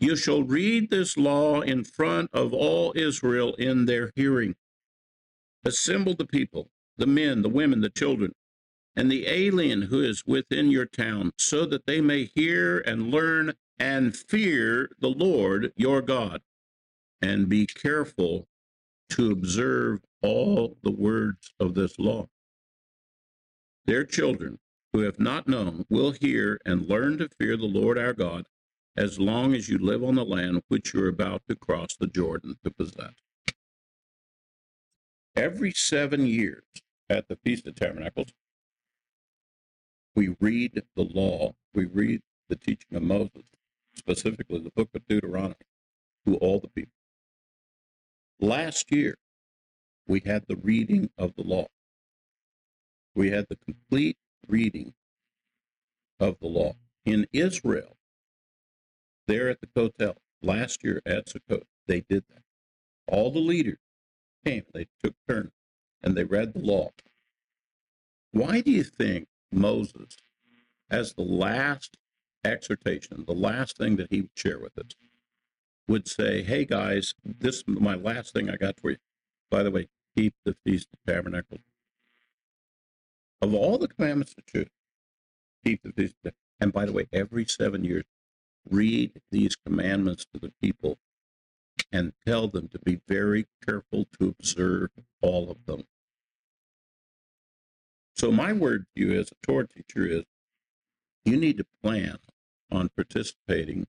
you 0.00 0.14
shall 0.14 0.42
read 0.42 0.90
this 0.90 1.16
law 1.16 1.60
in 1.60 1.84
front 1.84 2.30
of 2.32 2.52
all 2.52 2.92
Israel 2.94 3.54
in 3.54 3.86
their 3.86 4.12
hearing. 4.14 4.54
Assemble 5.64 6.14
the 6.14 6.26
people, 6.26 6.70
the 6.96 7.06
men, 7.06 7.42
the 7.42 7.48
women, 7.48 7.80
the 7.80 7.90
children, 7.90 8.32
and 8.94 9.10
the 9.10 9.26
alien 9.26 9.82
who 9.82 10.00
is 10.00 10.24
within 10.26 10.70
your 10.70 10.86
town, 10.86 11.32
so 11.36 11.66
that 11.66 11.86
they 11.86 12.00
may 12.00 12.24
hear 12.24 12.78
and 12.80 13.10
learn 13.10 13.54
and 13.78 14.16
fear 14.16 14.90
the 15.00 15.10
Lord 15.10 15.72
your 15.76 16.00
God, 16.00 16.42
and 17.20 17.48
be 17.48 17.66
careful 17.66 18.46
to 19.10 19.30
observe 19.30 20.00
all 20.22 20.76
the 20.82 20.92
words 20.92 21.52
of 21.58 21.74
this 21.74 21.98
law. 21.98 22.28
Their 23.86 24.04
children 24.04 24.58
who 24.92 25.00
have 25.00 25.18
not 25.18 25.48
known 25.48 25.86
will 25.90 26.12
hear 26.12 26.60
and 26.64 26.88
learn 26.88 27.18
to 27.18 27.28
fear 27.40 27.56
the 27.56 27.66
Lord 27.66 27.98
our 27.98 28.12
God 28.12 28.46
as 28.98 29.20
long 29.20 29.54
as 29.54 29.68
you 29.68 29.78
live 29.78 30.02
on 30.02 30.16
the 30.16 30.24
land 30.24 30.60
which 30.66 30.92
you're 30.92 31.06
about 31.06 31.40
to 31.48 31.54
cross 31.54 31.90
the 32.00 32.08
Jordan 32.08 32.56
to 32.64 32.70
possess. 32.70 33.14
Every 35.36 35.70
seven 35.70 36.26
years 36.26 36.64
at 37.08 37.28
the 37.28 37.36
Feast 37.36 37.68
of 37.68 37.76
Tabernacles, 37.76 38.32
we 40.16 40.34
read 40.40 40.82
the 40.96 41.04
law, 41.04 41.52
we 41.72 41.84
read 41.84 42.22
the 42.48 42.56
teaching 42.56 42.96
of 42.96 43.04
Moses, 43.04 43.44
specifically 43.94 44.58
the 44.58 44.72
book 44.74 44.88
of 44.92 45.06
Deuteronomy, 45.06 45.54
to 46.26 46.34
all 46.38 46.58
the 46.58 46.66
people. 46.66 46.92
Last 48.40 48.90
year, 48.90 49.14
we 50.08 50.22
had 50.26 50.46
the 50.48 50.56
reading 50.56 51.08
of 51.16 51.36
the 51.36 51.44
law. 51.44 51.68
We 53.14 53.30
had 53.30 53.46
the 53.48 53.58
complete 53.64 54.16
reading 54.48 54.94
of 56.18 56.40
the 56.40 56.48
law. 56.48 56.74
In 57.04 57.28
Israel, 57.32 57.97
there 59.28 59.48
at 59.48 59.60
the 59.60 59.68
hotel 59.76 60.16
last 60.42 60.82
year 60.82 61.00
at 61.06 61.28
Sukkot, 61.28 61.62
they 61.86 62.00
did 62.00 62.24
that. 62.30 62.42
All 63.06 63.30
the 63.30 63.38
leaders 63.38 63.78
came, 64.44 64.64
they 64.74 64.88
took 65.04 65.14
turns, 65.28 65.52
and 66.02 66.16
they 66.16 66.24
read 66.24 66.54
the 66.54 66.60
law. 66.60 66.90
Why 68.32 68.60
do 68.60 68.72
you 68.72 68.84
think 68.84 69.28
Moses, 69.52 70.16
as 70.90 71.14
the 71.14 71.22
last 71.22 71.96
exhortation, 72.44 73.24
the 73.26 73.34
last 73.34 73.78
thing 73.78 73.96
that 73.96 74.08
he 74.10 74.22
would 74.22 74.30
share 74.34 74.58
with 74.58 74.76
us, 74.76 74.90
would 75.86 76.08
say, 76.08 76.42
Hey 76.42 76.64
guys, 76.64 77.14
this 77.24 77.58
is 77.58 77.64
my 77.66 77.94
last 77.94 78.34
thing 78.34 78.50
I 78.50 78.56
got 78.56 78.80
for 78.80 78.90
you. 78.90 78.96
By 79.50 79.62
the 79.62 79.70
way, 79.70 79.88
keep 80.16 80.34
the 80.44 80.56
Feast 80.64 80.88
of 80.92 80.98
Tabernacles 81.14 81.62
of 83.40 83.54
all 83.54 83.78
the 83.78 83.88
commandments 83.88 84.34
to 84.34 84.42
choose, 84.46 84.70
keep 85.64 85.82
the 85.82 85.92
feast. 85.92 86.16
And 86.60 86.72
by 86.72 86.86
the 86.86 86.92
way, 86.92 87.06
every 87.12 87.44
seven 87.44 87.84
years, 87.84 88.04
read 88.70 89.20
these 89.30 89.56
commandments 89.56 90.26
to 90.32 90.40
the 90.40 90.52
people 90.60 90.98
and 91.92 92.12
tell 92.26 92.48
them 92.48 92.68
to 92.68 92.78
be 92.78 93.00
very 93.08 93.46
careful 93.66 94.06
to 94.18 94.34
observe 94.38 94.90
all 95.22 95.50
of 95.50 95.64
them. 95.66 95.84
So, 98.14 98.32
my 98.32 98.52
word 98.52 98.86
to 98.96 99.02
you 99.02 99.18
as 99.18 99.30
a 99.30 99.46
Torah 99.46 99.68
teacher 99.68 100.06
is 100.06 100.24
you 101.24 101.36
need 101.36 101.58
to 101.58 101.66
plan 101.82 102.18
on 102.70 102.90
participating 102.90 103.86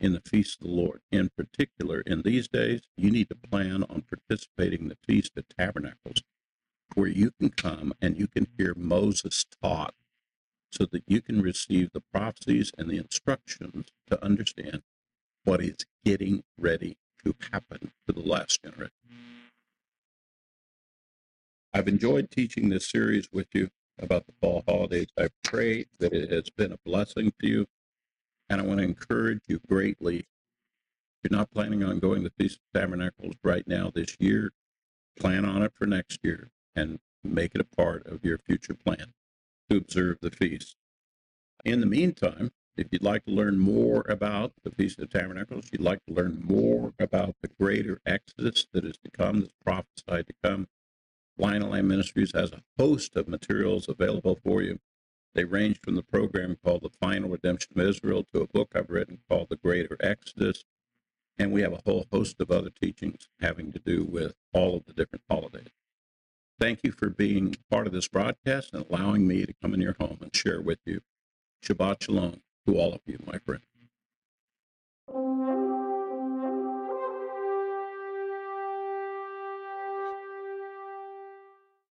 in 0.00 0.12
the 0.12 0.20
feast 0.20 0.60
of 0.60 0.66
the 0.66 0.72
Lord. 0.72 1.00
In 1.12 1.30
particular, 1.36 2.00
in 2.00 2.22
these 2.22 2.48
days, 2.48 2.80
you 2.96 3.10
need 3.10 3.28
to 3.28 3.36
plan 3.36 3.84
on 3.84 4.02
participating 4.02 4.82
in 4.82 4.88
the 4.88 4.98
Feast 5.06 5.32
of 5.36 5.44
Tabernacles, 5.56 6.22
where 6.94 7.08
you 7.08 7.30
can 7.38 7.50
come 7.50 7.92
and 8.00 8.18
you 8.18 8.26
can 8.26 8.48
hear 8.58 8.74
Moses 8.76 9.46
taught 9.62 9.94
so 10.72 10.86
that 10.90 11.04
you 11.06 11.20
can 11.20 11.42
receive 11.42 11.90
the 11.92 12.02
prophecies 12.12 12.72
and 12.78 12.90
the 12.90 12.96
instructions 12.96 13.86
to 14.08 14.24
understand 14.24 14.82
what 15.44 15.62
is 15.62 15.76
getting 16.04 16.42
ready 16.58 16.96
to 17.24 17.34
happen 17.52 17.92
to 18.06 18.12
the 18.12 18.22
last 18.22 18.62
generation. 18.62 18.90
I've 21.74 21.88
enjoyed 21.88 22.30
teaching 22.30 22.68
this 22.68 22.90
series 22.90 23.28
with 23.32 23.48
you 23.54 23.68
about 23.98 24.26
the 24.26 24.32
fall 24.40 24.64
holidays. 24.66 25.08
I 25.18 25.28
pray 25.44 25.86
that 25.98 26.12
it 26.12 26.30
has 26.30 26.50
been 26.50 26.72
a 26.72 26.78
blessing 26.84 27.32
to 27.40 27.46
you. 27.46 27.66
And 28.48 28.60
I 28.60 28.64
want 28.64 28.80
to 28.80 28.84
encourage 28.84 29.40
you 29.46 29.60
greatly. 29.66 30.18
If 30.18 31.30
you're 31.30 31.38
not 31.38 31.50
planning 31.50 31.82
on 31.82 32.00
going 32.00 32.24
to 32.24 32.30
Feast 32.38 32.58
of 32.58 32.80
Tabernacles 32.80 33.34
right 33.42 33.66
now 33.66 33.90
this 33.94 34.16
year, 34.18 34.50
plan 35.18 35.44
on 35.44 35.62
it 35.62 35.72
for 35.74 35.86
next 35.86 36.18
year 36.22 36.50
and 36.74 36.98
make 37.24 37.54
it 37.54 37.60
a 37.60 37.76
part 37.76 38.06
of 38.06 38.24
your 38.24 38.38
future 38.38 38.74
plan 38.74 39.14
to 39.72 39.78
observe 39.78 40.18
the 40.20 40.30
feast. 40.30 40.76
In 41.64 41.80
the 41.80 41.86
meantime, 41.86 42.50
if 42.76 42.88
you'd 42.90 43.02
like 43.02 43.24
to 43.24 43.30
learn 43.30 43.58
more 43.58 44.04
about 44.06 44.52
the 44.64 44.70
Feast 44.70 44.98
of 44.98 45.10
Tabernacles, 45.10 45.70
you'd 45.72 45.80
like 45.80 46.04
to 46.06 46.12
learn 46.12 46.42
more 46.44 46.92
about 46.98 47.36
the 47.40 47.48
greater 47.58 47.98
Exodus 48.04 48.66
that 48.72 48.84
is 48.84 48.98
to 49.04 49.10
come, 49.10 49.40
that's 49.40 49.52
prophesied 49.64 50.26
to 50.26 50.34
come, 50.44 50.68
Lion 51.38 51.70
Lamb 51.70 51.88
Ministries 51.88 52.32
has 52.34 52.52
a 52.52 52.62
host 52.78 53.16
of 53.16 53.28
materials 53.28 53.88
available 53.88 54.38
for 54.44 54.60
you. 54.60 54.78
They 55.34 55.44
range 55.44 55.80
from 55.80 55.94
the 55.94 56.02
program 56.02 56.58
called 56.62 56.82
The 56.82 56.90
Final 57.00 57.30
Redemption 57.30 57.80
of 57.80 57.86
Israel 57.86 58.26
to 58.34 58.42
a 58.42 58.46
book 58.46 58.72
I've 58.74 58.90
written 58.90 59.20
called 59.30 59.48
The 59.48 59.56
Greater 59.56 59.96
Exodus. 60.00 60.64
And 61.38 61.50
we 61.50 61.62
have 61.62 61.72
a 61.72 61.80
whole 61.86 62.06
host 62.12 62.40
of 62.40 62.50
other 62.50 62.70
teachings 62.70 63.28
having 63.40 63.72
to 63.72 63.78
do 63.78 64.04
with 64.04 64.34
all 64.52 64.76
of 64.76 64.84
the 64.84 64.92
different 64.92 65.24
holidays. 65.30 65.68
Thank 66.60 66.80
you 66.84 66.92
for 66.92 67.10
being 67.10 67.56
part 67.70 67.86
of 67.86 67.92
this 67.92 68.08
broadcast 68.08 68.72
and 68.72 68.86
allowing 68.88 69.26
me 69.26 69.44
to 69.44 69.54
come 69.62 69.74
in 69.74 69.80
your 69.80 69.96
home 70.00 70.18
and 70.20 70.34
share 70.34 70.60
with 70.60 70.78
you. 70.86 71.00
Shabbat 71.64 72.04
Shalom 72.04 72.42
to 72.66 72.76
all 72.76 72.92
of 72.94 73.00
you, 73.06 73.18
my 73.26 73.38
friends. 73.38 73.71